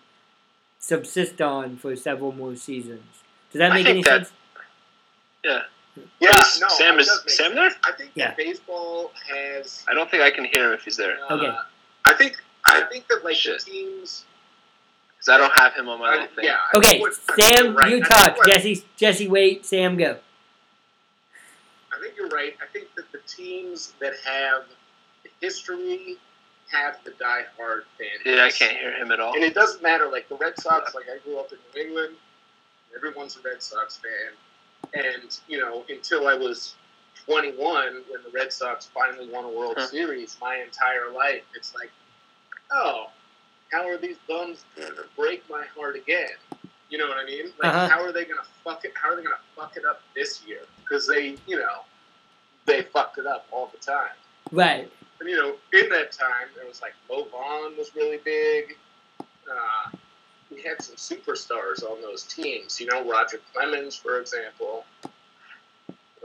subsist 0.81 1.41
on 1.41 1.77
for 1.77 1.95
several 1.95 2.33
more 2.33 2.57
seasons. 2.57 3.05
Does 3.53 3.61
that 3.61 3.71
I 3.71 3.75
make 3.77 3.85
think 3.87 3.95
any 3.99 4.03
that- 4.03 4.27
sense? 4.27 4.33
Yeah, 5.45 5.61
Is 6.45 6.61
no, 6.61 6.69
Sam 6.71 6.99
is 6.99 7.07
does 7.07 7.37
Sam 7.37 7.53
sense. 7.53 7.55
there? 7.55 7.71
I 7.85 7.97
think 7.97 8.11
Yeah. 8.17 8.29
that 8.29 8.37
baseball 8.37 9.13
has. 9.29 9.85
I 9.89 9.95
don't 9.95 10.11
think 10.11 10.25
I 10.25 10.31
can 10.33 10.45
hear 10.45 10.69
him 10.69 10.73
if 10.73 10.83
he's 10.85 10.97
there. 10.97 11.19
uh, 11.31 11.35
Okay. 11.37 11.57
I 12.05 12.15
think 12.15 12.43
I 12.73 12.83
think 12.91 13.09
that 13.09 13.25
like 13.25 13.37
Shit. 13.37 13.65
the 13.65 13.71
teams. 13.71 14.25
Because 15.17 15.29
I 15.29 15.39
don't 15.39 15.53
have 15.59 15.75
him 15.75 15.89
on 15.89 16.01
my 16.01 16.17
uh, 16.17 16.23
I, 16.23 16.27
thing. 16.29 16.45
yeah. 16.45 16.57
Okay, 16.75 17.01
what- 17.01 17.15
Sam, 17.15 17.65
you're 17.67 17.73
right. 17.75 17.91
you 17.91 18.03
talk. 18.03 18.37
Jesse, 18.47 18.85
Jesse, 18.97 19.29
wait. 19.29 19.65
Sam, 19.65 19.97
go. 19.97 20.19
I 21.93 22.01
think 22.01 22.15
you're 22.17 22.29
right. 22.29 22.55
I 22.63 22.67
think 22.73 22.89
that 22.97 23.11
the 23.13 23.19
teams 23.27 23.93
that 24.01 24.15
have 24.25 24.65
history 25.41 26.17
have 26.73 26.97
the 27.05 27.11
die-hard 27.21 27.85
fan. 27.99 28.09
Yeah, 28.35 28.45
I 28.45 28.51
can't 28.51 28.77
hear 28.77 28.93
him 28.95 29.13
at 29.13 29.21
all. 29.21 29.35
And 29.35 29.45
it 29.45 29.55
doesn't 29.55 29.83
matter. 29.83 30.09
Like 30.11 30.29
the 30.29 30.37
Red 30.37 30.59
Sox, 30.59 30.95
like 30.95 31.05
I 31.15 31.19
grew 31.25 31.39
up 31.39 31.53
in 31.53 31.59
New 31.75 31.89
England. 31.89 32.17
Everyone's 32.97 33.37
a 33.37 33.41
Red 33.49 33.63
Sox 33.63 33.99
fan, 33.99 35.03
and 35.05 35.39
you 35.49 35.59
know 35.59 35.85
until 35.89 36.29
I 36.29 36.35
was 36.35 36.75
21 37.27 37.57
when 38.11 38.23
the 38.23 38.31
Red 38.35 38.53
Sox 38.53 38.87
finally 38.87 39.29
won 39.31 39.45
a 39.45 39.49
World 39.49 39.75
Huh. 39.79 39.87
Series, 39.87 40.37
my 40.41 40.57
entire 40.57 41.11
life 41.11 41.43
it's 41.55 41.75
like, 41.75 41.91
oh, 42.73 43.07
how 43.71 43.89
are 43.89 43.97
these 43.97 44.17
bums 44.29 44.65
going 44.77 44.95
to 44.95 45.05
break 45.17 45.49
my 45.49 45.65
heart 45.77 45.97
again? 45.97 46.29
You 46.91 46.99
know 46.99 47.09
what 47.09 47.17
I 47.19 47.25
mean? 47.25 47.47
Like, 47.63 47.73
Uh-huh. 47.75 47.89
how 47.89 48.03
are 48.03 48.13
they 48.13 48.25
going 48.25 48.39
to 48.43 48.49
fuck 48.65 48.85
it? 48.85 48.93
How 48.95 49.11
are 49.13 49.17
they 49.17 49.23
going 49.23 49.35
to 49.35 49.61
fuck 49.61 49.77
it 49.77 49.85
up 49.85 50.03
this 50.15 50.43
year? 50.47 50.61
Because 50.83 51.07
they, 51.09 51.37
you 51.47 51.57
know, 51.57 51.85
they 52.67 52.83
fucked 52.83 53.19
it 53.19 53.27
up 53.27 53.47
all 53.51 53.71
the 53.73 53.79
time. 53.79 54.13
Right. 54.51 54.91
And 55.21 55.29
you 55.29 55.37
know, 55.37 55.55
in 55.73 55.89
that 55.91 56.13
time, 56.13 56.49
it 56.61 56.69
was 56.69 56.83
like 56.83 56.93
Mo 57.09 57.25
Vaughn 57.31 57.77
was 57.79 57.95
really 57.95 58.19
big. 58.25 58.77
Uh, 59.21 59.97
we 60.51 60.63
had 60.63 60.83
some 60.83 60.97
superstars 60.97 61.83
on 61.83 62.03
those 62.03 62.25
teams. 62.25 62.79
You 62.81 62.87
know, 62.89 63.09
Roger 63.09 63.41
Clemens, 63.55 63.97
for 63.97 64.19
example. 64.21 64.85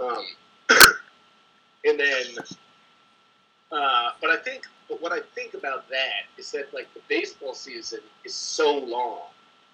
Um, 0.01 0.25
and 1.85 1.99
then, 1.99 2.25
uh, 3.71 4.09
but 4.21 4.29
I 4.29 4.37
think, 4.37 4.63
but 4.89 5.01
what 5.01 5.11
I 5.11 5.19
think 5.35 5.53
about 5.53 5.89
that 5.89 6.25
is 6.37 6.51
that 6.51 6.73
like 6.73 6.93
the 6.93 7.01
baseball 7.07 7.53
season 7.53 7.99
is 8.23 8.35
so 8.35 8.77
long 8.77 9.21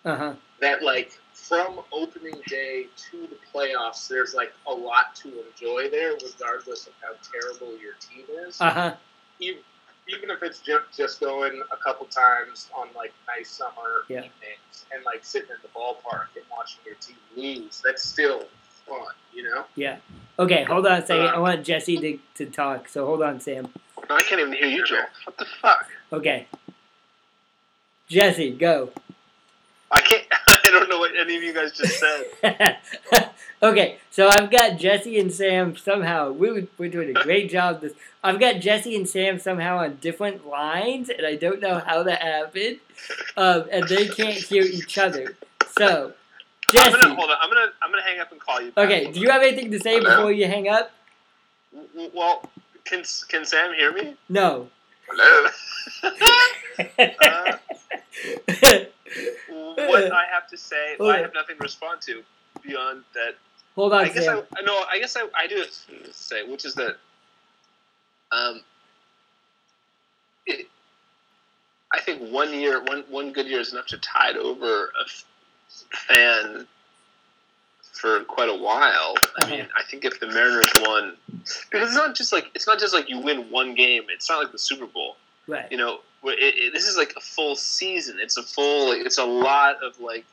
Uh 0.05 0.15
huh. 0.15 0.33
that 0.61 0.81
like 0.83 1.11
from 1.33 1.79
opening 1.91 2.35
day 2.47 2.87
to 3.11 3.27
the 3.27 3.37
playoffs, 3.53 4.07
there's 4.07 4.33
like 4.33 4.53
a 4.67 4.73
lot 4.73 5.15
to 5.15 5.29
enjoy 5.47 5.89
there, 5.89 6.13
regardless 6.13 6.87
of 6.87 6.93
how 7.01 7.13
terrible 7.31 7.77
your 7.79 7.93
team 7.99 8.25
is 8.47 8.59
Uh 8.61 8.71
huh. 8.71 8.95
even, 9.39 9.61
even 10.07 10.29
if 10.29 10.41
it's 10.43 10.59
just, 10.59 10.85
just 10.95 11.19
going 11.19 11.61
a 11.71 11.77
couple 11.77 12.05
times 12.07 12.69
on 12.75 12.87
like 12.95 13.13
nice 13.27 13.49
summer 13.49 14.05
Yeah. 14.09 14.19
evenings 14.19 14.85
and 14.93 15.03
like 15.05 15.23
sitting 15.23 15.49
in 15.49 15.57
the 15.61 15.69
ballpark 15.69 16.35
and 16.35 16.45
watching 16.51 16.81
your 16.85 16.95
team 16.95 17.17
lose, 17.35 17.81
that's 17.85 18.03
still 18.03 18.47
fun, 18.87 19.13
you 19.33 19.43
know? 19.43 19.65
Yeah. 19.75 19.97
Okay, 20.39 20.63
hold 20.63 20.87
on 20.87 21.01
a 21.01 21.05
second. 21.05 21.27
I 21.27 21.39
want 21.39 21.63
Jesse 21.63 21.97
to, 21.97 22.19
to 22.35 22.51
talk, 22.51 22.89
so 22.89 23.05
hold 23.05 23.21
on, 23.21 23.39
Sam. 23.39 23.67
I 24.09 24.21
can't 24.23 24.41
even 24.41 24.53
hear 24.53 24.67
you, 24.67 24.83
Joel. 24.83 25.03
What 25.25 25.37
the 25.37 25.45
fuck? 25.61 25.87
Okay. 26.11 26.47
Jesse, 28.07 28.51
go. 28.51 28.89
I 29.91 30.01
can't. 30.01 30.23
I 30.65 30.71
don't 30.71 30.89
know 30.89 30.97
what 30.97 31.11
any 31.15 31.37
of 31.37 31.43
you 31.43 31.53
guys 31.53 31.73
just 31.73 31.99
said. 31.99 32.77
okay, 33.63 33.97
so 34.09 34.27
I've 34.27 34.49
got 34.49 34.77
Jesse 34.79 35.19
and 35.19 35.31
Sam 35.31 35.75
somehow. 35.75 36.31
We're, 36.31 36.67
we're 36.77 36.89
doing 36.89 37.15
a 37.15 37.23
great 37.23 37.49
job. 37.49 37.81
This 37.81 37.93
I've 38.23 38.39
got 38.39 38.59
Jesse 38.59 38.95
and 38.95 39.07
Sam 39.07 39.37
somehow 39.37 39.77
on 39.79 39.97
different 39.97 40.47
lines, 40.47 41.09
and 41.09 41.27
I 41.27 41.35
don't 41.35 41.59
know 41.59 41.79
how 41.79 42.03
that 42.03 42.21
happened. 42.21 42.79
Um, 43.37 43.65
and 43.71 43.87
they 43.87 44.07
can't 44.07 44.35
hear 44.35 44.63
each 44.63 44.97
other. 44.97 45.35
So, 45.77 46.13
I'm 46.79 46.91
gonna 46.91 47.15
hold 47.15 47.29
on. 47.29 47.37
I'm 47.41 47.49
gonna 47.49 47.67
I'm 47.81 47.91
gonna 47.91 48.03
hang 48.03 48.19
up 48.19 48.31
and 48.31 48.39
call 48.39 48.61
you. 48.61 48.71
back. 48.71 48.85
Okay, 48.85 49.11
do 49.11 49.19
you 49.19 49.29
have 49.29 49.41
anything 49.41 49.71
to 49.71 49.79
say 49.79 49.95
Hello? 49.95 50.15
before 50.15 50.31
you 50.31 50.47
hang 50.47 50.67
up? 50.67 50.91
Well, 52.13 52.43
can 52.85 53.03
can 53.27 53.45
Sam 53.45 53.73
hear 53.73 53.93
me? 53.93 54.15
No. 54.29 54.69
Hello? 55.07 55.49
Uh, 59.45 59.73
what 59.75 60.11
I 60.11 60.23
have 60.31 60.47
to 60.47 60.57
say, 60.57 60.95
I 60.99 61.17
have 61.17 61.33
nothing 61.33 61.57
to 61.57 61.63
respond 61.63 62.01
to 62.01 62.23
beyond 62.63 63.03
that. 63.13 63.35
Hold 63.75 63.93
on, 63.93 64.05
I 64.05 64.09
guess 64.09 64.27
I, 64.27 64.35
Sam. 64.35 64.43
I 64.57 64.61
no. 64.61 64.83
I 64.91 64.99
guess 64.99 65.15
I, 65.15 65.27
I 65.35 65.47
do 65.47 65.55
have 65.57 65.67
to 65.67 66.13
say, 66.13 66.49
which 66.49 66.65
is 66.65 66.75
that, 66.75 66.95
um, 68.31 68.61
it, 70.45 70.67
I 71.91 71.99
think 72.01 72.31
one 72.31 72.53
year, 72.53 72.83
one 72.83 73.03
one 73.09 73.33
good 73.33 73.47
year 73.47 73.59
is 73.59 73.73
enough 73.73 73.87
to 73.87 73.97
tide 73.97 74.37
over 74.37 74.85
a 74.85 75.09
fan 75.91 76.67
for 77.93 78.23
quite 78.25 78.49
a 78.49 78.55
while. 78.55 79.15
I 79.41 79.43
uh-huh. 79.43 79.55
mean, 79.55 79.67
I 79.77 79.83
think 79.89 80.05
if 80.05 80.19
the 80.19 80.27
Mariners 80.27 80.71
won, 80.81 81.15
because 81.29 81.89
it's 81.89 81.95
not 81.95 82.15
just 82.15 82.33
like 82.33 82.51
it's 82.55 82.67
not 82.67 82.79
just 82.79 82.93
like 82.93 83.09
you 83.09 83.19
win 83.19 83.49
one 83.49 83.75
game. 83.75 84.03
It's 84.09 84.29
not 84.29 84.41
like 84.41 84.51
the 84.51 84.59
Super 84.59 84.85
Bowl 84.85 85.15
right. 85.47 85.71
you 85.71 85.77
know 85.77 85.99
it, 86.23 86.37
it, 86.39 86.73
this 86.73 86.87
is 86.87 86.97
like 86.97 87.13
a 87.17 87.19
full 87.19 87.55
season 87.55 88.17
it's 88.19 88.37
a 88.37 88.43
full 88.43 88.89
like, 88.89 89.05
it's 89.05 89.17
a 89.17 89.25
lot 89.25 89.83
of 89.83 89.99
like 89.99 90.25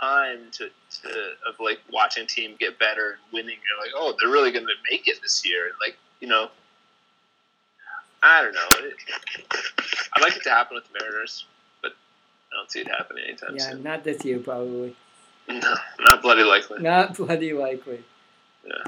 time 0.00 0.38
to, 0.50 0.70
to 0.90 1.08
of 1.46 1.54
like 1.60 1.78
watching 1.92 2.24
a 2.24 2.26
team 2.26 2.56
get 2.58 2.78
better 2.78 3.12
and 3.12 3.32
winning 3.32 3.56
you're 3.56 3.84
like 3.84 3.92
oh 3.94 4.16
they're 4.20 4.30
really 4.30 4.50
gonna 4.50 4.66
make 4.90 5.06
it 5.06 5.20
this 5.22 5.44
year 5.46 5.66
and 5.66 5.74
like 5.80 5.96
you 6.20 6.28
know 6.28 6.48
i 8.22 8.42
don't 8.42 8.54
know 8.54 8.68
it, 8.78 8.94
i'd 10.14 10.22
like 10.22 10.36
it 10.36 10.42
to 10.42 10.50
happen 10.50 10.74
with 10.74 10.84
the 10.84 10.98
mariners 10.98 11.44
i 12.54 12.56
don't 12.56 12.70
see 12.70 12.80
it 12.80 12.88
happening 12.88 13.24
anytime 13.26 13.56
Yeah, 13.56 13.70
soon 13.70 13.82
not 13.82 14.04
this 14.04 14.24
year, 14.24 14.38
probably. 14.38 14.94
no 15.48 15.74
not 16.00 16.22
bloody 16.22 16.42
likely 16.44 16.80
Not 16.80 17.16
bloody 17.16 17.52
likely. 17.52 18.02
Yeah. 18.66 18.84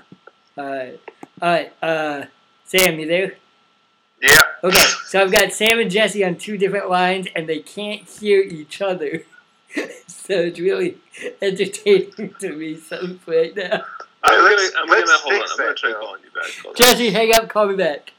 Alright. 0.56 1.00
Alright, 1.42 1.72
uh, 1.82 2.24
Sam, 2.64 2.98
you 2.98 3.06
there? 3.06 3.34
Yeah. 4.22 4.40
Okay, 4.64 4.78
so 5.06 5.20
I've 5.22 5.30
got 5.32 5.52
Sam 5.52 5.78
and 5.78 5.90
Jesse 5.90 6.24
on 6.24 6.36
two 6.36 6.56
different 6.56 6.88
lines, 6.88 7.26
and 7.36 7.46
they 7.46 7.58
can't 7.58 8.08
hear 8.08 8.40
each 8.40 8.80
other. 8.80 9.24
so 10.06 10.32
it's 10.32 10.58
really 10.58 10.96
entertaining 11.42 12.34
to 12.40 12.52
me 12.56 12.76
so 12.78 13.18
right 13.26 13.54
now. 13.54 13.82
I'm 14.24 14.40
gonna, 14.40 14.56
let's- 14.56 14.72
I'm 14.78 14.88
gonna 14.88 15.04
hold 15.12 15.34
on. 15.34 15.48
I'm 15.52 15.56
gonna 15.58 15.74
try 15.74 15.90
though. 15.92 15.98
calling 16.00 16.22
you 16.24 16.30
back. 16.40 16.50
Hold 16.62 16.74
on. 16.74 16.82
Jesse, 16.82 17.10
hang 17.10 17.34
up, 17.34 17.48
call 17.50 17.66
me 17.66 17.76
back. 17.76 18.12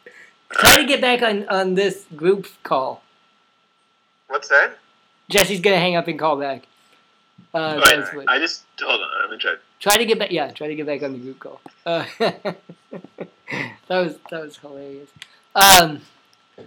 Try 0.52 0.76
to 0.78 0.86
get 0.86 1.02
back 1.02 1.24
on, 1.24 1.48
on 1.50 1.74
this 1.74 2.06
group 2.16 2.48
call. 2.64 3.02
What's 4.28 4.50
that? 4.50 4.78
Jesse's 5.30 5.60
gonna 5.62 5.80
hang 5.80 5.96
up 5.96 6.08
and 6.08 6.18
call 6.18 6.38
back. 6.38 6.64
Uh, 7.54 7.58
All 7.58 7.76
that 7.76 7.86
right, 7.98 8.16
what- 8.16 8.30
I 8.30 8.40
just 8.40 8.64
hold 8.82 9.02
on. 9.02 9.08
I'm 9.24 9.28
gonna 9.30 9.38
try. 9.38 9.56
try 9.80 9.98
to 9.98 10.06
get 10.06 10.20
back. 10.20 10.32
Yeah, 10.32 10.52
try 10.52 10.68
to 10.68 10.76
get 10.76 10.86
back 10.86 11.04
on 11.04 11.14
the 11.14 11.20
group 11.20 11.40
call. 11.40 11.62
Uh, 11.86 12.06
that 12.20 12.56
was 13.90 14.18
that 14.32 14.42
was 14.42 14.58
hilarious. 14.58 15.10
Um. 15.56 16.02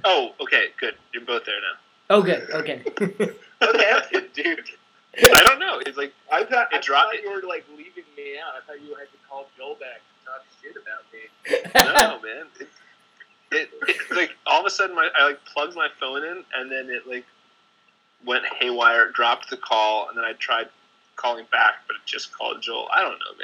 Oh, 0.04 0.30
okay, 0.40 0.68
good. 0.78 0.94
You're 1.12 1.24
both 1.24 1.44
there 1.44 1.56
now. 1.60 2.16
Okay. 2.16 2.42
Okay. 2.52 2.82
What 3.58 3.78
happened, 3.80 4.28
dude? 4.34 4.60
I 5.22 5.42
don't 5.44 5.58
know. 5.58 5.80
It's 5.84 5.98
like 5.98 6.12
I 6.32 6.44
thought, 6.44 6.72
It 6.72 6.76
I 6.76 6.80
dropped- 6.80 7.14
thought 7.14 7.22
you 7.22 7.30
were 7.30 7.42
like 7.48 7.64
leaving 7.76 8.04
me 8.16 8.38
out. 8.38 8.54
I 8.56 8.66
thought 8.66 8.80
you 8.82 8.94
had 8.94 9.08
to 9.10 9.18
call 9.28 9.46
Joel 9.58 9.74
back 9.76 10.00
to 10.00 10.26
talk 10.26 10.44
shit 10.62 10.76
about 10.76 11.04
me. 11.12 12.00
no, 12.00 12.20
man. 12.22 12.46
It, 12.58 12.68
it, 13.52 13.70
it 13.88 14.16
like 14.16 14.30
all 14.46 14.60
of 14.60 14.66
a 14.66 14.70
sudden 14.70 14.94
my 14.96 15.08
I 15.18 15.26
like 15.26 15.44
plugged 15.44 15.74
my 15.76 15.88
phone 15.98 16.24
in 16.24 16.44
and 16.56 16.70
then 16.70 16.88
it 16.88 17.06
like 17.08 17.26
went 18.24 18.44
haywire, 18.60 19.10
dropped 19.10 19.50
the 19.50 19.56
call, 19.56 20.08
and 20.08 20.16
then 20.18 20.24
I 20.24 20.32
tried 20.34 20.68
calling 21.16 21.46
back, 21.52 21.74
but 21.86 21.96
it 21.96 22.02
just 22.06 22.32
called 22.32 22.62
Joel. 22.62 22.88
I 22.94 23.00
don't 23.02 23.18
know, 23.18 23.34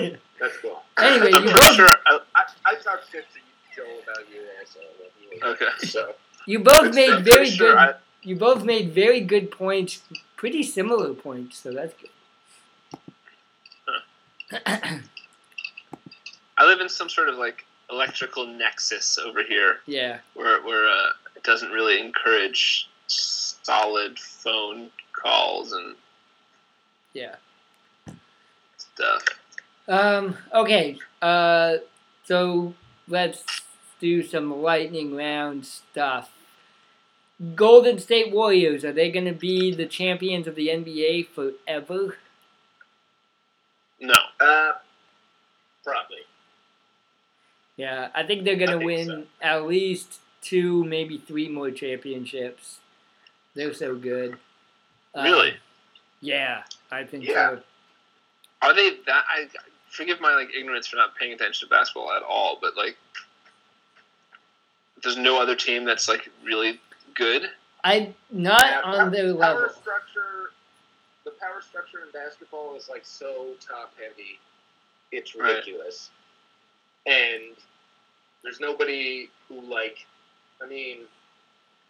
man. 0.00 0.18
That's 0.40 0.56
cool. 0.58 0.82
Anyway, 0.98 1.30
I'm 1.32 1.44
you 1.44 1.50
pretty 1.50 1.66
both 1.66 1.74
sure. 1.76 1.88
I, 2.06 2.18
I, 2.34 2.44
I 2.66 2.74
talked 2.76 3.10
shit 3.10 3.24
to 3.32 3.40
Joel 3.76 4.00
about 4.02 4.30
your 4.32 4.44
asshole. 4.62 4.82
when 4.98 5.10
you 5.20 5.40
were- 5.42 5.52
Okay. 5.52 5.86
So 5.86 6.14
you 6.46 6.58
both 6.60 6.78
I'm 6.80 6.94
made 6.94 7.08
pretty 7.10 7.30
very 7.30 7.50
sure 7.50 7.72
good. 7.72 7.78
I- 7.78 7.94
You 8.22 8.36
both 8.36 8.64
made 8.64 8.92
very 8.92 9.20
good 9.20 9.50
points. 9.50 10.02
Pretty 10.36 10.62
similar 10.62 11.14
points, 11.14 11.58
so 11.58 11.72
that's 11.72 11.94
good. 11.94 12.10
I 16.56 16.64
live 16.66 16.80
in 16.80 16.88
some 16.88 17.08
sort 17.08 17.28
of 17.28 17.36
like 17.36 17.64
electrical 17.90 18.46
nexus 18.46 19.18
over 19.18 19.42
here 19.42 19.78
yeah. 19.86 20.18
where 20.34 20.62
where 20.62 20.86
uh, 20.88 21.10
it 21.36 21.42
doesn't 21.42 21.70
really 21.70 22.00
encourage 22.00 22.88
solid 23.08 24.18
phone 24.18 24.90
calls 25.12 25.72
and 25.72 25.96
Yeah. 27.14 27.36
stuff. 28.76 29.22
Um. 29.88 30.36
Okay. 30.52 30.98
Uh. 31.20 31.76
So 32.24 32.74
let's 33.08 33.44
do 34.00 34.22
some 34.22 34.62
lightning 34.62 35.14
round 35.16 35.66
stuff. 35.66 36.30
Golden 37.54 37.98
State 37.98 38.32
Warriors 38.32 38.84
are 38.84 38.92
they 38.92 39.10
going 39.10 39.24
to 39.26 39.32
be 39.32 39.72
the 39.72 39.86
champions 39.86 40.46
of 40.46 40.56
the 40.56 40.68
NBA 40.68 41.28
forever? 41.28 42.16
No. 44.00 44.14
uh, 44.40 44.72
probably. 45.84 46.18
Yeah, 47.76 48.08
I 48.14 48.24
think 48.24 48.44
they're 48.44 48.56
going 48.56 48.78
to 48.78 48.84
win 48.84 49.06
so. 49.06 49.24
at 49.40 49.66
least 49.66 50.18
two, 50.42 50.84
maybe 50.84 51.16
three 51.18 51.48
more 51.48 51.70
championships. 51.70 52.78
They're 53.54 53.74
so 53.74 53.94
good. 53.96 54.38
Uh, 55.14 55.22
Really? 55.22 55.56
Yeah, 56.20 56.62
I 56.90 57.04
think 57.04 57.24
Yeah. 57.24 57.50
so. 57.56 57.62
Are 58.62 58.74
they 58.74 58.90
that? 59.06 59.24
I 59.28 59.48
forgive 59.90 60.20
my 60.20 60.34
like 60.34 60.52
ignorance 60.54 60.86
for 60.88 60.96
not 60.96 61.14
paying 61.16 61.32
attention 61.32 61.68
to 61.68 61.70
basketball 61.74 62.12
at 62.12 62.22
all, 62.22 62.58
but 62.60 62.76
like, 62.76 62.96
there's 65.02 65.16
no 65.16 65.40
other 65.40 65.54
team 65.54 65.84
that's 65.84 66.08
like 66.08 66.28
really 66.42 66.80
good. 67.14 67.50
I 67.84 68.12
not 68.30 68.64
Yeah, 68.64 68.80
on 68.82 68.96
pow- 68.96 69.08
their 69.10 69.34
power 69.34 69.72
structure. 69.80 70.50
The 71.24 71.30
power 71.32 71.60
structure 71.62 72.00
in 72.04 72.10
basketball 72.10 72.74
is 72.76 72.88
like 72.88 73.04
so 73.06 73.54
top 73.60 73.92
heavy, 73.98 74.40
it's 75.12 75.34
Right. 75.36 75.50
ridiculous. 75.56 76.10
And 77.06 77.56
there's 78.42 78.60
nobody 78.60 79.30
who 79.48 79.60
like. 79.60 80.04
I 80.60 80.66
mean, 80.66 81.06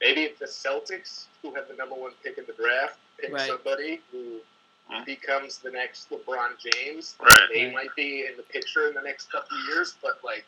maybe 0.01 0.23
if 0.23 0.39
the 0.39 0.47
Celtics, 0.47 1.27
who 1.43 1.55
have 1.55 1.69
the 1.69 1.75
number 1.75 1.95
one 1.95 2.13
pick 2.23 2.39
in 2.39 2.45
the 2.47 2.53
draft, 2.53 2.99
pick 3.19 3.33
Right. 3.33 3.49
somebody 3.49 4.01
who 4.13 4.41
Hmm. 4.89 5.05
becomes 5.05 5.59
the 5.59 5.71
next 5.71 6.09
LeBron 6.11 6.57
James, 6.73 7.15
Right. 7.21 7.49
they 7.53 7.65
Right. 7.67 7.75
might 7.75 7.95
be 7.95 8.25
in 8.27 8.37
the 8.37 8.43
picture 8.45 8.89
in 8.89 8.95
the 8.95 9.03
next 9.03 9.31
couple 9.31 9.57
of 9.59 9.65
years. 9.67 9.95
But 10.01 10.23
like, 10.25 10.47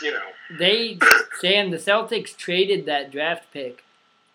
you 0.00 0.10
know, 0.12 0.32
They 0.50 0.98
Sam 1.40 1.70
the 1.70 1.76
Celtics 1.78 2.36
traded 2.36 2.86
that 2.86 3.10
draft 3.10 3.52
pick 3.52 3.84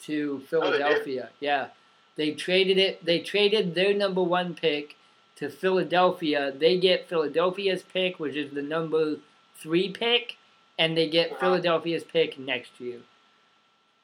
to 0.03 0.35
Oh, 0.35 0.39
did? 0.39 0.47
Philadelphia. 0.49 1.29
yeah, 1.39 1.69
they 2.15 2.31
traded 2.33 2.77
it. 2.77 3.03
They 3.03 3.19
traded 3.19 3.75
their 3.75 3.93
number 3.93 4.23
one 4.23 4.55
pick 4.55 4.95
to 5.35 5.49
Philadelphia. 5.49 6.51
They 6.51 6.77
get 6.77 7.09
Philadelphia's 7.09 7.83
pick, 7.83 8.19
which 8.19 8.35
is 8.35 8.51
the 8.53 8.61
number 8.61 9.17
three 9.55 9.89
pick, 9.91 10.37
and 10.77 10.97
they 10.97 11.09
get. 11.09 11.39
Philadelphia's 11.39 12.03
pick 12.03 12.37
next 12.37 12.79
year. 12.79 12.99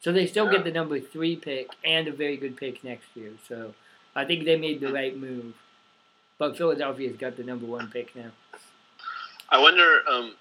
So 0.02 0.12
they 0.12 0.28
still 0.28 0.52
get 0.52 0.66
the 0.66 0.72
number 0.72 1.00
three 1.00 1.38
pick 1.38 1.70
and 1.86 2.10
a 2.10 2.12
very 2.12 2.36
good 2.36 2.58
pick 2.58 2.84
next 2.84 3.06
year. 3.16 3.32
So 3.48 3.74
I 4.16 4.26
think 4.26 4.44
they 4.44 4.58
made 4.58 4.82
the 4.82 4.92
right 4.92 5.18
move. 5.18 5.54
But 6.38 6.58
Philadelphia's 6.58 7.16
got 7.16 7.38
the 7.38 7.44
number 7.44 7.66
one 7.66 7.90
pick 7.90 8.14
now. 8.16 8.32
I 9.50 9.62
wonder. 9.62 10.00
Um, 10.10 10.36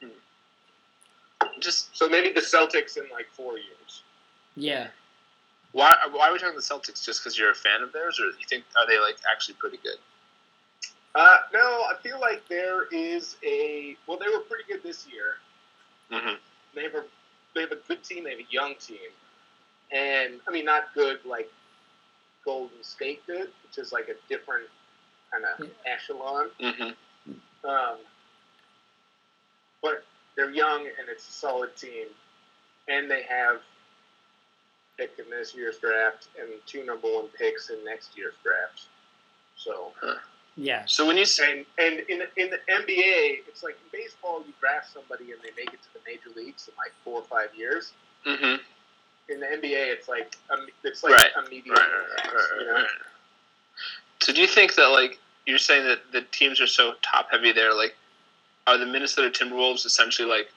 hmm. 0.00 0.08
just 1.60 1.96
so 1.96 2.08
maybe 2.08 2.32
the 2.32 2.40
Celtics 2.40 2.96
in 2.96 3.04
like 3.12 3.26
four 3.32 3.58
years. 3.58 4.02
Yeah. 4.56 4.88
why? 5.72 5.94
Why 6.10 6.28
are 6.28 6.32
we 6.32 6.38
talking 6.38 6.56
the 6.56 6.62
Celtics? 6.62 7.04
Just 7.04 7.22
because 7.22 7.38
you're 7.38 7.52
a 7.52 7.54
fan 7.54 7.82
of 7.82 7.92
theirs, 7.92 8.18
or 8.18 8.26
you 8.26 8.46
think 8.48 8.64
are 8.76 8.86
they 8.88 8.98
like 8.98 9.16
actually 9.30 9.54
pretty 9.54 9.78
good? 9.84 9.98
Uh, 11.14 11.38
no, 11.52 11.60
I 11.60 11.94
feel 12.02 12.20
like 12.20 12.42
there 12.48 12.86
is 12.90 13.36
a 13.44 13.96
well. 14.06 14.18
They 14.18 14.26
were 14.28 14.40
pretty 14.40 14.64
good 14.68 14.82
this 14.82 15.06
year. 15.06 15.36
Mm-hmm. 16.10 16.34
They 16.74 16.82
have 16.82 16.94
a 16.94 17.04
they 17.54 17.60
have 17.60 17.72
a 17.72 17.78
good 17.86 18.02
team. 18.02 18.24
They 18.24 18.30
have 18.30 18.40
a 18.40 18.50
young 18.50 18.74
team, 18.80 18.98
and 19.92 20.40
I 20.48 20.50
mean 20.50 20.64
not 20.64 20.92
good 20.92 21.18
like 21.24 21.50
Golden 22.44 22.82
State 22.82 23.24
good, 23.26 23.48
which 23.62 23.78
is 23.78 23.92
like 23.92 24.08
a 24.08 24.14
different 24.28 24.64
kind 25.30 25.44
of 25.44 25.70
echelon. 25.86 26.48
Mm-hmm. 26.60 27.68
Um, 27.68 27.96
but 29.82 30.04
they're 30.36 30.50
young 30.50 30.80
and 30.80 31.08
it's 31.08 31.28
a 31.28 31.32
solid 31.32 31.76
team, 31.76 32.06
and 32.88 33.08
they 33.08 33.22
have 33.22 33.60
picked 34.98 35.18
in 35.20 35.30
this 35.30 35.54
year's 35.54 35.78
draft 35.78 36.28
and 36.40 36.48
two 36.66 36.84
number 36.84 37.08
one 37.08 37.28
picks 37.28 37.70
in 37.70 37.84
next 37.84 38.16
year's 38.16 38.34
draft. 38.42 38.86
So 39.56 39.92
Yeah. 40.56 40.84
So 40.86 41.06
when 41.06 41.16
you 41.16 41.24
say 41.24 41.52
and 41.52 41.66
and 41.78 42.00
in 42.08 42.18
the, 42.20 42.26
in 42.42 42.50
the 42.50 42.58
NBA, 42.72 43.40
it's 43.48 43.62
like 43.62 43.74
in 43.82 43.98
baseball, 43.98 44.42
you 44.46 44.52
draft 44.60 44.92
somebody 44.92 45.32
and 45.32 45.40
they 45.42 45.50
make 45.56 45.72
it 45.74 45.80
to 45.82 45.88
the 45.94 46.00
major 46.06 46.30
leagues 46.36 46.68
in 46.68 46.74
like 46.76 46.92
four 47.02 47.20
or 47.20 47.24
five 47.24 47.48
years. 47.56 47.92
mm-hmm. 48.26 48.62
In 49.32 49.40
the 49.40 49.46
NBA, 49.46 49.88
it's 49.92 50.06
like 50.08 50.36
um, 50.50 50.66
it's 50.84 51.02
like 51.02 51.12
Right. 51.14 51.30
immediate. 51.46 51.76
Right, 51.76 51.88
right, 51.88 52.34
right, 52.34 52.60
you 52.60 52.66
right, 52.66 52.66
know? 52.66 52.74
right. 52.74 52.86
So 54.20 54.32
do 54.32 54.40
you 54.40 54.46
think 54.46 54.74
that 54.76 54.88
like 54.88 55.18
you're 55.46 55.58
saying 55.58 55.84
that 55.86 56.00
the 56.12 56.22
teams 56.30 56.60
are 56.60 56.66
so 56.66 56.94
top 57.02 57.30
heavy 57.30 57.50
there, 57.52 57.74
like 57.74 57.96
are 58.66 58.78
the 58.78 58.86
Minnesota 58.86 59.28
Timberwolves 59.30 59.84
essentially 59.84 60.28
like 60.28 60.50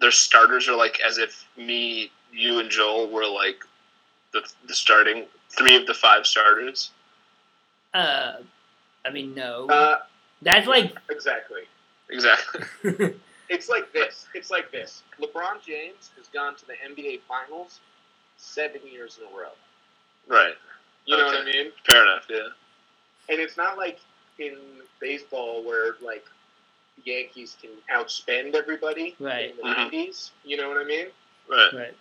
their 0.00 0.10
starters 0.10 0.68
are 0.68 0.76
like 0.76 1.00
as 1.06 1.18
if 1.18 1.46
me, 1.56 2.10
you, 2.32 2.58
and 2.58 2.70
Joel 2.70 3.08
were 3.08 3.26
like 3.26 3.62
the 4.32 4.42
the 4.66 4.74
starting 4.74 5.26
three 5.50 5.76
of 5.76 5.86
the 5.86 5.94
five 5.94 6.26
starters? 6.26 6.90
Uh, 7.94 8.32
I 9.04 9.10
mean, 9.10 9.34
no. 9.34 9.66
Uh, 9.68 9.98
That's 10.42 10.66
like. 10.66 10.94
exactly. 11.10 11.62
Exactly. 12.10 13.14
It's 13.52 13.68
like 13.68 13.92
this. 13.92 14.26
It's 14.32 14.48
like 14.48 14.70
this. 14.70 15.02
LeBron 15.20 15.60
James 15.66 16.10
has 16.16 16.28
gone 16.28 16.54
to 16.54 16.64
the 16.68 16.74
NBA 16.88 17.22
Finals 17.26 17.80
seven 18.36 18.80
years 18.88 19.18
in 19.18 19.24
a 19.26 19.36
row. 19.36 19.48
Right. 20.28 20.54
You 21.04 21.16
know 21.16 21.24
what 21.24 21.40
I 21.40 21.44
mean? 21.44 21.72
Fair 21.84 22.04
enough. 22.04 22.26
Yeah. 22.30 22.46
And 23.28 23.40
it's 23.40 23.56
not 23.56 23.76
like 23.76 23.98
in 24.38 24.56
baseball 25.00 25.64
where 25.64 25.96
like 26.00 26.24
the 27.04 27.10
Yankees 27.10 27.56
can 27.60 27.70
outspend 27.92 28.54
everybody 28.54 29.16
Right. 29.18 29.50
in 29.50 29.56
the 29.56 29.62
Mhm. 29.64 29.90
90s. 29.90 30.30
You 30.44 30.56
know 30.56 30.68
what 30.68 30.78
I 30.78 30.84
mean? 30.84 31.06
Right. 31.48 31.72
right. 31.74 31.94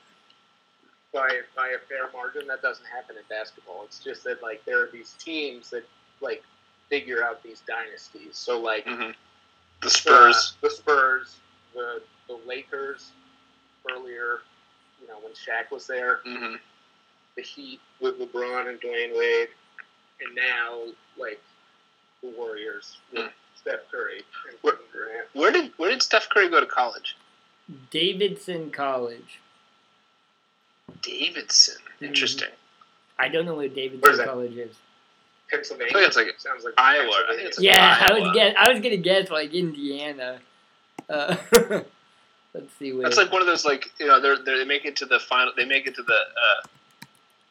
by 1.12 1.42
by 1.56 1.70
a 1.70 1.80
fair 1.80 2.12
margin. 2.14 2.46
That 2.46 2.62
doesn't 2.62 2.86
happen 2.86 3.18
in 3.18 3.24
basketball. 3.28 3.86
It's 3.86 4.04
just 4.04 4.24
that 4.26 4.44
like 4.44 4.64
there 4.66 4.84
are 4.84 4.90
these 4.92 5.14
teams 5.14 5.72
that 5.72 5.84
like 6.22 6.44
figure 6.90 7.24
out 7.24 7.42
these 7.44 7.62
dynasties. 7.68 8.36
So 8.36 8.60
like 8.60 8.86
hmm 8.88 9.12
The 9.82 9.90
Spurs. 9.90 10.56
uh, 10.62 10.68
the 10.68 10.70
Spurs, 10.76 11.36
the 11.74 12.02
the 12.28 12.40
Lakers 12.48 13.12
earlier, 13.92 14.40
you 15.02 15.08
know 15.08 15.20
when 15.24 15.34
Shaq 15.34 15.72
was 15.72 15.88
there, 15.88 16.20
hmm 16.26 16.56
the 17.36 17.42
Heat 17.44 17.80
with 18.02 18.20
LeBron 18.20 18.68
and 18.68 18.82
Dwyane 18.82 19.16
Wade, 19.18 19.50
and 20.22 20.36
now 20.36 20.82
like 21.18 21.42
the 22.22 22.30
Warriors 22.32 22.98
with 23.14 23.22
Hmm. 23.24 23.28
Steph 23.56 23.80
Curry 23.92 24.24
and 24.50 24.58
Where- 24.62 24.74
Kevin 24.74 25.22
Where 25.34 25.52
did 25.52 25.72
Where 25.78 25.90
did 25.90 26.02
Steph 26.04 26.28
Curry 26.30 26.50
go 26.50 26.60
to 26.60 26.66
college? 26.66 27.16
Davidson 27.92 28.72
College. 28.72 29.40
Davidson. 31.02 31.76
Mhm. 32.02 32.08
Interesting. 32.08 32.50
I 33.20 33.28
don't 33.30 33.46
know 33.46 33.56
where 33.56 33.68
Davidson 33.70 34.02
Where's? 34.02 34.20
College 34.26 34.58
is. 34.58 34.76
Pennsylvania. 35.50 35.92
I 35.96 36.00
think 36.00 36.08
it's 36.08 36.18
like 36.18 36.40
Sounds 36.40 36.64
like 36.64 36.74
Iowa. 36.78 37.04
I 37.30 37.36
think 37.36 37.42
Pennsylvania. 37.44 37.48
it's- 37.48 37.60
Yeah, 37.60 38.08
I 38.10 38.14
was 38.14 38.24
Iowa. 38.24 38.34
guess 38.34 38.56
I 38.58 38.72
was 38.72 38.82
gonna 38.82 38.98
guess 38.98 39.30
like 39.30 39.54
Indiana. 39.54 40.40
Uh, 41.10 41.36
let's 42.54 42.74
see 42.78 42.94
where. 42.94 43.04
That's 43.04 43.18
like 43.18 43.32
one 43.32 43.42
of 43.42 43.48
those 43.48 43.66
like 43.66 43.92
you 44.00 44.08
know 44.08 44.20
they're, 44.22 44.38
they're 44.44 44.60
they 44.60 44.66
make 44.66 44.86
it 44.86 44.96
to 44.98 45.06
the 45.06 45.20
final 45.20 45.54
they 45.56 45.66
make 45.66 45.88
it 45.88 45.96
to 45.96 46.04
the 46.04 46.14
uh, 46.14 46.66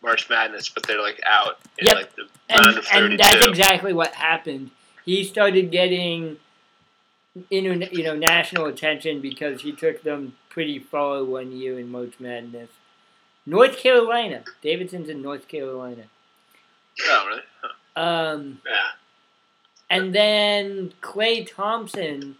March 0.02 0.28
Madness 0.30 0.68
but 0.68 0.84
they're 0.86 1.02
like 1.02 1.20
out 1.26 1.58
in 1.78 1.86
Yep. 1.86 1.96
like 1.96 2.16
the 2.16 2.22
and, 2.48 2.64
round 2.66 2.78
of 2.78 2.84
thirty 2.86 3.06
and 3.12 3.18
that's 3.20 3.46
exactly 3.46 3.92
what 3.92 4.12
happened. 4.14 4.70
He 5.04 5.24
started 5.24 5.70
getting 5.70 6.36
internet, 7.50 7.92
you 7.94 8.02
know, 8.04 8.14
national 8.16 8.66
attention 8.66 9.20
because 9.20 9.62
he 9.62 9.72
took 9.72 10.02
them 10.02 10.34
pretty 10.50 10.78
far 10.78 11.24
one 11.24 11.52
year 11.56 11.78
in 11.78 11.90
March 11.90 12.14
Madness. 12.20 12.70
North 13.46 13.78
Carolina, 13.78 14.42
Davidson's 14.62 15.08
in 15.08 15.22
North 15.22 15.48
Carolina. 15.48 16.04
Oh 17.08 17.26
really? 17.28 17.42
Huh. 17.62 17.68
Um, 17.98 18.60
Yeah. 18.66 18.90
and 19.90 20.14
then 20.14 20.92
Klay 21.00 21.46
Thompson, 21.46 22.36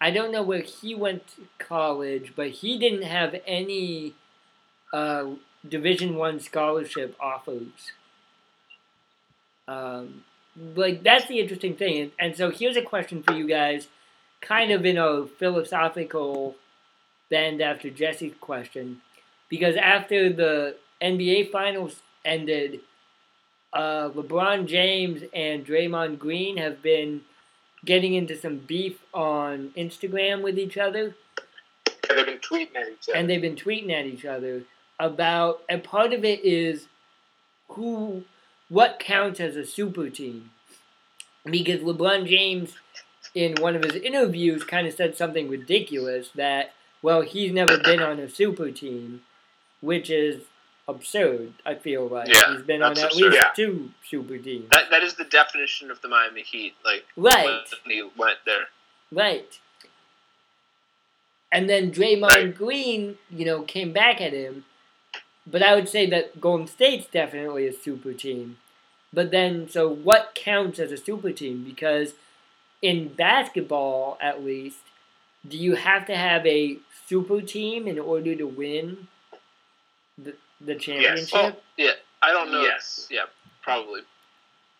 I 0.00 0.10
don't 0.10 0.32
know 0.32 0.42
where 0.42 0.62
he 0.62 0.94
went 0.94 1.26
to 1.36 1.48
college, 1.58 2.32
but 2.36 2.50
he 2.50 2.78
didn't 2.78 3.02
have 3.02 3.36
any 3.46 4.14
uh, 4.92 5.26
Division 5.68 6.16
One 6.16 6.40
scholarship 6.40 7.16
offers. 7.20 7.92
Um, 9.68 10.24
like 10.74 11.02
that's 11.02 11.26
the 11.28 11.38
interesting 11.38 11.76
thing, 11.76 11.98
and, 12.00 12.12
and 12.18 12.36
so 12.36 12.50
here's 12.50 12.76
a 12.76 12.82
question 12.82 13.22
for 13.22 13.32
you 13.34 13.46
guys, 13.46 13.88
kind 14.40 14.72
of 14.72 14.84
in 14.84 14.98
a 14.98 15.26
philosophical 15.26 16.56
bend 17.30 17.60
after 17.62 17.90
Jesse's 17.90 18.34
question, 18.40 19.02
because 19.48 19.76
after 19.76 20.32
the 20.32 20.76
NBA 21.00 21.50
Finals 21.50 22.00
ended, 22.24 22.80
uh, 23.72 24.10
LeBron 24.10 24.66
James 24.66 25.22
and 25.32 25.64
Draymond 25.66 26.18
Green 26.18 26.56
have 26.56 26.82
been 26.82 27.22
getting 27.84 28.14
into 28.14 28.36
some 28.36 28.58
beef 28.58 28.98
on 29.14 29.70
Instagram 29.76 30.42
with 30.42 30.58
each 30.58 30.76
other, 30.76 31.14
Yeah, 32.08 32.14
they've 32.16 32.26
been 32.26 32.38
tweeting 32.38 32.76
at 32.76 32.88
each 32.88 33.08
other. 33.08 33.16
and 33.18 33.30
they've 33.30 33.40
been 33.40 33.56
tweeting 33.56 33.90
at 33.92 34.06
each 34.06 34.24
other 34.24 34.62
about. 34.98 35.62
And 35.68 35.82
part 35.82 36.12
of 36.12 36.24
it 36.24 36.44
is 36.44 36.88
who, 37.68 38.24
what 38.68 38.98
counts 38.98 39.40
as 39.40 39.56
a 39.56 39.64
super 39.64 40.10
team, 40.10 40.50
because 41.44 41.80
LeBron 41.80 42.26
James, 42.28 42.74
in 43.34 43.54
one 43.60 43.76
of 43.76 43.84
his 43.84 43.94
interviews, 43.94 44.64
kind 44.64 44.86
of 44.86 44.92
said 44.94 45.16
something 45.16 45.48
ridiculous 45.48 46.30
that 46.34 46.72
well 47.02 47.22
he's 47.22 47.52
never 47.52 47.78
been 47.78 48.00
on 48.02 48.18
a 48.18 48.28
super 48.28 48.70
team, 48.70 49.22
which 49.80 50.10
is 50.10 50.42
absurd. 50.88 51.52
I 51.64 51.74
feel 51.76 52.06
like 52.08 52.28
Yeah, 52.28 52.52
he's 52.54 52.62
been 52.62 52.82
on 52.82 52.92
at 52.92 53.04
absurd. 53.04 53.22
least 53.32 53.36
Yeah. 53.36 53.50
two 53.54 53.90
super 54.08 54.38
teams. 54.38 54.68
That 54.70 54.90
that 54.90 55.02
is 55.02 55.14
the 55.14 55.24
definition 55.24 55.90
of 55.90 56.00
the 56.02 56.08
Miami 56.08 56.42
Heat. 56.42 56.74
Like 56.84 57.06
Right. 57.16 57.64
he 57.84 58.02
went 58.16 58.38
there. 58.44 58.68
Right. 59.12 59.58
And 61.52 61.68
then 61.68 61.90
Draymond 61.92 62.28
Right. 62.30 62.54
Green, 62.54 63.18
you 63.30 63.44
know, 63.44 63.62
came 63.62 63.92
back 63.92 64.20
at 64.20 64.32
him. 64.32 64.64
But 65.46 65.62
I 65.62 65.74
would 65.74 65.88
say 65.88 66.06
that 66.06 66.40
Golden 66.40 66.66
State's 66.68 67.06
definitely 67.06 67.66
a 67.66 67.72
super 67.72 68.12
team. 68.12 68.58
But 69.12 69.32
then, 69.32 69.68
so 69.68 69.88
what 69.88 70.34
counts 70.36 70.78
as 70.78 70.92
a 70.92 70.96
super 70.96 71.32
team? 71.32 71.64
Because 71.64 72.14
in 72.80 73.08
basketball, 73.08 74.16
at 74.20 74.44
least, 74.44 74.78
do 75.46 75.56
you 75.56 75.74
have 75.74 76.06
to 76.06 76.16
have 76.16 76.46
a 76.46 76.78
super 77.08 77.40
team 77.40 77.88
in 77.88 77.98
order 77.98 78.36
to 78.36 78.46
win 78.46 79.08
the, 80.16 80.34
the 80.60 80.74
championship? 80.74 81.32
Well, 81.32 81.56
yeah, 81.76 81.92
I 82.22 82.32
don't 82.32 82.50
know. 82.50 82.62
Yes. 82.62 83.06
Yeah, 83.10 83.24
probably. 83.62 84.00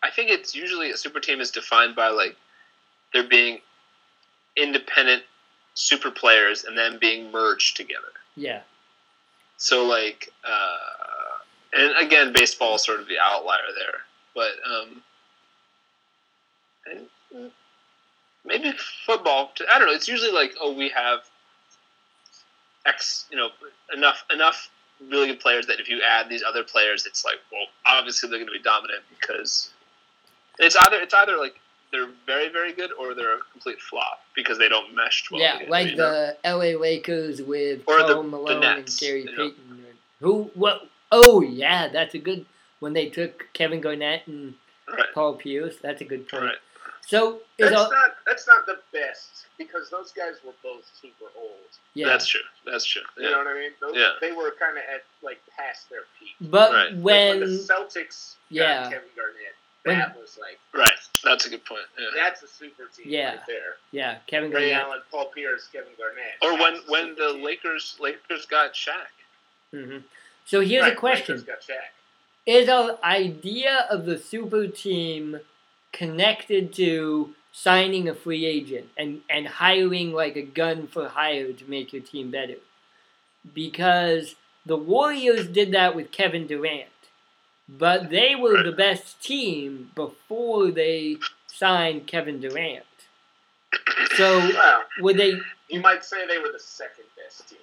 I 0.03 0.09
think 0.09 0.29
it's 0.29 0.55
usually 0.55 0.91
a 0.91 0.97
super 0.97 1.19
team 1.19 1.41
is 1.41 1.51
defined 1.51 1.95
by 1.95 2.09
like 2.09 2.35
there 3.13 3.27
being 3.27 3.59
independent 4.57 5.23
super 5.73 6.11
players 6.11 6.63
and 6.63 6.77
then 6.77 6.97
being 6.99 7.31
merged 7.31 7.77
together. 7.77 8.11
Yeah. 8.35 8.61
So 9.57 9.85
like, 9.85 10.31
uh, 10.43 11.77
and 11.77 12.05
again, 12.05 12.33
baseball 12.33 12.75
is 12.75 12.83
sort 12.83 12.99
of 12.99 13.07
the 13.07 13.19
outlier 13.21 13.59
there, 13.77 13.99
but 14.33 14.51
um, 14.69 15.03
and 16.89 17.07
mm, 17.35 17.51
maybe 18.43 18.73
football. 19.05 19.51
I 19.71 19.77
don't 19.77 19.87
know. 19.87 19.93
It's 19.93 20.07
usually 20.07 20.31
like, 20.31 20.55
oh, 20.59 20.73
we 20.73 20.89
have 20.89 21.19
X, 22.85 23.27
you 23.29 23.37
know, 23.37 23.49
enough 23.95 24.25
enough 24.33 24.69
really 25.09 25.27
good 25.27 25.39
players 25.39 25.67
that 25.67 25.79
if 25.79 25.89
you 25.89 26.01
add 26.01 26.29
these 26.29 26.43
other 26.47 26.63
players, 26.63 27.05
it's 27.05 27.23
like, 27.25 27.35
well, 27.51 27.65
obviously 27.85 28.29
they're 28.29 28.39
going 28.39 28.47
to 28.47 28.53
be 28.53 28.59
dominant 28.63 29.01
because 29.19 29.71
it's 30.59 30.75
either 30.75 30.97
it's 30.97 31.13
either 31.13 31.37
like 31.37 31.55
they're 31.91 32.09
very 32.25 32.49
very 32.49 32.71
good 32.73 32.91
or 32.93 33.13
they're 33.13 33.35
a 33.37 33.41
complete 33.51 33.79
flop 33.81 34.21
because 34.35 34.57
they 34.57 34.69
don't 34.69 34.95
mesh 34.95 35.25
well. 35.31 35.41
yeah, 35.41 35.53
together, 35.53 35.71
like 35.71 35.87
you 35.89 35.95
know? 35.97 36.33
the 36.43 36.49
LA 36.75 36.79
Lakers 36.79 37.41
with 37.41 37.81
Or 37.87 37.97
the- 37.99 38.03
Karl 38.13 38.23
the 38.23 38.29
Malone 38.29 38.59
Nets, 38.61 39.01
and 39.01 39.07
Gary 39.07 39.19
you 39.23 39.25
know. 39.25 39.49
Payton. 39.49 39.85
Who? 40.21 40.51
What? 40.53 40.87
Oh, 41.11 41.41
yeah, 41.41 41.87
that's 41.89 42.13
a 42.13 42.19
good. 42.19 42.45
When 42.79 42.93
they 42.93 43.09
took 43.09 43.47
Kevin 43.53 43.81
Garnett 43.81 44.25
and 44.27 44.53
right, 44.87 45.05
Paul 45.13 45.33
Pierce, 45.35 45.75
that's 45.81 46.01
a 46.01 46.05
good 46.05 46.27
point. 46.29 46.43
right. 46.43 46.55
So 47.05 47.39
That's 47.57 47.75
all 47.75 47.91
not 47.91 48.15
that's 48.25 48.47
not 48.47 48.65
the 48.65 48.79
best 48.93 49.45
because 49.57 49.89
those 49.89 50.11
guys 50.11 50.35
were 50.45 50.53
both 50.63 50.89
super 51.01 51.25
old. 51.37 51.51
yeah. 51.93 52.07
That's 52.07 52.27
true. 52.27 52.41
That's 52.65 52.85
true. 52.85 53.01
You 53.17 53.31
know 53.31 53.39
what 53.39 53.47
I 53.47 53.53
mean? 53.55 53.71
Those, 53.81 53.95
Yeah. 53.95 54.09
They 54.21 54.31
were 54.31 54.53
kind 54.59 54.77
of 54.77 54.83
at 54.93 55.03
like 55.21 55.39
past 55.57 55.89
their 55.89 56.01
peak. 56.19 56.35
but 56.49 56.71
Right. 56.71 56.93
Like, 56.93 57.03
when 57.03 57.39
the 57.41 57.45
Celtics 57.47 58.35
yeah. 58.49 58.83
got 58.83 58.91
Kevin 58.93 59.09
Garnett, 59.15 59.55
When- 59.83 59.97
that 59.99 60.17
was 60.19 60.37
like 60.39 60.59
Right. 60.73 60.91
That's 61.23 61.45
a 61.45 61.49
good 61.49 61.65
point. 61.65 61.81
Yeah. 61.99 62.07
that's 62.15 62.43
a 62.43 62.47
super 62.47 62.85
team 62.95 63.07
Yeah. 63.09 63.31
right 63.31 63.39
there. 63.47 63.75
yeah, 63.91 64.17
Kevin 64.27 64.51
Ray 64.51 64.69
Garnett. 64.71 64.87
Allen, 64.87 65.01
Paul 65.11 65.25
Pierce, 65.35 65.67
Kevin 65.71 65.91
Garnett. 65.97 66.37
Or 66.41 66.53
when 66.53 66.75
That's 66.75 66.87
a 66.87 66.91
when 66.91 67.15
the 67.15 67.33
team. 67.33 67.43
Lakers 67.43 67.97
Lakers 67.99 68.45
got 68.45 68.73
Shaq. 68.73 69.11
hmm 69.71 69.97
So 70.45 70.61
here's 70.61 70.83
Right, 70.83 70.93
a 70.93 70.95
question: 70.95 71.35
Lakers 71.37 71.43
got 71.43 71.61
Shaq. 71.61 71.89
Is 72.47 72.69
our 72.69 72.97
idea 73.03 73.85
of 73.89 74.05
the 74.05 74.17
super 74.17 74.65
team 74.67 75.39
connected 75.91 76.73
to 76.73 77.33
signing 77.51 78.07
a 78.07 78.15
free 78.15 78.45
agent 78.45 78.89
and, 78.97 79.21
and 79.29 79.47
hiring 79.47 80.13
like 80.13 80.35
a 80.35 80.41
gun 80.41 80.87
for 80.87 81.09
hire 81.09 81.51
to 81.53 81.69
make 81.69 81.93
your 81.93 82.01
team 82.01 82.31
better? 82.31 82.55
Because 83.53 84.35
the 84.65 84.77
Warriors 84.77 85.47
did 85.47 85.71
that 85.71 85.95
with 85.95 86.11
Kevin 86.11 86.47
Durant, 86.47 86.87
but 87.67 88.09
they 88.09 88.35
were 88.35 88.55
Right. 88.55 88.65
the 88.65 88.71
best 88.71 89.21
team 89.21 89.91
before 89.95 90.71
they 90.71 91.17
signed 91.47 92.07
Kevin 92.07 92.39
Durant. 92.39 92.85
So 94.15 94.39
Well, 94.39 94.83
were 95.01 95.13
they? 95.13 95.33
you 95.69 95.81
might 95.81 96.03
say 96.05 96.25
they 96.27 96.37
were 96.37 96.51
the 96.51 96.59
second 96.59 97.05
best 97.17 97.49
team. 97.49 97.57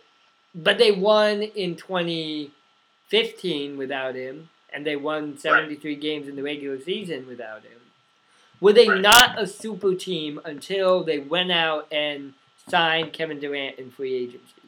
But 0.55 0.79
they 0.79 0.91
won 0.93 1.43
in 1.43 1.77
2015 1.77 3.77
without 3.77 4.15
him, 4.15 4.49
and 4.73 4.87
they 4.87 4.97
won 4.97 5.37
73 5.39 5.95
games 5.97 6.27
in 6.29 6.37
the 6.37 6.43
regular 6.43 6.81
season 6.81 7.27
without 7.27 7.63
him. 7.63 7.78
Were 8.61 8.73
they 8.73 8.89
Right. 8.89 9.01
not 9.01 9.41
a 9.41 9.47
super 9.47 9.95
team 9.95 10.41
until 10.45 11.05
they 11.05 11.19
went 11.19 11.53
out 11.53 11.87
and 11.93 12.35
signed 12.69 13.13
Kevin 13.13 13.39
Durant 13.39 13.79
in 13.79 13.91
free 13.91 14.15
agency? 14.15 14.63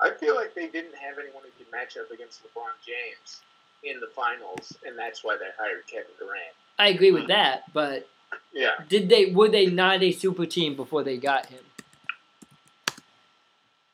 I 0.00 0.10
feel 0.10 0.34
like 0.34 0.54
they 0.54 0.66
didn't 0.66 0.94
have 0.96 1.18
anyone 1.18 1.42
who 1.44 1.50
could 1.56 1.70
match 1.72 1.96
up 1.96 2.10
against 2.10 2.42
LeBron 2.42 2.72
James 2.84 3.40
in 3.82 4.00
the 4.00 4.08
finals, 4.08 4.76
and 4.86 4.98
that's 4.98 5.24
why 5.24 5.36
they 5.36 5.48
hired 5.58 5.86
Kevin 5.86 6.12
Durant. 6.18 6.54
I 6.78 6.88
agree 6.88 7.12
with 7.12 7.22
mm-hmm. 7.22 7.32
that, 7.32 7.72
but 7.72 8.08
Yeah, 8.52 8.72
did 8.88 9.08
they 9.08 9.26
were 9.26 9.48
they 9.48 9.66
not 9.66 10.02
a 10.02 10.12
super 10.12 10.46
team 10.46 10.74
before 10.74 11.02
they 11.02 11.16
got 11.16 11.46
him? 11.46 11.64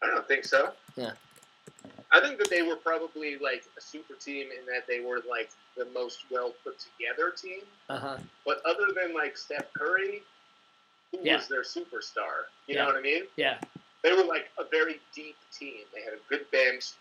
I 0.02 0.06
don't 0.06 0.26
think 0.26 0.44
so. 0.44 0.72
Yeah. 0.96 1.12
I 2.12 2.20
think 2.20 2.38
that 2.38 2.50
they 2.50 2.62
were 2.62 2.76
probably 2.76 3.36
like 3.38 3.64
a 3.78 3.80
super 3.80 4.14
team 4.14 4.48
in 4.50 4.66
that 4.66 4.86
they 4.88 5.00
were 5.00 5.20
like 5.28 5.50
the 5.76 5.86
most 5.94 6.24
well 6.30 6.52
put 6.64 6.76
together 6.78 7.30
team. 7.30 7.60
Uh 7.88 7.98
huh. 7.98 8.16
But 8.44 8.60
other 8.66 8.86
than 8.94 9.14
like 9.14 9.36
Steph 9.38 9.72
Curry, 9.74 10.22
who 11.12 11.18
Yeah. 11.22 11.36
was 11.36 11.48
their 11.48 11.62
superstar? 11.62 12.46
You 12.66 12.74
Yeah. 12.74 12.82
know 12.82 12.86
what 12.86 12.96
I 12.96 13.00
mean? 13.00 13.24
Yeah. 13.36 13.58
They 14.02 14.12
were 14.12 14.24
like 14.24 14.50
a 14.58 14.64
very 14.64 14.98
deep 15.14 15.36
team. 15.56 15.84
They 15.94 16.00
had 16.02 16.14
a 16.14 16.18
good 16.28 16.50
bench. 16.50 16.92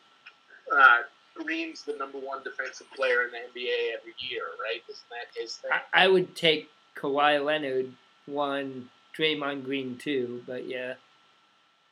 Uh, 0.72 1.00
Green's 1.34 1.84
the 1.84 1.94
number 1.96 2.18
one 2.20 2.44
defensive 2.44 2.88
player 2.96 3.24
in 3.24 3.32
the 3.32 3.38
NBA 3.38 3.94
every 3.98 4.14
year, 4.20 4.44
right? 4.62 4.84
Isn't 4.90 5.10
that 5.10 5.40
his 5.40 5.56
thing? 5.58 5.72
I, 5.72 6.04
I 6.04 6.08
would 6.08 6.36
take 6.36 6.70
Kawhi 6.96 7.44
Leonard 7.44 7.94
one, 8.26 8.90
Draymond 9.18 9.64
Green 9.64 9.98
two, 9.98 10.44
but 10.46 10.66
yeah. 10.68 10.96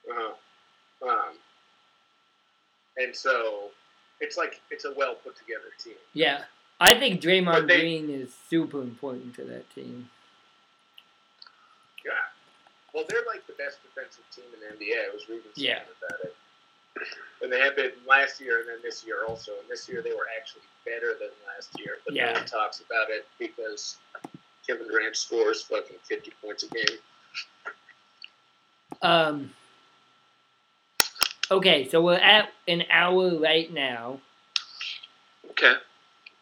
Uh-huh. 0.09 0.33
Um, 1.09 1.33
and 2.97 3.15
so 3.15 3.69
it's 4.19 4.37
like 4.37 4.61
it's 4.71 4.85
a 4.85 4.93
well 4.95 5.15
put 5.15 5.35
together 5.35 5.69
team. 5.83 5.95
Yeah, 6.13 6.43
I 6.79 6.93
think 6.97 7.21
Draymond 7.21 7.67
they- 7.67 7.79
Green 7.79 8.09
is 8.09 8.33
super 8.49 8.81
important 8.81 9.35
to 9.35 9.43
that 9.45 9.69
team. 9.73 10.09
Yeah. 12.05 12.11
Well, 12.93 13.03
they're 13.09 13.25
like 13.27 13.45
the 13.47 13.53
best 13.53 13.79
defensive 13.83 14.23
team 14.33 14.45
in 14.53 14.59
the 14.59 14.85
NBA. 14.85 14.95
I 15.09 15.13
was 15.13 15.27
reading 15.27 15.43
something 15.45 15.63
Yeah. 15.63 15.81
about 16.07 16.19
it. 16.25 16.35
And 17.43 17.53
they 17.53 17.59
have 17.59 17.75
been 17.75 17.91
last 18.07 18.41
year 18.41 18.61
and 18.61 18.67
then 18.67 18.77
this 18.81 19.05
year 19.05 19.23
also. 19.27 19.51
And 19.59 19.69
this 19.69 19.87
year 19.87 20.01
they 20.01 20.09
were 20.13 20.25
actually 20.39 20.63
better 20.85 21.13
than 21.19 21.29
last 21.45 21.69
year. 21.79 21.97
But 22.03 22.15
Yeah. 22.15 22.27
no 22.27 22.39
one 22.39 22.45
talks 22.45 22.79
about 22.79 23.11
it 23.11 23.27
because 23.37 23.97
Kevin 24.65 24.87
Durant 24.87 25.15
scores 25.15 25.61
fucking 25.61 25.97
50 26.03 26.31
points 26.41 26.63
a 26.63 26.67
game. 26.69 26.97
Um. 29.03 29.53
Okay, 31.49 31.87
so 31.87 32.01
we're 32.01 32.15
at 32.15 32.49
an 32.67 32.83
hour 32.91 33.37
right 33.39 33.71
now. 33.71 34.19
Okay. 35.51 35.73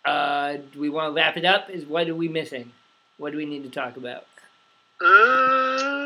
Uh, 0.04 0.58
do 0.74 0.80
we 0.80 0.90
want 0.90 1.10
to 1.12 1.16
wrap 1.16 1.38
it 1.38 1.46
up? 1.46 1.70
Is 1.70 1.86
what 1.86 2.08
are 2.10 2.16
we 2.16 2.28
missing? 2.28 2.72
What 3.18 3.32
do 3.32 3.38
we 3.38 3.46
need 3.46 3.64
to 3.64 3.70
talk 3.70 3.98
about? 3.98 4.26
Uh, 5.02 6.06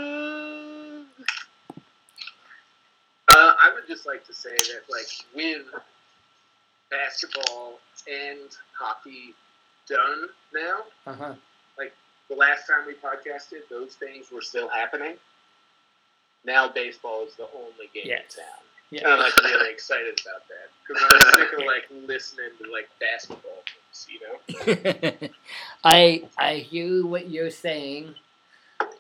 Uh, 3.31 3.53
I 3.61 3.71
would 3.75 3.87
just 3.87 4.07
like 4.07 4.25
to 4.25 4.33
say 4.33 4.49
that, 4.57 4.81
like, 4.89 5.05
with 5.35 5.63
basketball 6.89 7.79
and 8.11 8.49
hockey 8.77 9.35
done 9.87 10.27
now, 10.53 10.79
Uh 11.05 11.13
huh. 11.13 11.33
Like 11.77 11.93
the 12.29 12.35
last 12.35 12.65
time 12.67 12.85
we 12.87 12.93
podcasted, 12.95 13.67
those 13.69 13.93
things 13.95 14.31
were 14.31 14.41
still 14.41 14.67
happening. 14.67 15.15
Now 16.43 16.67
baseball 16.69 17.25
is 17.27 17.35
the 17.35 17.47
only 17.55 17.89
game 17.93 18.03
Yes. 18.07 18.35
in 18.37 18.43
town. 18.43 18.63
Yeah. 18.91 19.07
I'm 19.07 19.19
like 19.19 19.37
really 19.43 19.71
excited 19.71 20.19
about 20.25 20.43
that 20.47 20.69
because 20.87 21.03
I'm 21.03 21.39
sick 21.39 21.53
of 21.59 21.65
like 21.65 21.87
listening 22.07 22.49
to 22.61 22.71
like 22.71 22.89
basketball 22.99 23.63
things, 23.65 24.07
you 24.09 25.21
know. 25.21 25.29
I 25.83 26.23
I 26.37 26.55
hear 26.55 27.05
what 27.05 27.29
you're 27.29 27.51
saying. 27.51 28.15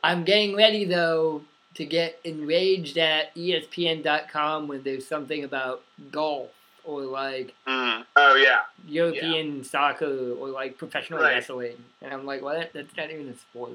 I'm 0.03 0.23
getting 0.23 0.55
ready 0.55 0.85
though 0.85 1.41
to 1.75 1.85
get 1.85 2.19
enraged 2.23 2.97
at 2.97 3.33
ESPN.com 3.35 4.67
when 4.67 4.83
there's 4.83 5.07
something 5.07 5.43
about 5.43 5.83
golf 6.11 6.49
or 6.83 7.01
like 7.03 7.53
hmm. 7.65 8.01
Oh 8.15 8.35
yeah, 8.35 8.59
European 8.87 9.63
soccer 9.63 10.33
or 10.33 10.49
like 10.49 10.77
professional 10.77 11.19
Right. 11.19 11.35
wrestling, 11.35 11.77
and 12.01 12.13
I'm 12.13 12.25
like, 12.25 12.41
what? 12.41 12.71
That's 12.73 12.95
not 12.97 13.09
even 13.11 13.29
a 13.29 13.37
sport. 13.37 13.71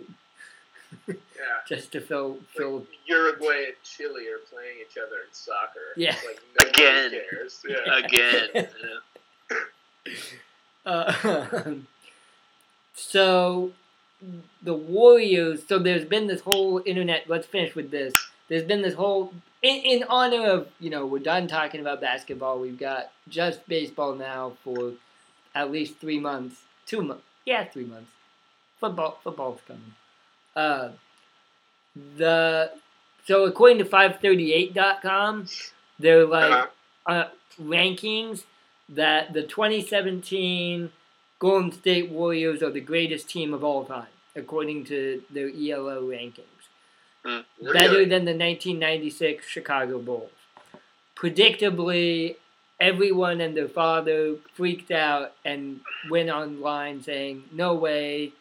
Yeah. 1.08 1.14
Just 1.68 1.92
to 1.92 2.00
fill 2.00 2.38
fill. 2.56 2.78
Like, 2.78 2.88
Uruguay 3.06 3.64
and 3.66 3.74
Chile 3.82 4.26
are 4.28 4.38
playing 4.50 4.76
each 4.80 4.96
other 4.96 5.16
in 5.26 5.32
soccer. 5.32 5.80
Yeah. 5.96 6.16
Like 6.26 6.40
nobody 6.60 6.82
Again. 6.82 7.20
cares. 7.30 7.62
Yeah. 7.68 7.98
Again. 7.98 8.48
yeah. 8.54 9.58
Uh, 10.86 11.76
so 12.94 13.72
the 14.62 14.74
Warriors. 14.74 15.62
So 15.66 15.78
there's 15.78 16.04
been 16.04 16.26
this 16.26 16.42
whole 16.42 16.82
internet. 16.84 17.24
Let's 17.26 17.46
finish 17.46 17.74
with 17.74 17.90
this. 17.90 18.12
There's 18.48 18.64
been 18.64 18.82
this 18.82 18.92
whole 18.92 19.32
in, 19.62 19.76
in 19.76 20.04
honor 20.10 20.46
of 20.46 20.68
you 20.78 20.90
know 20.90 21.06
we're 21.06 21.20
done 21.20 21.48
talking 21.48 21.80
about 21.80 22.00
basketball. 22.00 22.58
We've 22.60 22.78
got 22.78 23.10
just 23.28 23.66
baseball 23.66 24.14
now 24.14 24.52
for 24.62 24.92
at 25.54 25.70
least 25.70 25.96
three 25.98 26.20
months. 26.20 26.60
Two 26.86 27.02
months. 27.02 27.24
Yeah, 27.46 27.64
three 27.64 27.86
months. 27.86 28.10
Football. 28.78 29.18
Football's 29.24 29.60
coming. 29.66 29.94
Uh, 30.56 30.90
the 32.16 32.70
so 33.26 33.44
according 33.44 33.78
to 33.78 33.84
538.com, 33.84 35.46
they're 35.98 36.26
like 36.26 36.52
Uh-huh. 36.52 37.12
uh, 37.12 37.28
rankings 37.60 38.44
that 38.88 39.32
the 39.32 39.42
2017 39.42 40.90
Golden 41.38 41.72
State 41.72 42.10
Warriors 42.10 42.62
are 42.62 42.70
the 42.70 42.80
greatest 42.80 43.28
team 43.28 43.54
of 43.54 43.64
all 43.64 43.84
time, 43.84 44.08
according 44.36 44.84
to 44.86 45.22
their 45.30 45.48
ELO 45.48 46.02
rankings. 46.02 46.44
Better 47.24 47.44
Really? 47.60 48.04
than 48.04 48.24
the 48.26 48.34
1996 48.36 49.46
Chicago 49.48 49.98
Bulls. 49.98 50.30
Predictably, 51.16 52.36
everyone 52.78 53.40
and 53.40 53.56
their 53.56 53.68
father 53.68 54.36
freaked 54.54 54.90
out 54.90 55.32
and 55.44 55.80
went 56.10 56.28
online 56.28 57.02
saying, 57.02 57.44
no 57.52 57.72
way, 57.74 58.32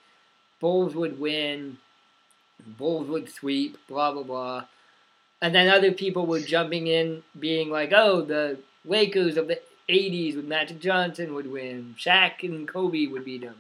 Bulls 0.60 0.94
would 0.96 1.20
win, 1.20 1.78
Bulls 2.66 3.08
would 3.08 3.30
sweep, 3.30 3.78
blah, 3.88 4.12
blah, 4.12 4.24
blah. 4.24 4.66
And 5.42 5.54
then 5.54 5.68
other 5.70 5.92
people 5.92 6.26
were 6.26 6.40
jumping 6.40 6.88
in, 6.88 7.24
being 7.38 7.70
like, 7.70 7.92
oh, 7.94 8.22
the 8.22 8.60
Lakers 8.86 9.36
of 9.38 9.48
the 9.48 9.60
80s 9.90 10.36
with 10.36 10.46
Magic 10.46 10.80
Johnson 10.80 11.34
would 11.34 11.52
win, 11.52 11.96
Shaq 12.00 12.44
and 12.44 12.68
Kobe 12.68 13.08
would 13.08 13.26
beat 13.26 13.42
them. 13.42 13.58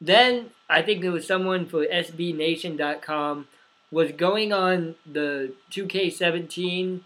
Then 0.00 0.50
I 0.68 0.82
think 0.82 1.02
there 1.02 1.12
was 1.12 1.26
someone 1.26 1.66
for 1.66 1.84
SBNation.com 1.84 3.46
was 3.92 4.12
going 4.12 4.52
on 4.52 4.94
the 5.10 5.52
2K17 5.70 7.00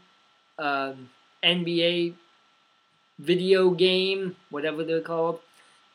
um, 0.59 1.11
NBA 1.43 2.15
video 3.19 3.71
game, 3.71 4.37
whatever 4.51 4.85
they're 4.85 5.01
called, 5.01 5.41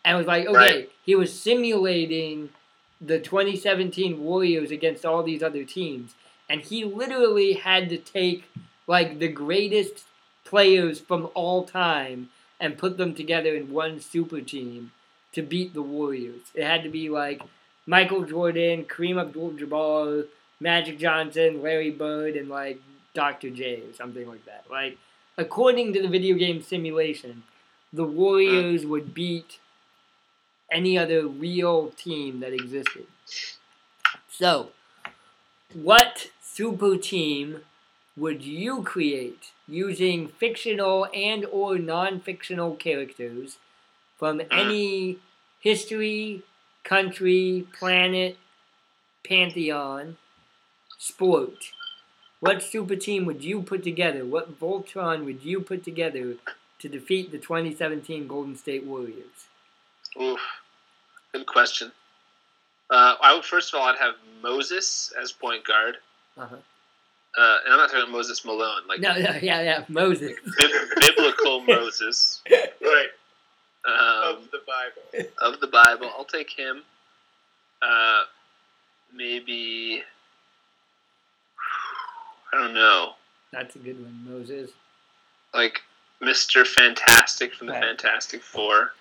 and 0.03 0.17
was 0.17 0.27
like, 0.27 0.45
okay, 0.47 0.53
Right. 0.57 0.89
he 1.05 1.15
was 1.15 1.37
simulating 1.37 2.49
the 3.01 3.19
2017 3.19 4.23
Warriors 4.23 4.71
against 4.71 5.05
all 5.05 5.23
these 5.23 5.43
other 5.43 5.63
teams, 5.63 6.15
and 6.49 6.61
he 6.61 6.83
literally 6.83 7.53
had 7.53 7.89
to 7.89 7.97
take 7.97 8.49
like 8.87 9.19
the 9.19 9.27
greatest 9.27 10.05
players 10.43 10.99
from 10.99 11.29
all 11.33 11.63
time 11.63 12.29
and 12.59 12.77
put 12.77 12.97
them 12.97 13.13
together 13.13 13.55
in 13.55 13.71
one 13.71 13.99
super 13.99 14.41
team 14.41 14.91
to 15.31 15.41
beat 15.41 15.73
the 15.73 15.81
Warriors. 15.81 16.41
It 16.53 16.65
had 16.65 16.83
to 16.83 16.89
be 16.89 17.09
like 17.09 17.41
Michael 17.85 18.23
Jordan, 18.23 18.85
Kareem 18.85 19.21
Abdul-Jabbar, 19.21 20.25
Magic 20.59 20.99
Johnson, 20.99 21.61
Larry 21.61 21.91
Bird, 21.91 22.35
and 22.35 22.49
like 22.49 22.81
Dr. 23.13 23.49
J 23.49 23.81
or 23.81 23.93
something 23.93 24.27
like 24.27 24.45
that. 24.45 24.65
Like, 24.69 24.97
according 25.37 25.93
to 25.93 26.01
the 26.01 26.07
video 26.07 26.35
game 26.35 26.61
simulation, 26.61 27.43
the 27.93 28.03
Warriors 28.03 28.85
uh. 28.85 28.89
would 28.89 29.13
beat 29.13 29.59
any 30.71 30.97
other 30.97 31.27
real 31.27 31.91
team 31.97 32.39
that 32.39 32.53
existed. 32.53 33.07
So, 34.29 34.69
what 35.73 36.29
super 36.41 36.97
team 36.97 37.61
would 38.15 38.43
you 38.43 38.83
create 38.83 39.51
using 39.67 40.27
fictional 40.27 41.07
and 41.13 41.45
or 41.45 41.77
non-fictional 41.77 42.75
characters 42.75 43.57
from 44.17 44.41
any 44.51 45.17
history, 45.59 46.43
country, 46.83 47.67
planet, 47.77 48.37
pantheon, 49.27 50.17
sport? 50.97 51.71
What 52.39 52.63
super 52.63 52.95
team 52.95 53.25
would 53.25 53.43
you 53.43 53.61
put 53.61 53.83
together? 53.83 54.25
What 54.25 54.59
Voltron 54.59 55.25
would 55.25 55.43
you 55.43 55.59
put 55.59 55.83
together 55.83 56.35
to 56.79 56.87
defeat 56.87 57.31
the 57.31 57.37
2017 57.37 58.27
Golden 58.27 58.55
State 58.55 58.85
Warriors? 58.85 59.48
Oof. 60.21 60.39
Good 61.33 61.45
question. 61.45 61.91
Uh, 62.89 63.15
I 63.21 63.35
would 63.35 63.45
first 63.45 63.73
of 63.73 63.79
all, 63.79 63.87
I'd 63.87 63.97
have 63.97 64.15
Moses 64.41 65.13
as 65.21 65.31
point 65.31 65.63
guard, 65.65 65.97
Uh-huh. 66.37 66.55
uh, 66.55 67.57
and 67.65 67.73
I'm 67.73 67.77
not 67.77 67.87
talking 67.89 68.01
about 68.01 68.11
Moses 68.11 68.43
Malone, 68.43 68.81
like 68.87 68.99
No, 68.99 69.13
no, 69.13 69.37
yeah, 69.41 69.61
yeah, 69.61 69.85
Moses. 69.89 70.33
bib- 70.57 70.71
biblical 70.99 71.59
Moses 71.67 72.41
Right. 72.49 73.09
um, 73.85 74.35
of 74.37 74.51
the 74.51 74.61
Bible. 74.65 75.29
of 75.39 75.59
the 75.59 75.67
Bible. 75.67 76.09
I'll 76.17 76.25
take 76.25 76.49
him. 76.49 76.81
Uh, 77.81 78.23
maybe 79.13 80.01
I 82.51 82.57
don't 82.57 82.73
know, 82.73 83.13
That's 83.51 83.75
a 83.75 83.79
good 83.79 84.01
one, 84.01 84.25
Moses. 84.27 84.71
like 85.53 85.81
Mister 86.21 86.65
Fantastic 86.65 87.53
from 87.53 87.67
the 87.67 87.73
Right. 87.73 87.83
Fantastic 87.83 88.41
Four. 88.41 88.93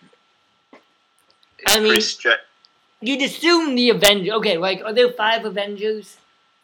I 1.66 1.80
mean- 1.80 1.96
stre- 1.96 2.36
You'd 3.00 3.22
assume 3.22 3.76
the 3.76 3.90
Avengers. 3.90 4.32
Okay, 4.34 4.58
like, 4.58 4.82
are 4.84 4.92
there 4.92 5.12
five 5.12 5.44
Avengers? 5.44 6.16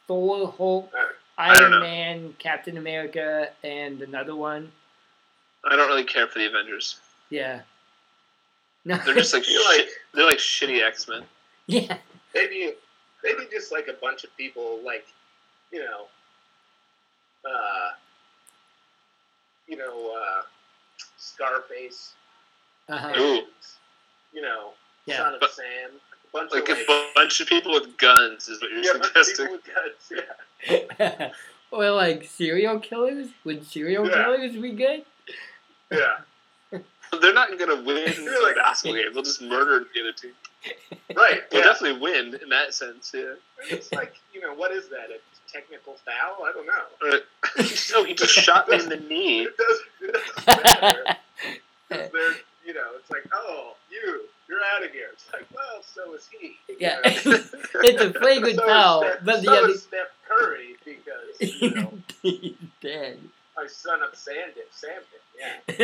Thor, 0.09 0.53
Hulk, 0.59 0.93
Uh, 0.93 1.05
Iron. 1.39 1.81
Man, 1.81 2.35
Captain 2.41 2.77
America, 2.77 3.51
and 3.63 4.03
another 4.03 4.35
one. 4.35 4.73
I 5.65 5.77
don't 5.77 5.89
really 5.89 6.05
care 6.05 6.27
for 6.27 6.39
the 6.41 6.47
Avengers. 6.47 6.99
Yeah. 7.31 7.61
No. 8.87 8.99
They're 8.99 9.15
just 9.15 9.33
like, 9.33 9.45
feel 9.47 9.65
like 9.65 9.89
they're 10.13 10.27
like 10.27 10.37
shitty 10.37 10.83
X 10.83 11.09
Men. 11.09 11.25
yeah. 11.69 11.97
maybe 12.35 12.75
maybe 13.23 13.47
just 13.51 13.73
like 13.73 13.89
a 13.89 13.95
bunch 13.95 14.25
of 14.25 14.37
people 14.37 14.81
like 14.85 15.07
you 15.73 15.79
know 15.83 16.07
uh 17.49 17.91
you 19.67 19.79
know 19.79 20.13
uh 20.15 20.43
Scarface 21.17 22.13
Uh-huh. 22.91 23.09
And, 23.17 23.47
you 24.35 24.43
know 24.43 24.73
Yeah. 25.07 25.19
Son 25.19 25.35
of 25.35 25.41
But- 25.41 25.53
Sam 25.53 25.91
a 25.93 26.37
bunch 26.37 26.53
Like 26.53 26.69
of 26.69 26.79
a 26.79 26.81
like 26.81 27.15
bunch 27.15 27.41
of 27.41 27.47
people 27.49 27.73
with 27.73 27.97
guns 27.97 28.49
is 28.49 28.61
what 28.61 28.71
you're 28.73 28.81
yeah, 28.85 28.91
a 28.91 28.99
bunch 28.99 29.15
of 29.17 29.25
suggesting. 29.25 29.47
people 29.47 29.59
with 29.65 30.19
guns 30.19 30.91
yeah 30.91 31.31
or 31.71 31.91
like 31.91 32.25
serial 32.25 32.81
killers? 32.81 33.29
Would 33.45 33.67
serial 33.67 34.07
Yeah. 34.09 34.25
killers 34.25 34.53
be 34.57 34.71
good? 34.73 35.05
yeah 35.93 36.17
They're 37.21 37.33
not 37.35 37.57
gonna 37.59 37.77
win 37.83 38.13
You're 38.17 38.35
the 38.35 38.41
like- 38.43 38.57
basketball 38.57 39.01
game. 39.01 39.13
They'll 39.15 39.23
just 39.23 39.43
murder 39.43 39.85
the 39.95 40.01
other 40.01 40.13
team. 40.13 40.33
right 41.15 41.49
They'll 41.51 41.61
yeah 41.61 41.67
definitely 41.67 42.01
win 42.01 42.39
in 42.43 42.49
that 42.49 42.75
sense. 42.75 43.13
Yeah. 43.15 43.35
it's 43.71 43.93
like 43.93 44.15
you 44.33 44.41
know 44.41 44.55
what 44.55 44.73
is 44.73 44.89
that 44.89 45.11
a 45.11 45.19
technical 45.53 45.95
foul. 46.05 46.45
I 46.45 46.53
don't 46.53 46.67
know. 46.67 47.17
Uh, 47.17 47.63
no, 47.93 48.03
he 48.05 48.15
just 48.15 48.33
shot 48.33 48.69
me 48.69 48.81
in 48.81 48.89
the 48.89 48.97
knee. 48.97 49.43
It 49.43 49.57
doesn't, 49.57 49.87
it 50.01 50.13
doesn't 50.47 50.83
matter. 50.83 51.05
'Cause 51.91 52.11
they're, 52.13 52.35
you 52.67 52.75
know, 52.75 52.89
it's 52.99 53.09
like, 53.11 53.25
oh, 53.33 53.77
you, 53.89 54.23
you're 54.49 54.59
out 54.77 54.85
of 54.85 54.91
here. 54.93 55.09
It's 55.13 55.25
like, 55.33 55.47
well, 55.55 55.83
so 55.83 56.15
is 56.15 56.29
he. 56.41 56.57
Yeah. 56.79 56.97
know? 56.97 57.01
it's 57.83 58.03
a 58.03 58.13
flagrant 58.13 58.57
So 58.57 58.63
is 58.65 58.69
foul, 58.69 59.01
Steph- 59.03 59.25
but 59.25 59.37
the 59.41 59.45
so 59.47 59.55
other 59.65 59.69
is 59.73 59.83
Steph 59.83 60.07
Curry 60.29 60.77
because 60.85 61.61
you 61.63 61.71
know 61.75 61.93
he's 62.23 62.55
dead. 62.81 63.19
my 63.57 63.67
son 63.67 64.01
of 64.03 64.13
Sandin, 64.13 64.69
Samden. 64.73 65.79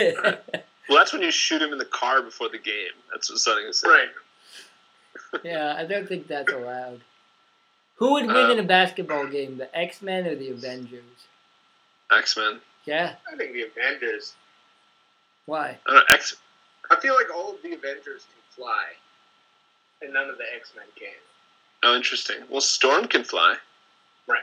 Yeah. 0.54 0.60
Well, 0.88 0.98
that's 0.98 1.12
when 1.12 1.22
you 1.22 1.30
shoot 1.30 1.62
him 1.62 1.70
in 1.70 1.78
the 1.78 1.84
car 1.84 2.20
before 2.20 2.48
the 2.48 2.58
game. 2.58 2.90
That's 3.12 3.30
what 3.30 3.38
Sonny 3.38 3.64
was 3.64 3.78
saying. 3.78 4.08
Right. 5.32 5.40
yeah, 5.44 5.76
I 5.78 5.84
don't 5.84 6.08
think 6.08 6.26
that's 6.26 6.52
allowed. 6.52 7.00
Who 7.94 8.14
would 8.14 8.26
win 8.26 8.50
in 8.50 8.58
a 8.58 8.62
um, 8.62 8.66
basketball 8.66 9.28
game, 9.28 9.56
the 9.56 9.72
X 9.78 10.02
Men 10.02 10.26
or 10.26 10.34
the 10.34 10.50
Avengers? 10.50 11.04
X 12.10 12.36
Men. 12.36 12.58
Yeah, 12.86 13.14
I 13.32 13.36
think 13.36 13.52
the 13.52 13.62
Avengers. 13.68 14.34
why? 15.46 15.78
I 15.86 15.92
don't 15.92 15.94
know, 15.96 16.02
X. 16.12 16.36
I 16.90 16.98
feel 16.98 17.14
like 17.14 17.32
all 17.32 17.54
of 17.54 17.62
the 17.62 17.72
Avengers 17.74 18.24
can 18.24 18.39
fly, 18.60 18.84
and 20.02 20.12
none 20.12 20.28
of 20.28 20.36
the 20.38 20.44
X 20.54 20.72
Men 20.76 20.84
can. 20.98 21.08
Oh, 21.82 21.96
interesting. 21.96 22.36
Well, 22.50 22.60
Storm 22.60 23.06
can 23.06 23.24
fly, 23.24 23.56
Right. 24.26 24.40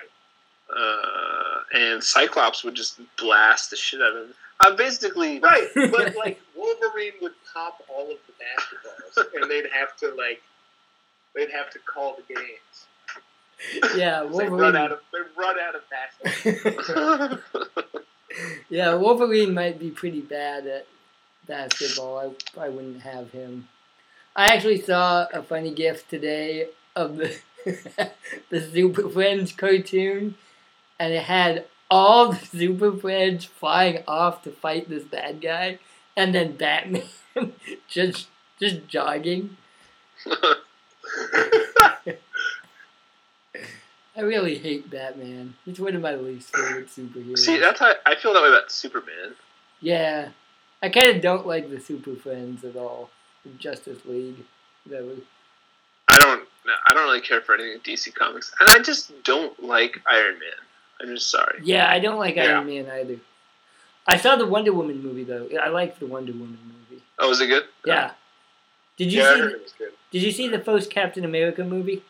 uh, 0.75 1.59
and 1.73 2.03
Cyclops 2.03 2.63
would 2.63 2.73
just 2.75 2.99
blast 3.17 3.69
the 3.69 3.75
shit 3.75 4.01
out 4.01 4.15
of 4.15 4.25
him. 4.27 4.33
I'm 4.59 4.75
basically 4.75 5.39
Right. 5.39 5.67
But 5.75 6.15
like 6.23 6.41
Wolverine 6.55 7.13
would 7.21 7.33
pop 7.53 7.83
all 7.87 8.09
of 8.11 8.17
the 8.25 8.33
basketballs, 8.43 9.41
and 9.41 9.51
they'd 9.51 9.69
have 9.71 9.95
to 9.97 10.15
like, 10.15 10.41
they'd 11.35 11.51
have 11.51 11.69
to 11.71 11.79
call 11.79 12.15
the 12.17 12.33
games. 12.33 13.93
Yeah, 13.95 14.21
They 14.23 14.27
run 14.49 14.51
Wolverine. 14.51 14.75
out 14.75 14.91
of 14.91 14.99
they 15.13 15.19
run 15.37 15.57
out 15.59 15.75
of 15.75 15.81
basketballs. 15.93 17.39
yeah, 18.69 18.95
Wolverine 18.95 19.53
might 19.53 19.79
be 19.79 19.89
pretty 19.91 20.21
bad 20.21 20.65
at 20.67 20.87
basketball. 21.47 22.35
I, 22.57 22.61
I 22.65 22.69
wouldn't 22.69 23.01
have 23.01 23.29
him. 23.31 23.67
I 24.37 24.53
actually 24.53 24.79
saw 24.81 25.25
a 25.33 25.41
funny 25.41 25.73
gif 25.73 26.07
today 26.07 26.69
of 26.95 27.17
the 27.17 27.35
the 28.49 28.61
Super 28.61 29.09
Friends 29.09 29.51
cartoon, 29.51 30.35
and 30.99 31.11
it 31.11 31.23
had 31.23 31.65
all 31.89 32.31
the 32.31 32.45
Super 32.45 32.95
Friends 32.95 33.45
flying 33.45 34.03
off 34.07 34.43
to 34.43 34.51
fight 34.51 34.89
this 34.89 35.03
bad 35.03 35.41
guy, 35.41 35.79
and 36.15 36.35
then 36.35 36.55
Batman 36.55 37.03
just 37.87 38.27
just 38.59 38.87
jogging. 38.87 39.57
I 44.15 44.21
really 44.21 44.57
hate 44.59 44.89
Batman. 44.89 45.55
He's 45.65 45.79
one 45.79 45.95
of 45.95 46.01
my 46.01 46.15
least 46.15 46.55
favorite 46.55 46.89
superheroes. 46.89 47.39
See, 47.39 47.57
that's 47.57 47.79
how 47.79 47.93
I 48.05 48.15
feel 48.15 48.33
that 48.33 48.43
way 48.43 48.49
about 48.49 48.71
Superman. 48.71 49.35
Yeah, 49.81 50.29
I 50.81 50.89
kind 50.89 51.15
of 51.15 51.21
don't 51.23 51.47
like 51.47 51.71
the 51.71 51.79
Super 51.79 52.15
Friends 52.15 52.63
at 52.63 52.75
all. 52.75 53.09
The 53.43 53.51
Justice 53.57 53.99
League, 54.05 54.43
whatever. 54.85 55.11
I 56.07 56.17
don't. 56.19 56.47
I 56.89 56.93
don't 56.93 57.03
really 57.03 57.21
care 57.21 57.39
for 57.41 57.55
anything 57.55 57.79
DC 57.79 58.13
Comics, 58.13 58.51
and 58.59 58.67
I 58.69 58.79
just 58.79 59.11
don't 59.23 59.61
like 59.63 60.01
Iron 60.09 60.33
Man. 60.39 60.49
I'm 61.01 61.07
just 61.15 61.29
sorry. 61.29 61.59
Yeah, 61.63 61.89
I 61.89 61.99
don't 61.99 62.17
like 62.19 62.35
Yeah. 62.35 62.43
Iron 62.57 62.67
Man 62.67 62.89
either. 62.89 63.17
I 64.05 64.17
saw 64.17 64.35
the 64.35 64.45
Wonder 64.45 64.73
Woman 64.73 65.01
movie 65.01 65.23
though. 65.23 65.47
I 65.61 65.69
liked 65.69 65.99
the 65.99 66.07
Wonder 66.07 66.31
Woman 66.33 66.57
movie. 66.89 67.01
Oh, 67.19 67.29
was 67.29 67.39
it 67.41 67.47
good? 67.47 67.63
Yeah. 67.85 68.11
Did 68.97 69.13
you 69.13 69.21
yeah, 69.21 69.29
I 69.29 69.33
see? 69.35 69.39
heard 69.41 69.51
it 69.53 69.63
was 69.63 69.71
good. 69.73 69.91
Did 70.11 70.23
you 70.23 70.31
see 70.31 70.47
the 70.47 70.59
first 70.59 70.89
Captain 70.89 71.23
America 71.23 71.63
movie? 71.63 72.03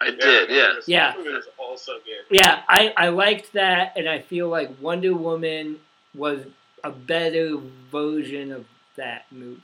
I 0.00 0.06
Yeah, 0.06 0.10
did. 0.16 0.50
I 0.50 0.54
Yeah. 0.54 0.70
it 0.72 0.76
was- 0.76 0.88
Yeah. 0.88 1.14
Movie 1.16 1.32
was 1.32 1.48
also 1.58 1.92
good. 2.04 2.24
Yeah, 2.30 2.62
I 2.68 2.92
I 2.96 3.08
liked 3.08 3.52
that, 3.54 3.92
and 3.96 4.08
I 4.08 4.18
feel 4.18 4.48
like 4.48 4.70
Wonder 4.80 5.14
Woman 5.14 5.80
was 6.14 6.44
a 6.84 6.90
better 6.90 7.56
version 7.90 8.52
of 8.52 8.66
that 8.96 9.26
movie. 9.30 9.60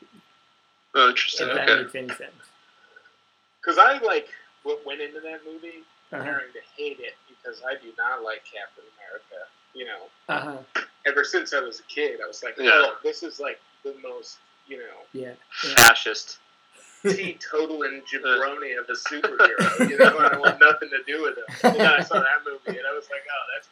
Oh, 0.98 1.04
If 1.04 1.10
interesting. 1.10 1.46
that 1.48 1.68
Okay. 1.68 1.82
makes 1.82 1.94
any 1.94 2.08
sense. 2.08 2.44
Because 3.60 3.78
I 3.78 3.98
like 3.98 4.28
w- 4.64 4.80
went 4.86 5.00
into 5.00 5.20
that 5.20 5.40
movie 5.44 5.84
Uh 6.12 6.16
huh. 6.16 6.18
preparing 6.24 6.52
to 6.54 6.60
hate 6.76 6.98
it 7.00 7.14
because 7.28 7.62
I 7.68 7.74
do 7.74 7.92
not 7.98 8.22
like 8.22 8.42
Captain 8.44 8.84
America. 8.96 9.46
You 9.74 9.84
know, 9.84 10.08
Uh 10.28 10.40
huh. 10.74 10.82
ever 11.06 11.24
since 11.24 11.52
I 11.52 11.60
was 11.60 11.80
a 11.80 11.82
kid, 11.84 12.20
I 12.22 12.26
was 12.26 12.42
like, 12.42 12.56
Yeah. 12.58 12.70
oh, 12.72 12.96
this 13.02 13.22
is 13.22 13.38
like 13.38 13.60
the 13.84 13.94
most, 14.02 14.38
you 14.66 14.78
know, 14.78 14.98
Yeah. 15.12 15.32
yeah. 15.64 15.74
Fascist. 15.76 16.38
teetotaling 17.04 18.02
jabroni 18.12 18.76
of 18.78 18.88
a 18.88 18.92
superhero. 18.94 19.88
You 19.88 19.98
know, 19.98 20.18
and 20.18 20.26
I 20.26 20.36
want 20.38 20.58
nothing 20.60 20.90
to 20.90 21.02
do 21.06 21.22
with 21.22 21.36
him. 21.38 21.44
And 21.62 21.80
then 21.80 21.86
I 21.92 22.02
saw 22.02 22.14
that 22.20 22.42
movie, 22.44 22.76
and 22.78 22.86
I 22.86 22.92
was 22.94 23.06
like, 23.10 23.22
oh, 23.30 23.44
that's 23.54 23.68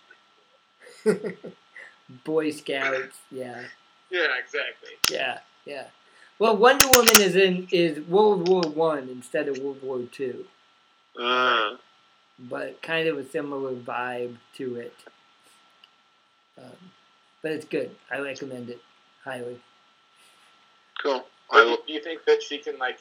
pretty 1.05 1.31
cool. 1.41 1.53
Boy 2.25 2.51
Scouts. 2.51 3.19
Yeah. 3.33 3.63
Yeah, 4.11 4.29
exactly. 4.39 4.91
Yeah, 5.11 5.41
yeah. 5.65 5.87
Well, 6.39 6.57
Wonder 6.57 6.87
Woman 6.95 7.21
is 7.21 7.35
in 7.35 7.67
is 7.73 8.01
World 8.09 8.49
War 8.49 8.63
One 8.63 9.09
instead 9.09 9.49
of 9.49 9.59
World 9.59 9.83
War 9.83 10.03
Two, 10.13 10.45
Uh, 11.19 11.77
but 12.39 12.83
kind 12.83 13.09
of 13.09 13.17
a 13.19 13.25
similar 13.29 13.73
vibe 13.75 14.37
to 14.57 14.77
it. 14.77 14.95
Um, 16.59 16.91
but 17.43 17.53
it's 17.53 17.65
good. 17.67 17.91
I 18.11 18.19
recommend 18.19 18.69
it 18.71 18.81
highly. 19.25 19.61
cool. 21.03 21.27
Do 21.53 21.79
you 21.87 22.01
think 22.01 22.25
that 22.27 22.43
she 22.43 22.59
can 22.59 22.79
like 22.79 22.99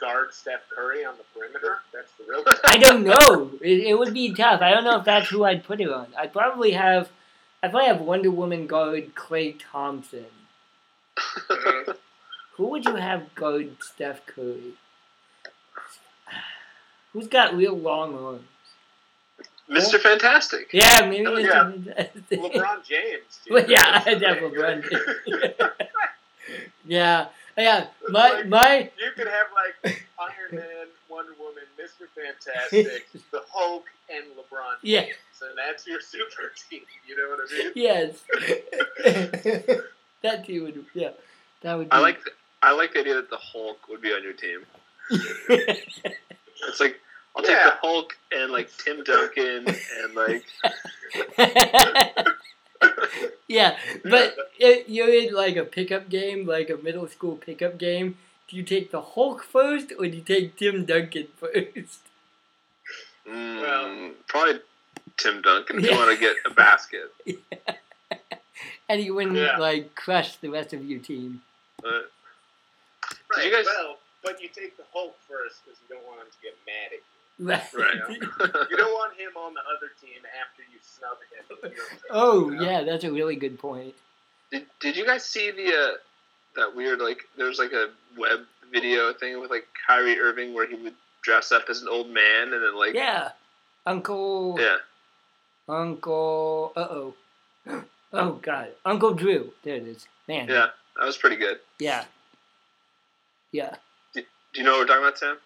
guard 0.00 0.34
Steph 0.34 0.68
Curry 0.74 1.04
on 1.04 1.14
the 1.16 1.24
perimeter? 1.34 1.78
That's 1.94 2.10
the 2.18 2.24
real. 2.28 2.42
Question. 2.42 2.62
I 2.64 2.76
don't 2.78 3.04
know. 3.04 3.50
It, 3.62 3.86
it 3.88 3.98
would 3.98 4.12
be 4.12 4.34
tough. 4.34 4.60
I 4.60 4.70
don't 4.70 4.84
know 4.84 4.98
if 4.98 5.04
that's 5.04 5.28
who 5.28 5.44
I'd 5.44 5.64
put 5.64 5.80
it 5.80 5.88
on. 5.90 6.08
I'd 6.18 6.32
probably 6.32 6.72
have. 6.72 7.08
I'd 7.62 7.70
probably 7.70 7.88
have 7.88 8.00
Wonder 8.02 8.30
Woman 8.30 8.66
guard 8.66 9.14
Klay 9.14 9.56
Thompson. 9.58 10.26
Who 12.56 12.68
would 12.68 12.84
you 12.84 12.96
have 12.96 13.34
guard 13.34 13.76
Steph 13.82 14.24
Curry? 14.26 14.72
Who's 17.12 17.28
got 17.28 17.54
real 17.56 17.76
long 17.76 18.14
arms? 18.16 18.42
Mr. 19.70 19.98
Fantastic. 19.98 20.68
Yeah, 20.72 21.06
maybe 21.08 21.26
Oh, 21.26 21.34
it's 21.36 21.48
yeah. 21.48 21.68
a- 21.96 22.36
LeBron 22.36 22.84
James. 22.84 23.40
dude. 23.44 23.52
Well, 23.52 23.64
yeah, 23.68 24.02
I'd 24.06 24.22
have 24.22 24.36
LeBron 24.42 24.88
James. 24.88 25.54
yeah, 26.86 27.26
oh, 27.58 27.62
yeah. 27.62 27.86
My 28.08 28.42
my 28.44 28.90
You 28.98 29.10
could 29.16 29.26
have 29.26 29.46
like 29.54 30.04
Iron 30.20 30.52
Man, 30.60 30.86
Wonder 31.08 31.32
Woman, 31.38 31.64
Mister 31.76 32.06
Fantastic, 32.14 33.08
the 33.32 33.42
Hulk, 33.50 33.84
and 34.08 34.24
LeBron. 34.36 34.76
yeah, 34.82 35.00
James, 35.02 35.16
and 35.42 35.58
that's 35.58 35.86
your 35.86 36.00
super 36.00 36.52
team. 36.70 36.82
You 37.08 37.16
know 37.16 37.28
what 37.30 37.40
I 37.50 37.64
mean? 37.64 37.72
yes. 37.74 38.22
that 40.22 40.44
team 40.46 40.62
would 40.64 40.84
yeah. 40.94 41.10
That 41.62 41.74
would. 41.76 41.88
Be, 41.88 41.92
I 41.92 41.98
like. 41.98 42.22
The, 42.22 42.30
I 42.66 42.72
like 42.72 42.92
the 42.92 43.00
idea 43.00 43.14
that 43.14 43.30
the 43.30 43.38
Hulk 43.38 43.88
would 43.88 44.00
be 44.02 44.12
on 44.12 44.22
your 44.22 44.32
team. 44.34 44.60
It's 46.68 46.80
like 46.80 46.98
I'll 47.36 47.42
take 47.44 47.56
the 47.56 47.76
Hulk 47.82 48.16
and 48.32 48.50
like 48.50 48.70
Tim 48.78 49.04
Duncan 49.04 49.66
and 49.68 50.14
like 50.14 50.44
yeah, 53.48 53.76
but 54.02 54.36
it, 54.58 54.88
you're 54.88 55.12
in 55.12 55.32
like 55.34 55.56
a 55.56 55.64
pickup 55.64 56.08
game, 56.08 56.46
like 56.46 56.70
a 56.70 56.76
middle 56.76 57.06
school 57.08 57.36
pickup 57.36 57.78
game. 57.78 58.16
Do 58.48 58.56
you 58.56 58.62
take 58.62 58.90
the 58.90 59.00
Hulk 59.02 59.42
first, 59.44 59.92
or 59.98 60.06
do 60.06 60.16
you 60.16 60.22
take 60.22 60.56
Tim 60.56 60.84
Duncan 60.86 61.28
first? 61.36 62.00
mm, 63.28 63.60
Well- 63.60 64.10
probably 64.28 64.60
Tim 65.16 65.42
Duncan 65.42 65.78
if 65.78 65.84
Yeah. 65.84 65.92
you 65.92 65.98
want 65.98 66.10
to 66.18 66.20
get 66.20 66.36
a 66.44 66.50
basket. 66.54 67.12
And 68.88 69.00
he 69.00 69.10
wouldn't 69.10 69.36
Yeah. 69.36 69.56
like 69.58 69.94
crush 69.96 70.36
the 70.36 70.48
rest 70.48 70.72
of 70.72 70.84
your 70.84 71.00
team. 71.00 71.42
But 71.82 72.10
Right. 73.34 73.46
you 73.46 73.52
guys- 73.52 73.66
Well, 73.66 73.96
but 74.22 74.40
you 74.42 74.48
take 74.48 74.76
the 74.76 74.84
Hulk 74.92 75.14
first 75.28 75.64
because 75.64 75.78
you 75.88 75.94
don't 75.96 76.06
want 76.06 76.20
him 76.20 76.26
to 76.26 76.38
get 76.42 76.56
mad 76.66 76.92
at 76.92 76.98
you. 76.98 77.00
Right. 77.38 77.74
right. 77.74 78.70
You 78.70 78.76
don't 78.76 78.92
want 78.92 79.14
him 79.14 79.30
on 79.36 79.52
the 79.54 79.60
other 79.60 79.92
team 80.00 80.20
after 80.40 80.62
you 80.72 80.78
snub 80.82 81.18
him. 81.70 81.72
oh 82.10 82.50
You 82.50 82.56
know? 82.56 82.62
yeah, 82.62 82.82
that's 82.82 83.04
a 83.04 83.12
really 83.12 83.36
good 83.36 83.58
point. 83.58 83.94
Did, 84.50 84.66
did 84.80 84.96
you 84.96 85.04
guys 85.04 85.24
see 85.24 85.50
the 85.50 85.66
uh, 85.68 85.92
that 86.56 86.74
weird 86.74 87.00
like 87.00 87.20
there's 87.36 87.58
like 87.58 87.72
a 87.72 87.90
web 88.16 88.40
video 88.72 89.12
thing 89.12 89.38
with 89.40 89.50
like 89.50 89.66
Kyrie 89.86 90.18
Irving 90.18 90.54
where 90.54 90.66
he 90.66 90.74
would 90.76 90.94
dress 91.22 91.52
up 91.52 91.64
as 91.68 91.82
an 91.82 91.88
old 91.88 92.08
man 92.08 92.52
and 92.54 92.62
then 92.62 92.74
like 92.78 92.94
Yeah, 92.94 93.30
Uncle. 93.84 94.56
yeah 94.58 94.76
Uncle. 95.68 96.72
Uh 96.76 96.80
oh. 96.90 97.14
Oh 98.12 98.32
God, 98.40 98.68
Uncle 98.86 99.12
Drew. 99.14 99.52
There 99.64 99.74
it 99.74 99.82
is. 99.82 100.06
Man. 100.28 100.48
yeah 100.48 100.68
that 100.98 101.04
was 101.04 101.18
pretty 101.18 101.36
good. 101.36 101.58
Yeah. 101.78 102.04
Yeah. 103.52 103.74
Do 104.14 104.22
you 104.54 104.64
know 104.64 104.72
what 104.72 104.80
we're 104.80 104.86
talking 104.86 105.02
about, 105.02 105.18
Sam? 105.18 105.36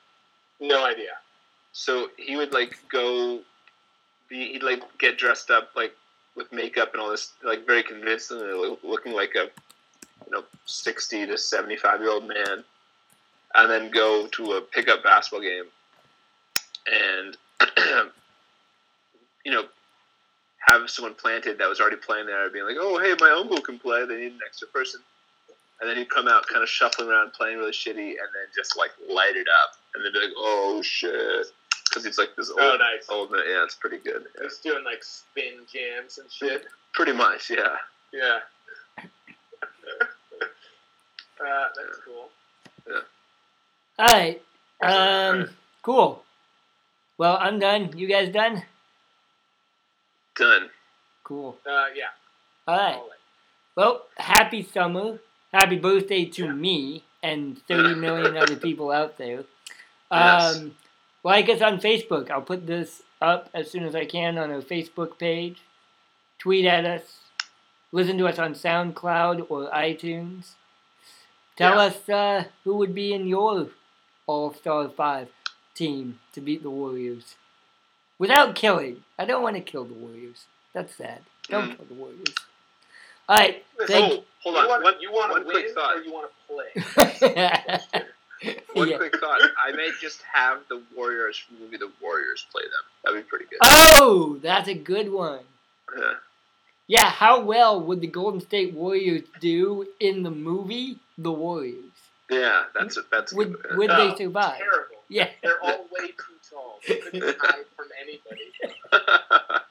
No 0.60 0.84
idea. 0.84 1.12
So 1.72 2.10
he 2.16 2.36
would 2.36 2.52
like 2.52 2.78
go 2.88 3.40
be 4.28 4.52
he'd 4.52 4.62
like 4.62 4.82
get 4.98 5.18
dressed 5.18 5.50
up 5.50 5.70
like 5.74 5.94
with 6.36 6.52
makeup 6.52 6.92
and 6.92 7.02
all 7.02 7.10
this 7.10 7.32
like 7.44 7.66
very 7.66 7.82
convincingly 7.82 8.76
looking 8.82 9.12
like 9.12 9.34
a 9.34 9.50
you 10.26 10.32
know 10.32 10.44
sixty 10.66 11.26
to 11.26 11.36
seventy 11.36 11.76
five 11.76 12.00
year 12.00 12.10
old 12.10 12.26
man, 12.26 12.64
and 13.54 13.70
then 13.70 13.90
go 13.90 14.26
to 14.28 14.52
a 14.52 14.60
pickup 14.60 15.02
basketball 15.02 15.40
game, 15.40 15.64
and 16.86 17.36
you 19.44 19.52
know 19.52 19.64
have 20.66 20.90
someone 20.90 21.14
planted 21.14 21.58
that 21.58 21.68
was 21.68 21.80
already 21.80 21.96
playing 21.96 22.26
there, 22.26 22.48
being 22.50 22.66
like, 22.66 22.76
"Oh, 22.78 22.98
hey, 22.98 23.14
my 23.18 23.30
uncle 23.30 23.60
can 23.60 23.78
play. 23.78 24.04
They 24.04 24.16
need 24.16 24.32
an 24.32 24.40
extra 24.46 24.68
person." 24.68 25.00
And 25.80 25.88
then 25.88 25.96
he'd 25.96 26.10
come 26.10 26.28
out, 26.28 26.46
kind 26.46 26.62
of 26.62 26.68
shuffling 26.68 27.08
around, 27.08 27.32
playing 27.32 27.56
really 27.58 27.72
shitty, 27.72 27.94
and 28.10 28.28
then 28.34 28.46
just 28.54 28.76
like 28.76 28.90
light 29.08 29.34
it 29.36 29.46
up, 29.62 29.76
and 29.94 30.04
then 30.04 30.12
be 30.12 30.18
like, 30.18 30.34
"Oh 30.36 30.82
shit," 30.82 31.46
because 31.88 32.04
he's 32.04 32.18
like 32.18 32.36
this 32.36 32.50
old, 32.50 32.60
Oh, 32.60 32.76
nice. 32.76 33.06
old 33.08 33.30
man. 33.32 33.40
Yeah, 33.48 33.64
it's 33.64 33.76
pretty 33.76 33.96
good. 33.98 34.26
Yeah. 34.36 34.44
Just 34.44 34.62
doing 34.62 34.84
like 34.84 35.02
spin 35.02 35.60
jams 35.72 36.18
and 36.18 36.30
shit. 36.30 36.66
Pretty 36.92 37.12
much, 37.12 37.48
yeah. 37.50 37.76
Yeah. 38.12 38.40
uh, 38.98 39.04
that's 41.40 41.98
cool. 42.04 42.28
Yeah. 42.88 43.00
All 43.98 44.06
right. 44.06 44.42
Um, 44.82 45.48
cool. 45.82 46.22
Well, 47.18 47.36
I'm 47.40 47.58
done. 47.58 47.96
You 47.96 48.06
guys 48.08 48.28
done? 48.30 48.62
Done. 50.36 50.70
Cool. 51.24 51.56
Uh, 51.66 51.86
yeah. 51.94 52.04
All 52.66 52.76
right. 52.78 52.94
I'll 52.94 53.10
Well, 53.76 54.06
happy 54.16 54.62
summer. 54.62 55.18
Happy 55.52 55.76
birthday 55.78 56.24
to 56.24 56.52
me 56.54 57.04
and 57.22 57.60
30 57.66 57.96
million 57.96 58.36
other 58.36 58.56
people 58.66 58.90
out 58.90 59.18
there. 59.18 59.44
Yes. 60.10 60.56
Um, 60.56 60.76
like 61.24 61.48
us 61.48 61.60
on 61.60 61.80
Facebook. 61.80 62.30
I'll 62.30 62.40
put 62.42 62.66
this 62.66 63.02
up 63.20 63.50
as 63.52 63.70
soon 63.70 63.84
as 63.84 63.94
I 63.94 64.04
can 64.04 64.38
on 64.38 64.50
our 64.50 64.62
Facebook 64.62 65.18
page. 65.18 65.58
Tweet 66.38 66.64
at 66.66 66.84
us. 66.86 67.18
Listen 67.92 68.16
to 68.18 68.26
us 68.28 68.38
on 68.38 68.54
SoundCloud 68.54 69.46
or 69.50 69.68
iTunes. 69.70 70.52
Tell 71.56 71.74
Yeah. 71.76 71.82
us 71.82 72.08
uh, 72.08 72.44
who 72.64 72.76
would 72.76 72.94
be 72.94 73.12
in 73.12 73.26
your 73.26 73.68
All 74.26 74.54
Star 74.54 74.88
5 74.88 75.28
team 75.74 76.20
to 76.32 76.40
beat 76.40 76.62
the 76.62 76.70
Warriors. 76.70 77.34
Without 78.18 78.54
killing. 78.54 79.02
I 79.18 79.24
don't 79.24 79.42
want 79.42 79.56
to 79.56 79.62
kill 79.62 79.84
the 79.84 79.94
Warriors. 79.94 80.44
That's 80.72 80.94
sad. 80.94 81.22
Don't 81.48 81.70
Mhm. 81.72 81.76
kill 81.76 81.86
the 81.86 81.94
Warriors. 81.94 82.34
All 83.30 83.36
right. 83.36 83.64
Thank 83.86 84.12
Oh, 84.12 84.24
hold 84.42 84.56
you 84.56 84.60
on. 84.62 84.68
want, 84.68 84.82
One, 84.82 84.94
you 85.00 85.12
want 85.12 85.30
one 85.30 85.44
to 85.44 85.50
quick 85.50 85.66
win 85.66 85.74
thought. 85.74 85.96
or 85.96 86.02
you 86.02 86.12
want 86.12 86.30
to 86.30 86.52
play? 86.52 88.02
one 88.74 88.88
Yeah. 88.88 88.96
quick 88.96 89.16
thought. 89.20 89.40
I 89.64 89.70
may 89.70 89.90
just 90.00 90.20
have 90.32 90.62
the 90.68 90.82
Warriors 90.96 91.36
from 91.38 91.56
the 91.58 91.62
movie 91.64 91.76
The 91.76 91.92
Warriors 92.02 92.44
play 92.50 92.62
them. 92.64 92.72
That'd 93.04 93.24
be 93.24 93.28
pretty 93.28 93.44
good. 93.46 93.58
Oh, 93.62 94.38
that's 94.42 94.68
a 94.68 94.74
good 94.74 95.12
one. 95.12 95.40
Yeah. 95.96 96.12
Yeah, 96.88 97.04
how 97.08 97.38
well 97.40 97.80
would 97.80 98.00
the 98.00 98.08
Golden 98.08 98.40
State 98.40 98.74
Warriors 98.74 99.22
do 99.40 99.86
in 100.00 100.24
the 100.24 100.30
movie 100.32 100.98
The 101.16 101.30
Warriors? 101.30 101.84
Yeah, 102.28 102.64
that's 102.74 102.96
a, 102.96 103.02
that's 103.12 103.32
a 103.32 103.36
Would 103.36 103.62
good. 103.62 103.76
would 103.76 103.88
No, 103.88 104.10
they 104.10 104.16
survive? 104.16 104.58
Terrible. 104.58 104.96
Yeah. 105.08 105.28
They're 105.40 105.62
all 105.62 105.86
way 105.96 106.08
too 106.08 106.34
tall. 106.50 106.80
They 106.88 106.96
couldn't 106.96 107.36
hide 107.40 107.64
from 107.76 107.86
anybody. 108.02 108.52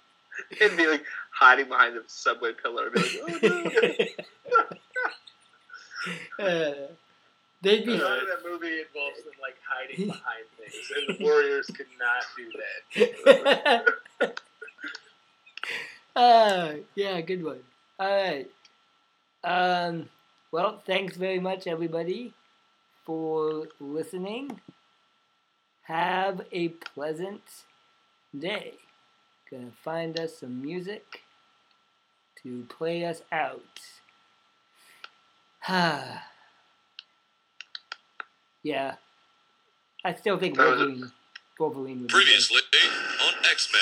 It'd 0.61 0.77
be 0.77 0.88
like 0.88 1.03
hiding 1.40 1.70
behind 1.70 1.95
the 1.95 2.03
subway 2.07 2.52
pillar. 2.61 2.88
and 2.88 2.95
Be 2.95 3.02
like, 3.02 3.44
oh, 3.44 4.10
no. 4.52 4.66
Uh, 6.40 6.88
they'd 7.61 7.86
be. 7.86 7.98
None 7.98 8.20
of 8.20 8.28
that 8.28 8.49
movie 8.49 8.80
involves 8.80 9.18
them 9.18 9.34
like 9.41 9.57
hiding 9.68 10.07
behind 10.07 10.45
things, 10.57 10.91
and 10.95 11.18
the 11.20 11.24
Warriors 11.24 11.68
could 11.68 11.88
not 11.99 12.24
do 12.38 13.11
that. 14.16 14.40
uh, 16.16 16.74
yeah, 16.95 17.20
good 17.20 17.44
one. 17.44 17.60
All 17.99 18.07
right. 18.10 18.49
Um, 19.44 20.07
well, 20.53 20.82
thanks 20.88 21.18
very 21.18 21.40
much, 21.40 21.68
everybody, 21.68 22.34
for 23.06 23.68
listening. 23.82 24.61
Have 25.84 26.41
a 26.53 26.70
pleasant 26.70 27.44
day. 28.38 28.76
Gonna 29.52 29.72
find 29.84 30.18
us 30.18 30.38
some 30.38 30.61
music 30.61 31.24
to 32.44 32.66
play 32.70 33.06
us 33.06 33.22
out. 33.32 33.61
yeah. 38.64 38.95
I 40.06 40.14
still 40.16 40.38
think 40.40 40.57
That 40.57 40.68
was 40.68 40.82
it. 40.82 40.86
Wolverine. 40.88 41.11
Wolverine 41.60 41.99
would 42.02 42.07
be. 42.07 42.14
Previously 42.14 42.61
on 43.26 43.34
X 43.49 43.70
Men. 43.74 43.82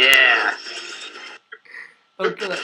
yeah. 0.00 0.54
Oh, 2.18 2.30
good. 2.30 2.58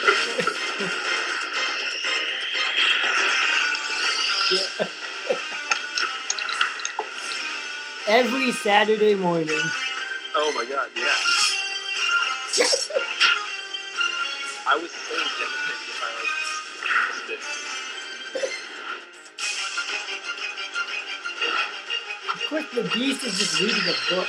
Yeah. 4.53 4.87
Every 8.09 8.53
Saturday 8.53 9.15
morning. 9.17 9.49
Oh 10.37 10.53
my 10.55 10.65
god, 10.65 10.91
yeah. 10.97 11.36
I 12.59 12.63
was 14.81 14.91
so 14.91 15.15
devastated 15.15 15.93
if 15.93 16.01
I 16.03 16.09
like 16.17 16.33
missed 17.13 17.31
it. 17.31 17.41
Course, 22.49 22.69
the 22.75 22.85
Beast 22.95 23.25
is 23.25 23.39
just 23.39 23.61
reading 23.61 23.83
a 23.83 23.95
book. 24.09 24.29